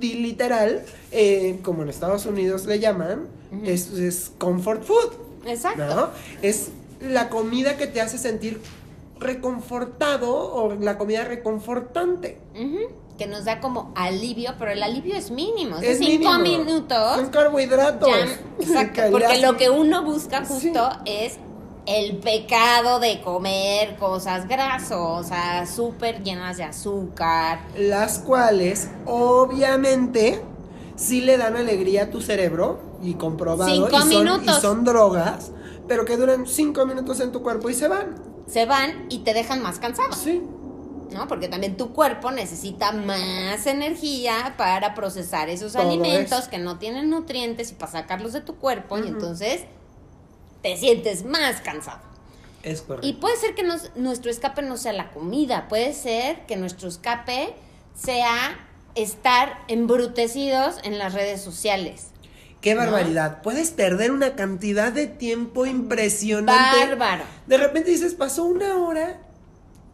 literal, 0.00 0.82
eh, 1.12 1.58
como 1.62 1.82
en 1.82 1.88
Estados 1.88 2.26
Unidos 2.26 2.66
le 2.66 2.78
llaman, 2.80 3.28
es, 3.64 3.90
es 3.92 4.32
comfort 4.38 4.82
food. 4.84 5.12
Exacto. 5.46 5.84
¿no? 5.94 6.08
Es 6.42 6.68
la 7.00 7.28
comida 7.30 7.76
que 7.76 7.86
te 7.86 8.00
hace 8.00 8.18
sentir 8.18 8.60
reconfortado 9.18 10.34
o 10.54 10.74
la 10.74 10.98
comida 10.98 11.24
reconfortante. 11.24 12.38
Que 13.18 13.26
nos 13.26 13.44
da 13.44 13.60
como 13.60 13.92
alivio, 13.96 14.52
pero 14.58 14.70
el 14.70 14.82
alivio 14.82 15.14
es 15.14 15.30
mínimo. 15.30 15.76
Es 15.78 15.98
cinco 15.98 16.32
mínimo. 16.38 16.64
minutos. 16.64 17.16
Son 17.16 17.28
carbohidratos. 17.30 18.08
ya- 18.08 18.40
exacto. 18.60 19.02
Porque 19.10 19.38
lo 19.40 19.56
que 19.56 19.68
uno 19.70 20.02
busca 20.04 20.44
Sí. 20.44 20.52
justo 20.54 20.88
es 21.04 21.34
el 21.86 22.18
pecado 22.18 23.00
de 23.00 23.20
comer 23.22 23.96
cosas 23.96 24.46
grasosas, 24.46 25.68
súper 25.68 26.22
llenas 26.22 26.56
de 26.56 26.64
azúcar. 26.64 27.60
las 27.76 28.18
cuales 28.18 28.88
obviamente 29.06 30.42
sí 30.96 31.20
le 31.20 31.36
dan 31.36 31.56
alegría 31.56 32.04
a 32.04 32.10
tu 32.10 32.20
cerebro 32.20 32.80
y 33.02 33.14
comprobado 33.14 33.70
Cinco 33.70 33.88
y, 33.92 33.98
son, 33.98 34.08
minutos. 34.08 34.58
y 34.58 34.60
son 34.60 34.84
drogas, 34.84 35.52
pero 35.88 36.04
que 36.04 36.16
duran 36.16 36.46
cinco 36.46 36.84
minutos 36.86 37.20
en 37.20 37.32
tu 37.32 37.42
cuerpo 37.42 37.70
y 37.70 37.74
se 37.74 37.88
van. 37.88 38.16
Se 38.46 38.66
van 38.66 39.06
y 39.08 39.20
te 39.20 39.32
dejan 39.32 39.62
más 39.62 39.78
cansado. 39.78 40.12
Sí. 40.12 40.42
¿no? 41.12 41.26
Porque 41.26 41.48
también 41.48 41.76
tu 41.76 41.92
cuerpo 41.92 42.30
necesita 42.30 42.92
más 42.92 43.66
energía 43.66 44.54
para 44.56 44.94
procesar 44.94 45.48
esos 45.48 45.72
Todo 45.72 45.82
alimentos 45.82 46.48
que 46.48 46.58
no 46.58 46.78
tienen 46.78 47.10
nutrientes 47.10 47.72
y 47.72 47.74
para 47.74 47.92
sacarlos 47.92 48.32
de 48.32 48.40
tu 48.40 48.56
cuerpo 48.56 48.98
y 48.98 49.08
entonces 49.08 49.62
te 50.62 50.76
sientes 50.76 51.24
más 51.24 51.60
cansado. 51.60 52.00
Es 52.62 52.82
correcto. 52.82 53.06
Y 53.08 53.14
puede 53.14 53.36
ser 53.36 53.54
que 53.54 53.62
nos- 53.62 53.94
nuestro 53.96 54.30
escape 54.30 54.62
no 54.62 54.76
sea 54.76 54.92
la 54.92 55.10
comida, 55.12 55.68
puede 55.68 55.92
ser 55.94 56.44
que 56.46 56.56
nuestro 56.56 56.88
escape 56.88 57.54
sea 57.94 58.66
estar 58.94 59.62
embrutecidos 59.68 60.76
en 60.82 60.98
las 60.98 61.14
redes 61.14 61.40
sociales. 61.40 62.08
Qué 62.60 62.74
¿no? 62.74 62.80
barbaridad. 62.82 63.40
Puedes 63.42 63.70
perder 63.70 64.10
una 64.10 64.36
cantidad 64.36 64.92
de 64.92 65.06
tiempo 65.06 65.64
impresionante. 65.64 66.86
Bárbaro. 66.86 67.24
De 67.46 67.56
repente 67.56 67.90
dices, 67.90 68.14
pasó 68.14 68.44
una 68.44 68.76
hora 68.76 69.18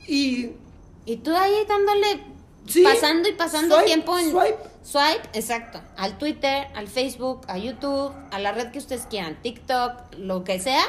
y. 0.08 0.50
Y 1.04 1.18
tú 1.18 1.32
ahí 1.36 1.54
dándole, 1.68 2.24
Sí, 2.66 2.82
pasando 2.82 3.28
y 3.28 3.32
pasando 3.32 3.76
swipe, 3.76 3.86
tiempo 3.86 4.18
en 4.18 4.30
swipe. 4.30 4.58
swipe, 4.82 5.28
exacto, 5.32 5.80
al 5.96 6.18
Twitter, 6.18 6.66
al 6.74 6.88
Facebook, 6.88 7.42
a 7.48 7.58
YouTube, 7.58 8.12
a 8.30 8.38
la 8.38 8.52
red 8.52 8.70
que 8.70 8.78
ustedes 8.78 9.06
quieran, 9.08 9.40
TikTok, 9.42 10.16
lo 10.18 10.44
que 10.44 10.58
sea. 10.60 10.84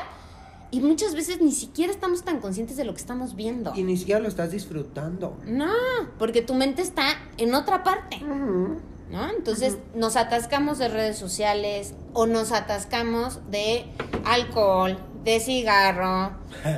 Y 0.70 0.82
muchas 0.82 1.16
veces 1.16 1.40
ni 1.40 1.54
siquiera 1.54 1.94
estamos 1.94 2.24
tan 2.24 2.42
conscientes 2.42 2.76
de 2.76 2.84
lo 2.84 2.94
que 2.94 3.00
estamos 3.00 3.36
viendo. 3.36 3.72
Y 3.74 3.84
ni 3.84 3.96
siquiera 3.96 4.20
lo 4.20 4.28
estás 4.28 4.52
disfrutando. 4.52 5.38
No, 5.46 5.72
porque 6.20 6.42
tu 6.42 6.56
mente 6.56 6.82
está 6.82 7.16
en 7.38 7.56
otra 7.56 7.84
parte. 7.84 8.20
¿no? 9.10 9.30
Entonces 9.30 9.78
nos 9.96 10.16
atascamos 10.16 10.78
de 10.78 10.90
redes 10.90 11.18
sociales 11.18 11.94
o 12.14 12.26
nos 12.26 12.52
atascamos 12.52 13.40
de 13.50 13.86
alcohol, 14.26 14.98
de 15.28 15.40
cigarro. 15.42 16.32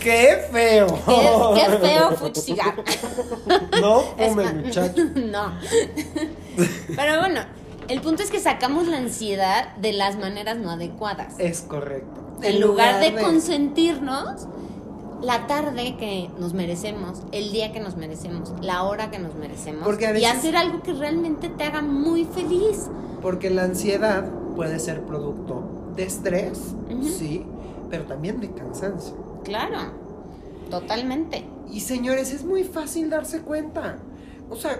¡Qué 0.00 0.44
feo! 0.50 0.86
qué, 1.06 1.30
qué 1.54 1.78
feo 1.78 2.10
fuchi 2.16 2.40
cigarro. 2.40 2.82
No 3.80 4.02
muchacho. 4.54 5.04
no. 5.14 5.52
Pero 6.96 7.20
bueno, 7.20 7.42
el 7.86 8.00
punto 8.00 8.24
es 8.24 8.30
que 8.30 8.40
sacamos 8.40 8.88
la 8.88 8.96
ansiedad 8.96 9.76
de 9.76 9.92
las 9.92 10.18
maneras 10.18 10.56
no 10.56 10.72
adecuadas. 10.72 11.38
Es 11.38 11.60
correcto. 11.60 12.20
En 12.42 12.60
lugar 12.60 12.98
de 13.00 13.14
consentirnos 13.14 14.48
la 15.22 15.46
tarde 15.46 15.96
que 15.96 16.28
nos 16.40 16.54
merecemos, 16.54 17.22
el 17.30 17.52
día 17.52 17.72
que 17.72 17.78
nos 17.78 17.96
merecemos, 17.96 18.52
la 18.62 18.82
hora 18.82 19.10
que 19.10 19.18
nos 19.20 19.34
merecemos 19.36 19.84
Porque 19.84 20.06
a 20.08 20.18
y 20.18 20.24
hacer 20.24 20.56
algo 20.56 20.82
que 20.82 20.92
realmente 20.92 21.50
te 21.50 21.62
haga 21.64 21.82
muy 21.82 22.24
feliz. 22.24 22.88
Porque 23.22 23.50
la 23.50 23.64
ansiedad 23.64 24.39
puede 24.60 24.78
ser 24.78 25.00
producto 25.04 25.62
de 25.96 26.02
estrés, 26.02 26.74
sí, 27.02 27.46
pero 27.88 28.04
también 28.04 28.40
de 28.40 28.52
cansancio. 28.52 29.14
Claro, 29.42 29.78
totalmente. 30.68 31.46
Y 31.70 31.80
señores, 31.80 32.30
es 32.30 32.44
muy 32.44 32.64
fácil 32.64 33.08
darse 33.08 33.40
cuenta. 33.40 33.96
O 34.50 34.56
sea, 34.56 34.78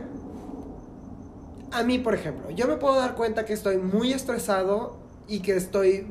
a 1.72 1.82
mí, 1.82 1.98
por 1.98 2.14
ejemplo, 2.14 2.50
yo 2.50 2.68
me 2.68 2.76
puedo 2.76 2.96
dar 2.96 3.14
cuenta 3.14 3.46
que 3.46 3.54
estoy 3.54 3.78
muy 3.78 4.12
estresado 4.12 4.98
y 5.26 5.40
que 5.40 5.56
estoy 5.56 6.06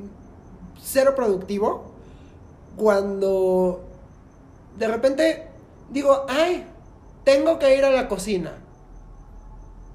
cero 0.82 1.14
productivo 1.16 1.92
cuando 2.76 3.82
de 4.80 4.88
repente 4.88 5.48
digo, 5.92 6.26
ay, 6.28 6.66
tengo 7.24 7.60
que 7.60 7.78
ir 7.78 7.86
a 7.86 7.92
la 7.92 8.08
cocina. 8.08 8.54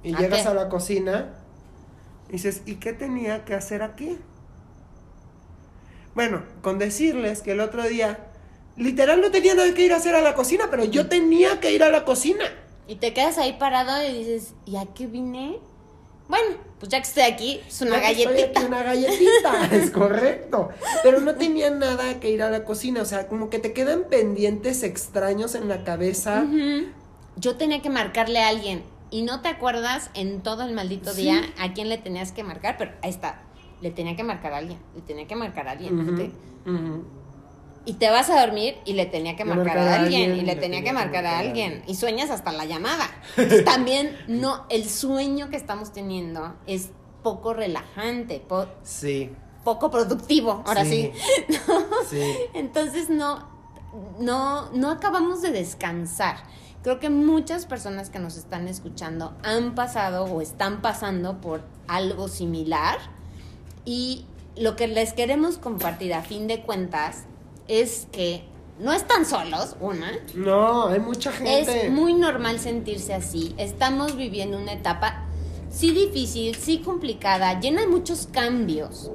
Y 0.04 0.14
¿A 0.14 0.18
llegas 0.18 0.42
qué? 0.42 0.48
a 0.48 0.54
la 0.54 0.68
cocina 0.68 1.40
y 2.28 2.32
dices, 2.32 2.62
¿y 2.66 2.76
qué 2.76 2.92
tenía 2.92 3.44
que 3.44 3.54
hacer 3.54 3.82
aquí? 3.82 4.18
Bueno, 6.14 6.42
con 6.62 6.78
decirles 6.78 7.42
que 7.42 7.52
el 7.52 7.60
otro 7.60 7.82
día, 7.84 8.26
literal 8.76 9.20
no 9.20 9.30
tenía 9.30 9.54
nada 9.54 9.72
que 9.74 9.84
ir 9.84 9.92
a 9.92 9.96
hacer 9.96 10.14
a 10.14 10.20
la 10.20 10.34
cocina, 10.34 10.66
pero 10.70 10.84
yo 10.84 11.08
tenía 11.08 11.60
que 11.60 11.72
ir 11.72 11.82
a 11.82 11.90
la 11.90 12.04
cocina. 12.04 12.44
Y 12.86 12.96
te 12.96 13.12
quedas 13.12 13.38
ahí 13.38 13.54
parado 13.54 14.02
y 14.06 14.12
dices, 14.18 14.54
¿y 14.66 14.76
a 14.76 14.86
qué 14.94 15.06
vine? 15.06 15.58
Bueno, 16.28 16.56
pues 16.78 16.90
ya 16.90 16.98
que 17.00 17.08
estoy 17.08 17.22
aquí, 17.24 17.60
es 17.66 17.82
una 17.82 17.96
Ya 17.96 18.02
galletita. 18.02 18.60
aquí, 18.60 18.66
una 18.66 18.82
galletita, 18.82 19.66
es 19.72 19.90
correcto. 19.90 20.70
Pero 21.02 21.20
no 21.20 21.34
tenía 21.34 21.70
nada 21.70 22.20
que 22.20 22.30
ir 22.30 22.42
a 22.42 22.50
la 22.50 22.64
cocina, 22.64 23.02
o 23.02 23.04
sea, 23.04 23.26
como 23.26 23.50
que 23.50 23.58
te 23.58 23.72
quedan 23.72 24.04
pendientes 24.04 24.82
extraños 24.82 25.54
en 25.54 25.68
la 25.68 25.84
cabeza. 25.84 26.44
Yo 27.36 27.56
tenía 27.56 27.82
que 27.82 27.90
marcarle 27.90 28.40
a 28.40 28.48
alguien 28.48 28.84
y 29.14 29.22
no 29.22 29.40
te 29.42 29.48
acuerdas 29.48 30.10
en 30.14 30.40
todo 30.42 30.64
el 30.64 30.72
maldito 30.74 31.12
Sí. 31.12 31.22
día 31.22 31.40
a 31.60 31.72
quién 31.72 31.88
le 31.88 31.98
tenías 31.98 32.32
que 32.32 32.42
marcar, 32.42 32.76
pero 32.76 32.90
ahí 33.02 33.10
está. 33.10 33.42
Le 33.80 33.90
tenía 33.92 34.16
que 34.16 34.24
marcar 34.24 34.52
a 34.52 34.56
alguien, 34.56 34.78
le 34.96 35.02
tenía 35.02 35.26
que 35.28 35.36
marcar 35.36 35.68
a 35.68 35.72
alguien. 35.72 36.16
Te-. 36.16 36.32
Y 37.86 37.92
te 37.94 38.10
vas 38.10 38.30
a 38.30 38.40
dormir 38.44 38.76
y 38.86 38.94
le 38.94 39.04
tenía 39.06 39.36
que 39.36 39.44
marcar 39.44 39.66
marcar 39.76 39.88
a 39.88 39.92
a 39.92 40.00
alguien, 40.00 40.34
y 40.36 40.40
le 40.40 40.56
tenía 40.56 40.82
que 40.82 40.92
marcar 40.92 41.26
a 41.26 41.38
alguien. 41.38 41.72
alguien. 41.74 41.84
Y 41.90 41.94
sueñas 41.96 42.30
hasta 42.30 42.50
la 42.50 42.64
llamada. 42.64 43.06
Entonces, 43.36 43.64
también 43.64 44.16
no, 44.26 44.64
el 44.70 44.88
sueño 44.88 45.48
que 45.50 45.56
estamos 45.56 45.92
teniendo 45.92 46.54
es 46.66 46.90
poco 47.22 47.52
relajante, 47.54 48.40
po- 48.40 48.66
Sí. 48.82 49.30
poco 49.64 49.90
productivo, 49.90 50.62
ahora 50.66 50.84
sí. 50.84 51.12
Sí. 52.10 52.22
Entonces 52.54 53.10
no, 53.10 53.46
no, 54.18 54.70
no 54.72 54.90
acabamos 54.90 55.40
de 55.42 55.50
descansar. 55.52 56.36
Creo 56.84 57.00
que 57.00 57.08
muchas 57.08 57.64
personas 57.64 58.10
que 58.10 58.18
nos 58.18 58.36
están 58.36 58.68
escuchando 58.68 59.32
han 59.42 59.74
pasado 59.74 60.24
o 60.24 60.42
están 60.42 60.82
pasando 60.82 61.40
por 61.40 61.62
algo 61.88 62.28
similar. 62.28 62.98
Y 63.86 64.26
lo 64.54 64.76
que 64.76 64.86
les 64.86 65.14
queremos 65.14 65.56
compartir 65.56 66.12
a 66.12 66.20
fin 66.20 66.46
de 66.46 66.60
cuentas 66.60 67.24
es 67.68 68.06
que 68.12 68.44
no 68.78 68.92
están 68.92 69.24
solos, 69.24 69.76
una. 69.80 70.12
No, 70.34 70.88
hay 70.88 71.00
mucha 71.00 71.32
gente. 71.32 71.86
Es 71.86 71.90
muy 71.90 72.12
normal 72.12 72.60
sentirse 72.60 73.14
así. 73.14 73.54
Estamos 73.56 74.14
viviendo 74.14 74.58
una 74.58 74.74
etapa 74.74 75.24
sí 75.70 75.90
difícil, 75.90 76.54
sí 76.54 76.78
complicada, 76.78 77.58
llena 77.60 77.80
de 77.80 77.88
muchos 77.88 78.28
cambios. 78.30 79.10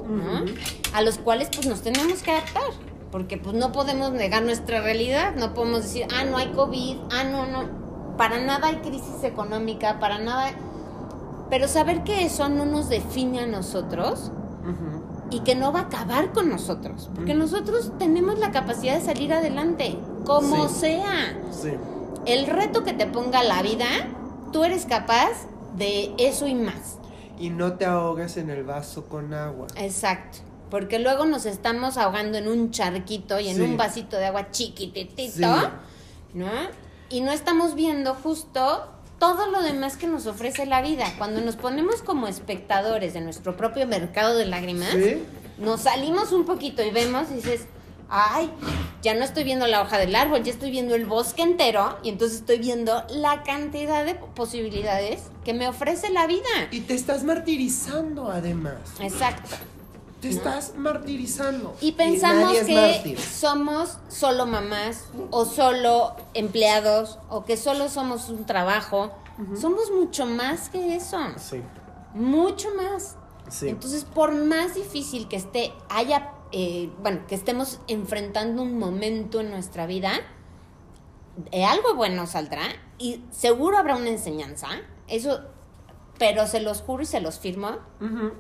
A 0.94 1.02
los 1.04 1.20
cuales 1.20 1.50
pues 1.54 1.68
nos 1.68 1.82
tenemos 1.82 2.24
que 2.24 2.32
adaptar, 2.32 2.72
porque 3.12 3.38
pues 3.38 3.56
no 3.56 3.72
podemos 3.72 4.12
negar 4.12 4.44
nuestra 4.44 4.82
realidad, 4.82 5.36
no 5.36 5.54
podemos 5.54 5.84
decir, 5.84 6.06
ah, 6.16 6.26
no 6.26 6.38
hay 6.38 6.48
COVID, 6.52 6.98
ah, 7.12 7.24
no, 7.24 7.46
no, 7.48 7.64
para 8.18 8.40
nada 8.40 8.68
hay 8.68 8.78
crisis 8.78 9.24
económica, 9.24 10.00
para 10.00 10.20
nada... 10.20 10.52
Pero 11.50 11.68
saber 11.68 12.04
que 12.04 12.26
eso 12.26 12.48
no 12.48 12.66
nos 12.66 12.90
define 12.90 13.40
a 13.40 13.48
nosotros 13.48 14.32
y 15.32 15.40
que 15.40 15.56
no 15.56 15.72
va 15.72 15.80
a 15.80 15.84
acabar 15.84 16.32
con 16.32 16.48
nosotros, 16.50 17.10
porque 17.16 17.32
Ujú. 17.32 17.40
nosotros 17.40 17.92
tenemos 17.98 18.38
la 18.38 18.52
capacidad 18.52 18.96
de 19.00 19.02
salir 19.04 19.34
adelante, 19.34 19.98
como 20.26 20.68
Sí. 20.70 20.76
sea 20.82 21.36
Sí. 21.52 21.72
el 22.28 22.46
reto 22.46 22.84
que 22.84 22.94
te 22.94 23.08
ponga 23.08 23.42
la 23.44 23.64
vida, 23.64 23.88
tú 24.52 24.64
eres 24.64 24.86
capaz 24.86 25.32
de 25.76 26.14
eso 26.20 26.46
y 26.46 26.54
más. 26.54 26.98
Y 27.40 27.50
no 27.50 27.74
te 27.74 27.86
ahogues 27.86 28.38
en 28.38 28.50
el 28.52 28.64
vaso 28.64 29.06
con 29.06 29.34
agua. 29.34 29.68
Exacto. 29.78 30.40
Porque 30.70 31.00
luego 31.00 31.26
nos 31.26 31.46
estamos 31.46 31.98
ahogando 31.98 32.38
en 32.38 32.48
un 32.48 32.72
charquito 32.72 33.40
y 33.40 33.50
en 33.50 33.56
Sí. 33.58 33.62
un 33.62 33.78
vasito 33.78 34.18
de 34.18 34.26
agua 34.28 34.52
chiquititito, 34.52 35.32
Sí. 35.34 35.44
¿no? 36.34 36.50
Y 37.10 37.22
no 37.22 37.32
estamos 37.32 37.76
viendo 37.76 38.14
justo 38.16 38.88
todo 39.20 39.48
lo 39.48 39.62
demás 39.62 39.98
que 39.98 40.08
nos 40.08 40.28
ofrece 40.28 40.66
la 40.66 40.82
vida. 40.82 41.06
Cuando 41.18 41.42
nos 41.42 41.56
ponemos 41.56 42.02
como 42.04 42.28
espectadores 42.28 43.14
de 43.14 43.22
nuestro 43.22 43.58
propio 43.58 43.86
mercado 43.88 44.38
de 44.38 44.46
lágrimas, 44.46 44.92
Sí. 44.92 45.24
nos 45.58 45.82
salimos 45.82 46.32
un 46.32 46.46
poquito 46.46 46.84
y 46.84 46.92
vemos 46.92 47.30
y 47.32 47.36
dices, 47.36 47.66
ay, 48.10 48.50
ya 49.02 49.14
no 49.16 49.24
estoy 49.26 49.44
viendo 49.44 49.68
la 49.68 49.82
hoja 49.82 49.98
del 49.98 50.16
árbol, 50.16 50.44
ya 50.44 50.52
estoy 50.52 50.72
viendo 50.72 50.96
el 50.96 51.06
bosque 51.06 51.42
entero 51.42 51.98
y 52.04 52.10
entonces 52.10 52.40
estoy 52.40 52.60
viendo 52.60 53.04
la 53.10 53.44
cantidad 53.44 54.06
de 54.06 54.16
posibilidades 54.16 55.22
que 55.44 55.54
me 55.54 55.68
ofrece 55.68 56.10
la 56.12 56.26
vida. 56.28 56.48
Y 56.72 56.82
te 56.82 56.94
estás 56.94 57.24
martirizando 57.24 58.30
además. 58.32 58.78
Exacto. 59.02 59.56
Te 60.22 60.30
estás 60.30 60.76
martirizando. 60.76 61.76
Y 61.80 61.94
pensamos 61.94 62.58
que 62.58 62.74
mártir. 62.74 63.20
somos 63.20 63.98
solo 64.10 64.46
mamás 64.46 65.06
o 65.32 65.46
solo 65.46 66.16
empleados 66.34 67.20
o 67.30 67.46
que 67.46 67.56
solo 67.56 67.90
somos 67.90 68.30
un 68.30 68.46
trabajo. 68.46 69.12
Somos 69.60 69.90
mucho 69.92 70.26
más 70.26 70.70
que 70.70 70.96
eso. 70.96 71.18
Sí. 71.38 71.62
Mucho 72.14 72.68
más. 72.76 73.16
Sí. 73.48 73.70
Entonces, 73.70 74.04
por 74.04 74.34
más 74.34 74.76
difícil 74.76 75.30
que 75.30 75.38
esté, 75.38 75.72
haya, 75.90 76.34
eh, 76.52 76.92
bueno, 77.02 77.22
que 77.26 77.36
estemos 77.36 77.80
enfrentando 77.88 78.62
un 78.62 78.78
momento 78.78 79.40
en 79.40 79.50
nuestra 79.50 79.86
vida, 79.86 80.12
de 81.52 81.64
algo 81.64 81.96
bueno 81.96 82.28
saldrá 82.28 82.64
y 82.98 83.24
seguro 83.32 83.78
habrá 83.78 83.96
una 83.96 84.10
enseñanza. 84.10 84.68
Eso, 85.08 85.40
pero 86.18 86.46
se 86.48 86.60
los 86.60 86.82
juro 86.82 87.04
y 87.04 87.06
se 87.06 87.22
los 87.22 87.40
firmo 87.40 87.78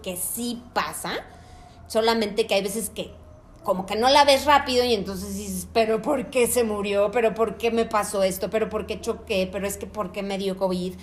que 0.03 0.17
sí 0.17 0.61
pasa. 0.73 1.13
Solamente 1.89 2.47
que 2.47 2.53
hay 2.53 2.63
veces 2.63 2.89
que 2.89 3.11
como 3.63 3.85
que 3.85 3.97
no 3.97 4.09
la 4.09 4.23
ves 4.23 4.45
rápido 4.45 4.85
y 4.85 4.93
entonces 4.93 5.35
dices, 5.35 5.67
pero 5.73 6.01
¿por 6.01 6.29
qué 6.29 6.47
se 6.47 6.63
murió? 6.63 7.11
¿Pero 7.11 7.35
por 7.35 7.57
qué 7.57 7.71
me 7.71 7.85
pasó 7.85 8.23
esto? 8.23 8.49
¿Pero 8.49 8.69
por 8.69 8.85
qué 8.87 9.01
choqué? 9.01 9.49
¿Pero 9.51 9.67
es 9.67 9.75
que 9.77 9.85
por 9.85 10.11
qué 10.13 10.23
me 10.23 10.37
dio 10.37 10.55
COVID? 10.57 10.93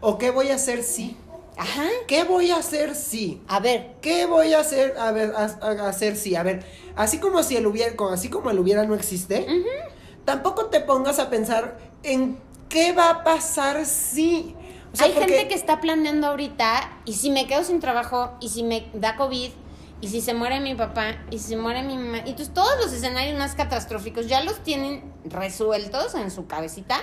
¿O 0.00 0.18
qué 0.18 0.30
voy 0.30 0.48
a 0.50 0.54
hacer 0.56 0.82
si? 0.82 1.16
Ajá. 1.56 1.84
¿Qué 2.08 2.24
voy 2.24 2.50
a 2.50 2.56
hacer 2.56 2.94
si? 2.96 3.40
A 3.46 3.60
ver, 3.60 3.94
¿Qué 4.00 4.26
voy 4.26 4.54
a 4.54 4.60
hacer? 4.60 4.96
A 4.98 5.12
ver, 5.12 5.32
a, 5.36 5.44
a- 5.44 5.88
hacer 5.88 6.16
si. 6.16 6.34
A 6.34 6.42
ver, 6.42 6.64
así 6.96 7.18
como 7.18 7.42
si 7.42 7.56
el 7.56 7.66
hubiera, 7.66 7.92
así 8.10 8.28
como 8.28 8.50
el 8.50 8.58
hubiera 8.58 8.84
no 8.84 8.94
existe, 8.94 9.46
tampoco 10.24 10.66
te 10.66 10.80
pongas 10.80 11.18
a 11.18 11.30
pensar 11.30 11.78
en 12.02 12.38
qué 12.68 12.92
va 12.92 13.10
a 13.10 13.24
pasar 13.24 13.86
si. 13.86 14.56
O 14.92 14.96
sea, 14.96 15.06
hay 15.06 15.12
porque- 15.12 15.28
gente 15.32 15.48
que 15.48 15.54
está 15.54 15.80
planeando 15.80 16.26
ahorita 16.28 16.90
y 17.04 17.12
si 17.14 17.30
me 17.30 17.46
quedo 17.46 17.62
sin 17.62 17.80
trabajo 17.80 18.32
y 18.40 18.48
si 18.48 18.62
me 18.64 18.88
da 18.94 19.16
COVID 19.16 19.50
y 20.00 20.08
si 20.08 20.20
se 20.20 20.34
muere 20.34 20.60
mi 20.60 20.74
papá, 20.74 21.16
y 21.30 21.38
si 21.38 21.50
se 21.50 21.56
muere 21.56 21.82
mi 21.82 21.96
mamá, 21.96 22.18
y 22.18 22.30
entonces 22.30 22.52
todos 22.52 22.76
los 22.82 22.92
escenarios 22.92 23.38
más 23.38 23.54
catastróficos 23.54 24.26
ya 24.26 24.42
los 24.44 24.62
tienen 24.62 25.12
resueltos 25.24 26.14
en 26.14 26.30
su 26.30 26.46
cabecita. 26.46 26.96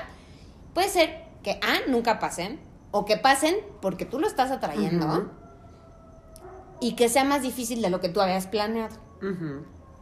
Puede 0.74 0.89
ser 0.89 1.24
que 1.44 1.60
A, 1.64 1.89
nunca 1.89 2.20
pasen, 2.20 2.60
o 2.92 3.06
que 3.06 3.18
pasen 3.18 3.56
porque 3.82 4.06
tú 4.06 4.20
lo 4.20 4.28
estás 4.28 4.52
atrayendo, 4.52 5.32
y 6.80 6.94
que 6.94 7.10
sea 7.10 7.24
más 7.24 7.42
difícil 7.42 7.82
de 7.82 7.89
lo 7.89 8.02
que 8.02 8.10
tú 8.10 8.22
habías 8.22 8.48
planeado. 8.48 8.96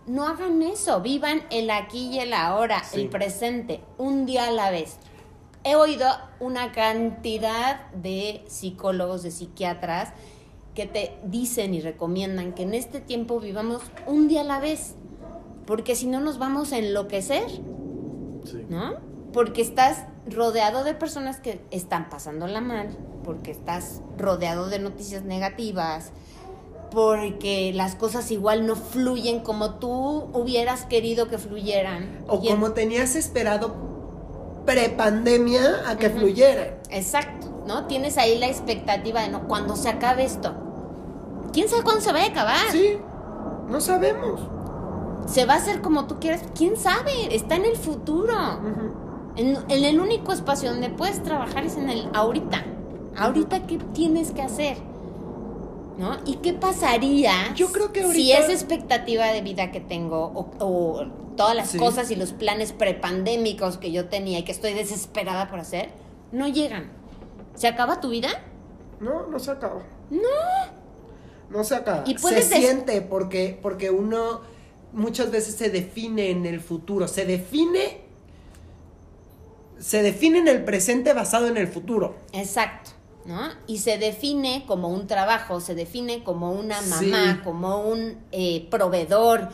No 0.08 0.28
hagan 0.28 0.62
eso, 0.64 1.02
vivan 1.02 1.44
el 1.52 1.70
aquí 1.70 2.08
y 2.08 2.20
el 2.20 2.34
ahora, 2.34 2.84
el 2.94 3.10
presente, 3.10 3.82
un 3.98 4.26
día 4.26 4.48
a 4.48 4.52
la 4.52 4.72
vez. 4.72 4.98
He 5.64 5.76
oído 5.76 6.10
una 6.40 6.72
cantidad 6.72 7.92
de 7.92 8.44
psicólogos, 8.48 9.24
de 9.24 9.32
psiquiatras, 9.32 10.14
que 10.80 10.86
te 10.86 11.12
dicen 11.26 11.74
y 11.74 11.82
recomiendan 11.82 12.54
que 12.54 12.64
en 12.64 12.74
este 12.74 13.02
tiempo 13.02 13.42
vivamos 13.42 13.82
un 14.08 14.30
día 14.30 14.42
a 14.42 14.44
la 14.46 14.62
vez, 14.62 14.96
porque 15.66 15.94
si 15.94 16.08
no 16.08 16.22
nos 16.22 16.40
vamos 16.40 16.72
a 16.72 16.78
enloquecer, 16.78 17.44
¿no? 18.70 18.94
Porque 19.34 19.62
estás 19.62 20.06
rodeado 20.26 20.86
de 20.86 20.94
personas 20.94 21.42
que 21.42 21.60
están 21.70 22.10
pasándola 22.10 22.62
mal, 22.62 22.96
porque 23.26 23.52
estás 23.52 24.02
rodeado 24.18 24.70
de 24.70 24.80
noticias 24.80 25.24
negativas, 25.24 26.14
porque 26.92 27.74
las 27.76 27.96
cosas 27.96 28.32
igual 28.32 28.66
no 28.66 28.78
fluyen 28.78 29.42
como 29.42 29.80
tú 29.80 30.30
hubieras 30.32 30.86
querido 30.86 31.28
que 31.28 31.38
fluyeran. 31.38 32.24
O 32.30 32.40
como 32.40 32.72
tenías 32.72 33.18
esperado 33.18 33.76
prepandemia 34.66 35.90
a 35.90 35.98
que 35.98 36.10
fluyeran. 36.10 36.76
Exacto, 36.90 37.66
¿no? 37.68 37.86
Tienes 37.88 38.18
ahí 38.18 38.38
la 38.38 38.48
expectativa 38.48 39.24
de 39.24 39.28
no, 39.28 39.46
cuando 39.50 39.76
se 39.76 39.90
acabe 39.90 40.24
esto. 40.24 40.69
¿Quién 41.52 41.70
sabe 41.70 41.84
cuándo 41.84 42.02
se 42.02 42.12
va 42.12 42.20
a 42.20 42.26
acabar? 42.26 42.72
Sí, 42.72 42.98
no 43.68 43.82
sabemos. 43.82 44.42
¿Se 45.28 45.46
va 45.46 45.54
a 45.54 45.58
hacer 45.58 45.82
como 45.82 46.08
tú 46.08 46.20
quieres? 46.20 46.44
¿Quién 46.56 46.76
sabe? 46.76 47.36
Está 47.36 47.56
en 47.56 47.66
el 47.66 47.76
futuro. 47.76 48.34
en, 49.36 49.58
el 49.70 50.00
único 50.00 50.34
espacio 50.34 50.72
donde 50.72 50.90
puedes 50.90 51.22
trabajar 51.24 51.66
es 51.66 51.78
en 51.78 51.90
el 51.90 52.10
ahorita. 52.14 52.66
Ahorita, 53.16 53.68
¿qué 53.68 53.78
tienes 53.94 54.32
que 54.32 54.42
hacer? 54.42 54.78
¿No? 55.98 56.16
¿Y 56.26 56.38
qué 56.38 56.54
pasaría 56.54 57.54
Yo 57.56 57.74
creo 57.74 57.92
que 57.92 58.10
si 58.14 58.32
esa 58.32 58.54
expectativa 58.54 59.26
de 59.28 59.42
vida 59.42 59.70
que 59.70 59.82
tengo 59.82 60.32
o, 60.60 61.06
todas 61.36 61.56
las 61.56 61.76
cosas 61.76 62.10
y 62.12 62.16
los 62.16 62.32
planes 62.32 62.72
prepandémicos 62.72 63.78
que 63.78 63.92
yo 63.92 64.08
tenía 64.08 64.40
y 64.40 64.44
que 64.44 64.52
estoy 64.54 64.74
desesperada 64.74 65.50
por 65.50 65.60
hacer, 65.60 65.90
no 66.32 66.48
llegan? 66.48 66.92
¿Se 67.54 67.68
acaba 67.68 68.00
tu 68.00 68.10
vida? 68.10 68.30
No, 69.00 69.28
no 69.28 69.40
se 69.40 69.52
acaba. 69.52 69.82
No. 70.10 70.79
No 71.50 71.64
se 71.64 71.76
acaba. 71.76 72.04
¿Y 72.06 72.18
se 72.18 72.42
siente 72.44 73.02
porque, 73.02 73.58
porque 73.62 73.90
uno 73.90 74.42
muchas 74.94 75.32
veces 75.32 75.56
se 75.56 75.70
define 75.70 76.30
en 76.30 76.46
el 76.46 76.60
futuro. 76.60 77.08
Se 77.08 77.26
define. 77.26 78.02
Se 79.80 80.02
define 80.04 80.40
en 80.40 80.48
el 80.48 80.64
presente 80.64 81.14
basado 81.14 81.48
en 81.48 81.58
el 81.58 81.68
futuro. 81.68 82.16
Exacto. 82.34 82.92
¿no? 83.26 83.50
Y 83.68 83.78
se 83.78 83.98
define 83.98 84.66
como 84.68 84.90
un 84.90 85.08
trabajo, 85.08 85.62
se 85.62 85.76
define 85.76 86.24
como 86.24 86.52
una 86.52 86.82
mamá, 86.82 87.42
como 87.44 87.82
un 87.88 88.18
eh, 88.32 88.68
proveedor, 88.72 89.50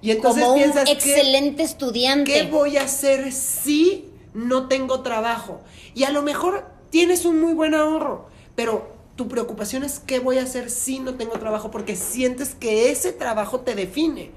y 0.00 0.12
entonces 0.12 0.44
como 0.44 0.54
un 0.54 0.78
excelente 0.86 1.62
estudiante. 1.62 2.32
¿Qué 2.32 2.42
voy 2.44 2.76
a 2.76 2.82
hacer 2.82 3.32
si 3.32 4.08
no 4.32 4.68
tengo 4.68 5.00
trabajo? 5.00 5.60
Y 5.94 6.04
a 6.04 6.10
lo 6.10 6.22
mejor 6.22 6.66
tienes 6.90 7.24
un 7.24 7.40
muy 7.40 7.52
buen 7.52 7.74
ahorro, 7.74 8.26
pero 8.54 8.95
tu 9.16 9.28
preocupación 9.28 9.82
es 9.82 9.98
qué 9.98 10.20
voy 10.20 10.38
a 10.38 10.42
hacer 10.42 10.70
si 10.70 10.98
no 10.98 11.14
tengo 11.14 11.32
trabajo, 11.38 11.70
porque 11.70 11.96
sientes 11.96 12.54
que 12.54 12.90
ese 12.90 13.12
trabajo 13.12 13.60
te 13.60 13.74
define. 13.74 14.30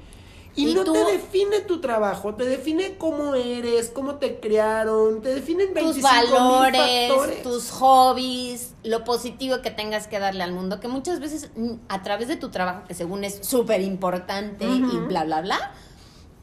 Y, 0.55 0.73
no 0.73 0.83
te 0.83 1.05
define 1.05 1.61
tu 1.61 1.79
trabajo, 1.79 2.33
te 2.33 2.43
define 2.43 2.97
cómo 2.97 3.35
eres, 3.35 3.89
cómo 3.89 4.15
te 4.15 4.39
criaron, 4.39 5.21
te 5.21 5.35
definen 5.35 5.73
25 5.73 5.93
tus 5.93 6.01
valores, 6.01 7.43
tus 7.43 7.69
hobbies, 7.71 8.73
lo 8.83 9.03
positivo 9.03 9.61
que 9.61 9.71
tengas 9.71 10.07
que 10.07 10.19
darle 10.19 10.43
al 10.43 10.51
mundo, 10.51 10.79
que 10.79 10.87
muchas 10.87 11.19
veces 11.19 11.51
mm, 11.55 11.73
a 11.87 12.01
través 12.03 12.27
de 12.27 12.35
tu 12.35 12.49
trabajo, 12.49 12.83
que 12.87 12.93
según 12.93 13.23
es 13.23 13.39
súper 13.41 13.81
importante 13.81 14.65
y 14.65 14.81
bla, 15.07 15.23
bla, 15.23 15.41
bla, 15.41 15.71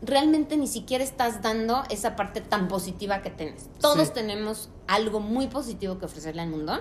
realmente 0.01 0.57
ni 0.57 0.69
siquiera 0.69 1.03
estás 1.03 1.43
dando 1.43 1.83
esa 1.91 2.17
parte 2.17 2.41
tan 2.41 2.69
positiva 2.69 3.21
que 3.23 3.31
tienes. 3.31 3.69
Todos 3.81 4.15
tenemos 4.15 4.71
algo 4.87 5.21
muy 5.21 5.49
positivo 5.49 5.99
que 5.99 6.07
ofrecerle 6.07 6.43
al 6.43 6.49
mundo 6.49 6.81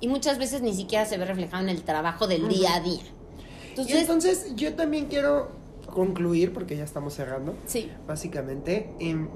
y 0.00 0.08
muchas 0.08 0.38
veces 0.38 0.62
ni 0.62 0.74
siquiera 0.74 1.06
se 1.06 1.18
ve 1.18 1.24
reflejado 1.24 1.62
en 1.62 1.68
el 1.68 1.82
trabajo 1.82 2.26
del 2.26 2.48
día 2.48 2.74
a 2.74 2.80
día. 2.80 3.02
Entonces, 3.70 4.00
entonces 4.00 4.52
yo 4.56 4.74
también 4.74 5.06
quiero 5.06 5.50
concluir, 5.86 6.52
porque 6.52 6.76
ya 6.76 6.84
estamos 6.84 7.14
cerrando. 7.14 7.54
Sí. 7.66 7.90
Básicamente, 8.06 8.90
em, 8.98 9.28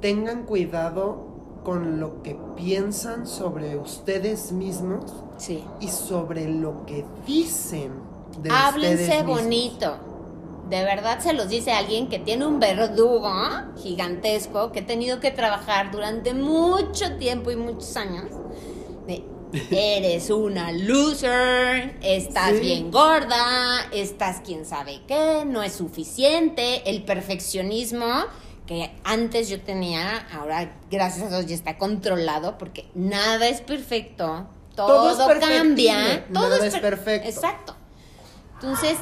tengan 0.00 0.44
cuidado 0.44 1.32
con 1.64 2.00
lo 2.00 2.22
que 2.22 2.36
piensan 2.56 3.26
sobre 3.26 3.76
ustedes 3.76 4.52
mismos 4.52 5.12
sí. 5.36 5.64
y 5.80 5.88
sobre 5.88 6.48
lo 6.48 6.84
que 6.86 7.04
dicen 7.26 7.92
de 8.38 8.50
Háblense 8.50 9.22
bonito. 9.22 9.96
De 10.68 10.82
verdad 10.84 11.20
se 11.20 11.34
los 11.34 11.48
dice 11.48 11.72
alguien 11.72 12.08
que 12.08 12.18
tiene 12.18 12.46
un 12.46 12.58
verdugo 12.58 13.30
gigantesco 13.76 14.72
que 14.72 14.80
ha 14.80 14.86
tenido 14.86 15.20
que 15.20 15.30
trabajar 15.30 15.90
durante 15.90 16.32
mucho 16.32 17.16
tiempo 17.18 17.50
y 17.50 17.56
muchos 17.56 17.96
años. 17.96 18.26
De, 19.12 19.32
Eres 19.70 20.30
una 20.30 20.72
loser, 20.72 21.98
estás 22.00 22.58
bien 22.58 22.90
gorda, 22.90 23.86
estás 23.92 24.40
quién 24.42 24.64
sabe 24.64 25.02
qué, 25.06 25.44
no 25.46 25.62
es 25.62 25.74
suficiente, 25.74 26.88
el 26.88 27.04
perfeccionismo 27.04 28.24
que 28.66 28.94
antes 29.04 29.50
yo 29.50 29.60
tenía, 29.60 30.26
ahora 30.32 30.78
gracias 30.90 31.26
a 31.26 31.36
Dios 31.36 31.46
ya 31.46 31.54
está 31.54 31.76
controlado 31.76 32.56
porque 32.56 32.88
nada 32.94 33.46
es 33.46 33.60
perfecto, 33.60 34.46
todo, 34.74 35.28
cambia, 35.38 36.26
todo 36.32 36.56
es, 36.56 36.74
perfecto. 36.78 37.28
Exacto. 37.28 37.76
Entonces, 38.54 38.96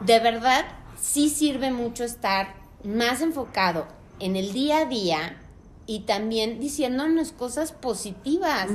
de 0.00 0.20
verdad, 0.20 0.64
sí 1.00 1.28
sirve 1.28 1.72
mucho 1.72 2.04
estar 2.04 2.54
más 2.84 3.20
enfocado 3.20 3.88
en 4.20 4.36
el 4.36 4.52
día 4.52 4.78
a 4.78 4.84
día, 4.84 5.42
y 5.86 6.00
también 6.00 6.58
diciéndonos 6.60 7.32
cosas 7.32 7.72
positivas. 7.72 8.68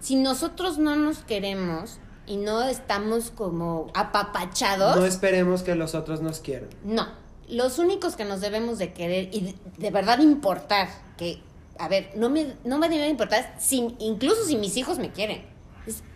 Si 0.00 0.16
nosotros 0.16 0.78
no 0.78 0.96
nos 0.96 1.18
queremos 1.18 1.98
y 2.26 2.36
no 2.36 2.62
estamos 2.64 3.30
como 3.30 3.90
apapachados. 3.94 4.96
No 4.96 5.06
esperemos 5.06 5.62
que 5.62 5.74
los 5.74 5.94
otros 5.94 6.20
nos 6.20 6.40
quieran. 6.40 6.68
No. 6.84 7.06
Los 7.48 7.78
únicos 7.78 8.16
que 8.16 8.24
nos 8.24 8.40
debemos 8.40 8.78
de 8.78 8.92
querer 8.92 9.28
y 9.32 9.54
de, 9.78 9.90
verdad 9.92 10.18
importar, 10.18 10.88
que, 11.16 11.40
a 11.78 11.86
ver, 11.86 12.10
no 12.16 12.28
me, 12.28 12.54
no 12.64 12.78
me 12.78 12.88
debe 12.88 13.08
importar, 13.08 13.54
si, 13.60 13.94
incluso 14.00 14.44
si 14.44 14.56
mis 14.56 14.76
hijos 14.76 14.98
me 14.98 15.12
quieren. 15.12 15.44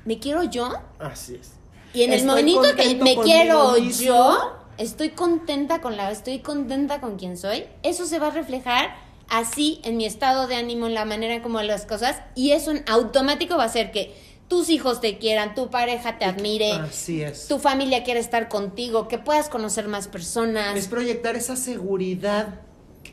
¿Me 0.05 0.19
quiero 0.19 0.43
yo? 0.43 0.73
Así 0.99 1.37
es. 1.37 1.53
Y 1.95 2.03
en 2.03 2.13
el 2.13 2.25
momento 2.27 2.75
que 2.77 2.97
me 2.97 3.17
quiero 3.17 3.77
yo, 3.79 4.57
estoy 4.79 5.11
contenta 5.11 5.81
con 5.81 5.97
la, 5.97 6.11
estoy 6.11 6.41
contenta 6.41 7.01
con 7.01 7.17
quien 7.17 7.37
soy, 7.37 7.65
eso 7.85 8.07
se 8.07 8.19
va 8.19 8.29
a 8.29 8.31
reflejar 8.31 9.10
así 9.31 9.81
en 9.85 9.97
mi 9.97 10.05
estado 10.05 10.47
de 10.47 10.57
ánimo, 10.57 10.87
en 10.87 10.95
la 10.95 11.05
manera 11.05 11.43
como 11.43 11.63
las 11.63 11.87
cosas, 11.87 12.17
y 12.35 12.51
eso 12.51 12.71
en 12.73 12.85
automático 12.87 13.57
va 13.57 13.65
a 13.65 13.69
ser 13.69 13.91
que 13.93 14.15
tus 14.49 14.69
hijos 14.69 15.01
te 15.01 15.19
quieran, 15.19 15.55
tu 15.55 15.71
pareja 15.71 16.19
te 16.19 16.25
admire, 16.25 16.73
así 16.73 17.23
es. 17.23 17.47
tu 17.47 17.59
familia 17.59 18.03
quiere 18.03 18.19
estar 18.19 18.49
contigo, 18.49 19.07
que 19.07 19.19
puedas 19.19 19.49
conocer 19.49 19.87
más 19.87 20.09
personas. 20.09 20.77
Es 20.77 20.89
proyectar 20.89 21.37
esa 21.37 21.57
seguridad 21.57 22.61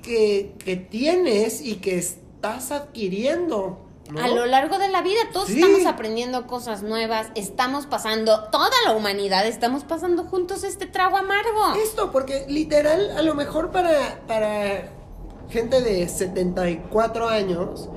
que, 0.01 0.55
que 0.57 0.75
tienes 0.75 1.61
y 1.61 1.75
que 1.75 1.97
estás 1.97 2.71
adquiriendo. 2.71 3.83
A 4.21 4.29
lo 4.29 4.45
largo 4.45 4.79
de 4.79 4.87
la 4.87 5.01
vida 5.01 5.19
todos 5.33 5.49
estamos 5.49 5.85
aprendiendo 5.85 6.47
cosas 6.47 6.81
nuevas, 6.81 7.27
estamos 7.35 7.85
pasando, 7.87 8.45
toda 8.51 8.71
la 8.85 8.93
humanidad 8.93 9.45
estamos 9.45 9.83
pasando 9.83 10.23
juntos 10.23 10.63
este 10.63 10.85
trago 10.85 11.17
amargo. 11.17 11.75
Esto, 11.83 12.11
porque 12.11 12.45
literal, 12.47 13.11
a 13.17 13.21
lo 13.21 13.35
mejor 13.35 13.71
para, 13.71 14.21
para 14.25 14.96
gente 15.49 15.81
de 15.81 16.07
74 16.07 17.29
años, 17.29 17.89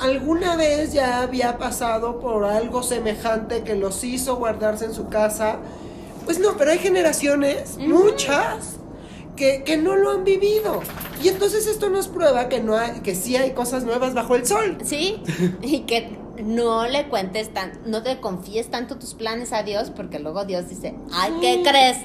alguna 0.00 0.56
vez 0.56 0.92
ya 0.92 1.22
había 1.22 1.58
pasado 1.58 2.20
por 2.20 2.44
algo 2.44 2.82
semejante 2.82 3.62
que 3.62 3.74
los 3.76 4.02
hizo 4.04 4.36
guardarse 4.36 4.86
en 4.86 4.94
su 4.94 5.08
casa. 5.08 5.58
Pues 6.24 6.38
no, 6.38 6.56
pero 6.56 6.70
hay 6.70 6.78
generaciones, 6.78 7.78
muchas, 7.78 8.76
que, 9.36 9.78
no 9.78 9.96
lo 9.96 10.10
han 10.10 10.24
vivido. 10.24 10.82
Y 11.22 11.28
entonces 11.28 11.66
esto 11.66 11.88
nos 11.88 12.08
prueba 12.08 12.48
que, 12.48 12.60
no 12.60 12.76
hay, 12.76 13.00
que 13.00 13.14
sí 13.14 13.36
hay 13.36 13.52
cosas 13.52 13.84
nuevas 13.84 14.14
bajo 14.14 14.36
el 14.36 14.46
sol. 14.46 14.78
Sí, 14.84 15.22
y 15.62 15.80
que 15.80 16.18
no 16.42 16.86
le 16.86 17.08
cuentes 17.08 17.52
tan, 17.52 17.72
no 17.86 18.02
te 18.02 18.20
confíes 18.20 18.70
tanto 18.70 18.96
tus 18.96 19.14
planes 19.14 19.52
a 19.52 19.62
Dios, 19.62 19.90
porque 19.90 20.18
luego 20.18 20.44
Dios 20.44 20.68
dice, 20.68 20.94
ay, 21.12 21.32
¿qué 21.40 21.62
crees? 21.62 21.98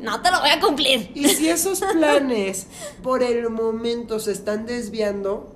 No 0.00 0.22
te 0.22 0.30
lo 0.30 0.40
voy 0.40 0.50
a 0.50 0.60
cumplir. 0.60 1.10
Y 1.14 1.28
si 1.28 1.48
esos 1.48 1.80
planes 1.80 2.66
por 3.02 3.22
el 3.22 3.50
momento 3.50 4.18
se 4.18 4.32
están 4.32 4.66
desviando, 4.66 5.54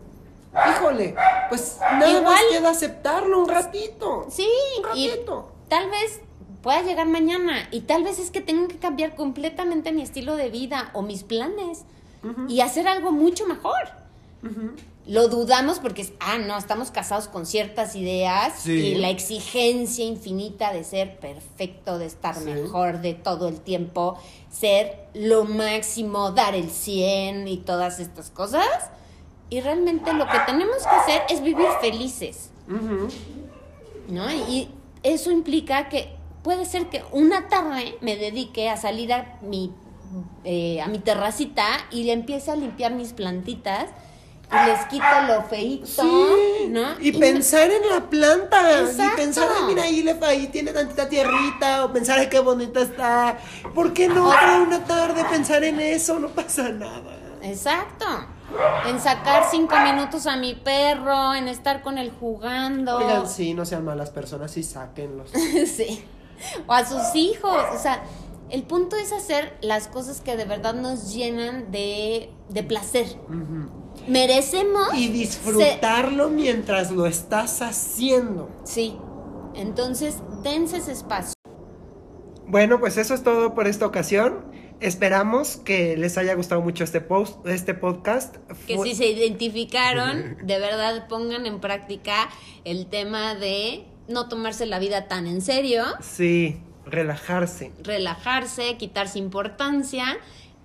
híjole, 0.71 1.15
pues 1.49 1.79
nada 1.81 2.23
más 2.23 2.41
queda 2.51 2.71
aceptarlo 2.71 3.41
un 3.41 3.49
ratito. 3.49 4.27
Sí, 4.31 4.49
un 4.79 4.85
ratito. 4.85 5.53
tal 5.69 5.91
vez 5.91 6.21
pueda 6.63 6.83
llegar 6.83 7.07
mañana 7.07 7.69
y 7.71 7.83
tal 7.83 8.05
vez 8.05 8.19
es 8.19 8.31
que 8.31 8.41
tengo 8.41 8.69
que 8.69 8.79
cambiar 8.79 9.17
completamente 9.17 9.93
mi 9.93 10.03
estilo 10.03 10.37
de 10.37 10.49
vida 10.49 10.91
o 10.95 11.03
mis 11.03 11.23
planes 11.23 11.85
y 12.49 12.61
hacer 12.61 12.89
algo 12.89 13.13
mucho 13.13 13.47
mejor. 13.47 13.75
Lo 15.07 15.29
dudamos 15.29 15.81
porque, 15.81 16.15
ah, 16.19 16.39
no, 16.39 16.57
estamos 16.57 16.91
casados 16.91 17.29
con 17.29 17.45
ciertas 17.45 17.95
ideas 17.95 18.67
y 18.67 18.95
la 18.95 19.11
exigencia 19.11 20.03
infinita 20.03 20.73
de 20.73 20.83
ser 20.83 21.19
perfecto, 21.19 21.99
de 21.99 22.07
estar 22.07 22.41
mejor 22.41 23.03
de 23.03 23.13
todo 23.13 23.49
el 23.49 23.61
tiempo, 23.61 24.17
ser 24.51 25.09
lo 25.13 25.45
máximo, 25.45 26.31
dar 26.31 26.55
el 26.55 26.71
100 26.71 27.49
y 27.49 27.59
todas 27.59 28.01
estas 28.01 28.31
cosas. 28.31 28.67
Y 29.51 29.61
realmente 29.61 30.15
lo 30.15 30.27
que 30.27 30.39
tenemos 30.47 30.79
que 30.79 30.97
hacer 30.97 31.23
es 31.29 31.43
vivir 31.43 31.69
felices. 31.83 32.49
¿No? 34.09 34.33
Y 34.33 34.71
eso 35.03 35.31
implica 35.31 35.91
que 35.91 36.17
puede 36.43 36.65
ser 36.65 36.89
que 36.89 37.03
una 37.13 37.49
tarde 37.49 37.99
me 38.01 38.17
dedique 38.17 38.71
a 38.71 38.79
salir 38.79 39.13
a 39.13 39.39
mi, 39.43 39.71
eh, 40.45 40.81
a 40.81 40.89
mi 40.89 40.99
terracita 40.99 41.67
y 41.91 42.05
le 42.05 42.13
empiece 42.13 42.51
a 42.51 42.57
limpiar 42.57 42.95
mis 42.95 43.13
plantitas 43.13 43.91
y 44.53 44.67
les 44.67 44.85
quito 44.87 45.05
lo 45.27 45.43
feito, 45.43 46.03
¿no? 46.69 47.01
Y, 47.01 47.13
pensar 47.13 47.71
en 47.71 47.89
la 47.89 48.09
planta. 48.09 48.83
Y 48.83 49.17
pensar, 49.17 49.49
mira, 49.67 49.85
ahí, 49.85 50.03
le, 50.03 50.13
ahí 50.25 50.49
tiene 50.49 50.73
tantita 50.73 51.09
tierrita. 51.09 51.85
O 51.85 51.93
pensar, 51.93 52.19
ay, 52.19 52.29
qué 52.29 52.41
bonita 52.41 52.81
está. 52.81 53.39
¿Por 53.75 53.93
qué 53.93 54.09
no 54.09 54.29
una 54.29 54.85
tarde 54.85 55.25
pensar 55.25 55.65
en 55.65 55.81
eso? 55.81 56.19
No 56.19 56.29
pasa 56.29 56.69
nada. 56.69 57.19
Exacto. 57.43 58.07
En 58.87 59.01
sacar 59.01 59.45
cinco 59.51 59.75
minutos 59.81 60.27
a 60.27 60.37
mi 60.37 60.55
perro, 60.55 61.35
en 61.35 61.49
estar 61.49 61.83
con 61.83 61.99
él 61.99 62.13
jugando. 62.21 62.99
Oigan, 62.99 63.29
sí, 63.29 63.55
no 63.55 63.65
sean 63.65 63.85
malas 63.85 64.11
personas 64.11 64.57
y 64.57 64.63
sáquenlos. 64.63 65.31
sí. 65.67 66.05
o 66.67 66.73
a 66.73 66.85
sus 66.85 67.15
hijos. 67.15 67.65
O 67.75 67.79
sea, 67.79 68.03
el 68.51 68.63
punto 68.63 68.97
es 68.97 69.13
hacer 69.13 69.57
las 69.63 69.89
cosas 69.89 70.21
que 70.21 70.37
de 70.37 70.45
verdad 70.45 70.75
nos 70.75 71.13
llenan 71.13 71.73
de, 71.73 72.31
de 72.49 72.63
placer. 72.63 73.07
Merecemos. 74.07 74.89
Y 74.95 75.09
disfrutarlo 75.09 76.31
mientras 76.31 76.91
lo 76.91 77.07
estás 77.07 77.63
haciendo. 77.63 78.51
Sí. 78.65 78.97
Entonces, 79.55 80.17
dense 80.43 80.79
ese 80.79 80.93
espacio. 80.93 81.35
Bueno, 82.47 82.79
pues 82.79 82.97
eso 82.97 83.15
es 83.15 83.23
todo 83.23 83.55
por 83.55 83.67
esta 83.67 83.87
ocasión. 83.87 84.45
Esperamos 84.81 85.57
que 85.57 85.97
les 85.97 86.19
haya 86.19 86.35
gustado 86.35 86.61
mucho 86.61 86.85
este 86.85 87.01
post, 87.01 87.47
este 87.47 87.75
podcast. 87.75 88.37
Que 88.67 88.79
si 88.79 88.95
se 88.95 89.07
identificaron, 89.07 90.37
de 90.43 90.59
verdad 90.59 91.09
pongan 91.09 91.47
en 91.47 91.61
práctica 91.61 92.29
el 92.65 92.87
tema 92.87 93.35
de 93.35 93.87
no 94.09 94.29
tomarse 94.29 94.67
la 94.67 94.79
vida 94.79 95.09
tan 95.09 95.27
en 95.27 95.41
serio. 95.41 95.85
Sí, 96.01 96.61
relajarse. 96.85 97.73
Relajarse, 97.83 98.77
quitarse 98.77 99.19
importancia 99.19 100.19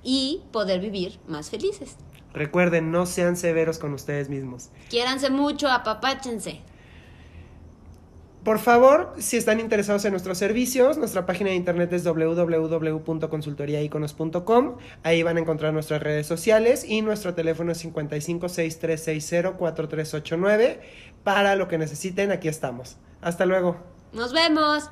y 0.03 0.41
poder 0.51 0.81
vivir 0.81 1.19
más 1.27 1.49
felices. 1.49 1.95
Recuerden, 2.33 2.91
no 2.91 3.05
sean 3.05 3.37
severos 3.37 3.79
con 3.79 3.93
ustedes 3.93 4.29
mismos. 4.29 4.69
Quiéranse 4.89 5.29
mucho, 5.29 5.69
apapáchense. 5.69 6.61
Por 8.43 8.59
favor, 8.59 9.13
si 9.17 9.35
están 9.35 9.59
interesados 9.59 10.05
en 10.05 10.11
nuestros 10.11 10.37
servicios, 10.37 10.97
nuestra 10.97 11.25
página 11.25 11.49
de 11.49 11.57
internet 11.57 11.91
es 11.91 12.05
www.consultoriaiconos.com. 12.05 14.77
Ahí 15.03 15.23
van 15.23 15.35
a 15.35 15.41
encontrar 15.41 15.73
nuestras 15.73 16.01
redes 16.01 16.25
sociales 16.25 16.85
y 16.87 17.01
nuestro 17.01 17.33
teléfono 17.33 17.73
es 17.73 17.83
5563604389. 17.83 20.79
Para 21.23 21.57
lo 21.57 21.67
que 21.67 21.77
necesiten, 21.77 22.31
aquí 22.31 22.47
estamos. 22.47 22.95
Hasta 23.21 23.45
luego. 23.45 23.75
Nos 24.13 24.31
vemos. 24.31 24.89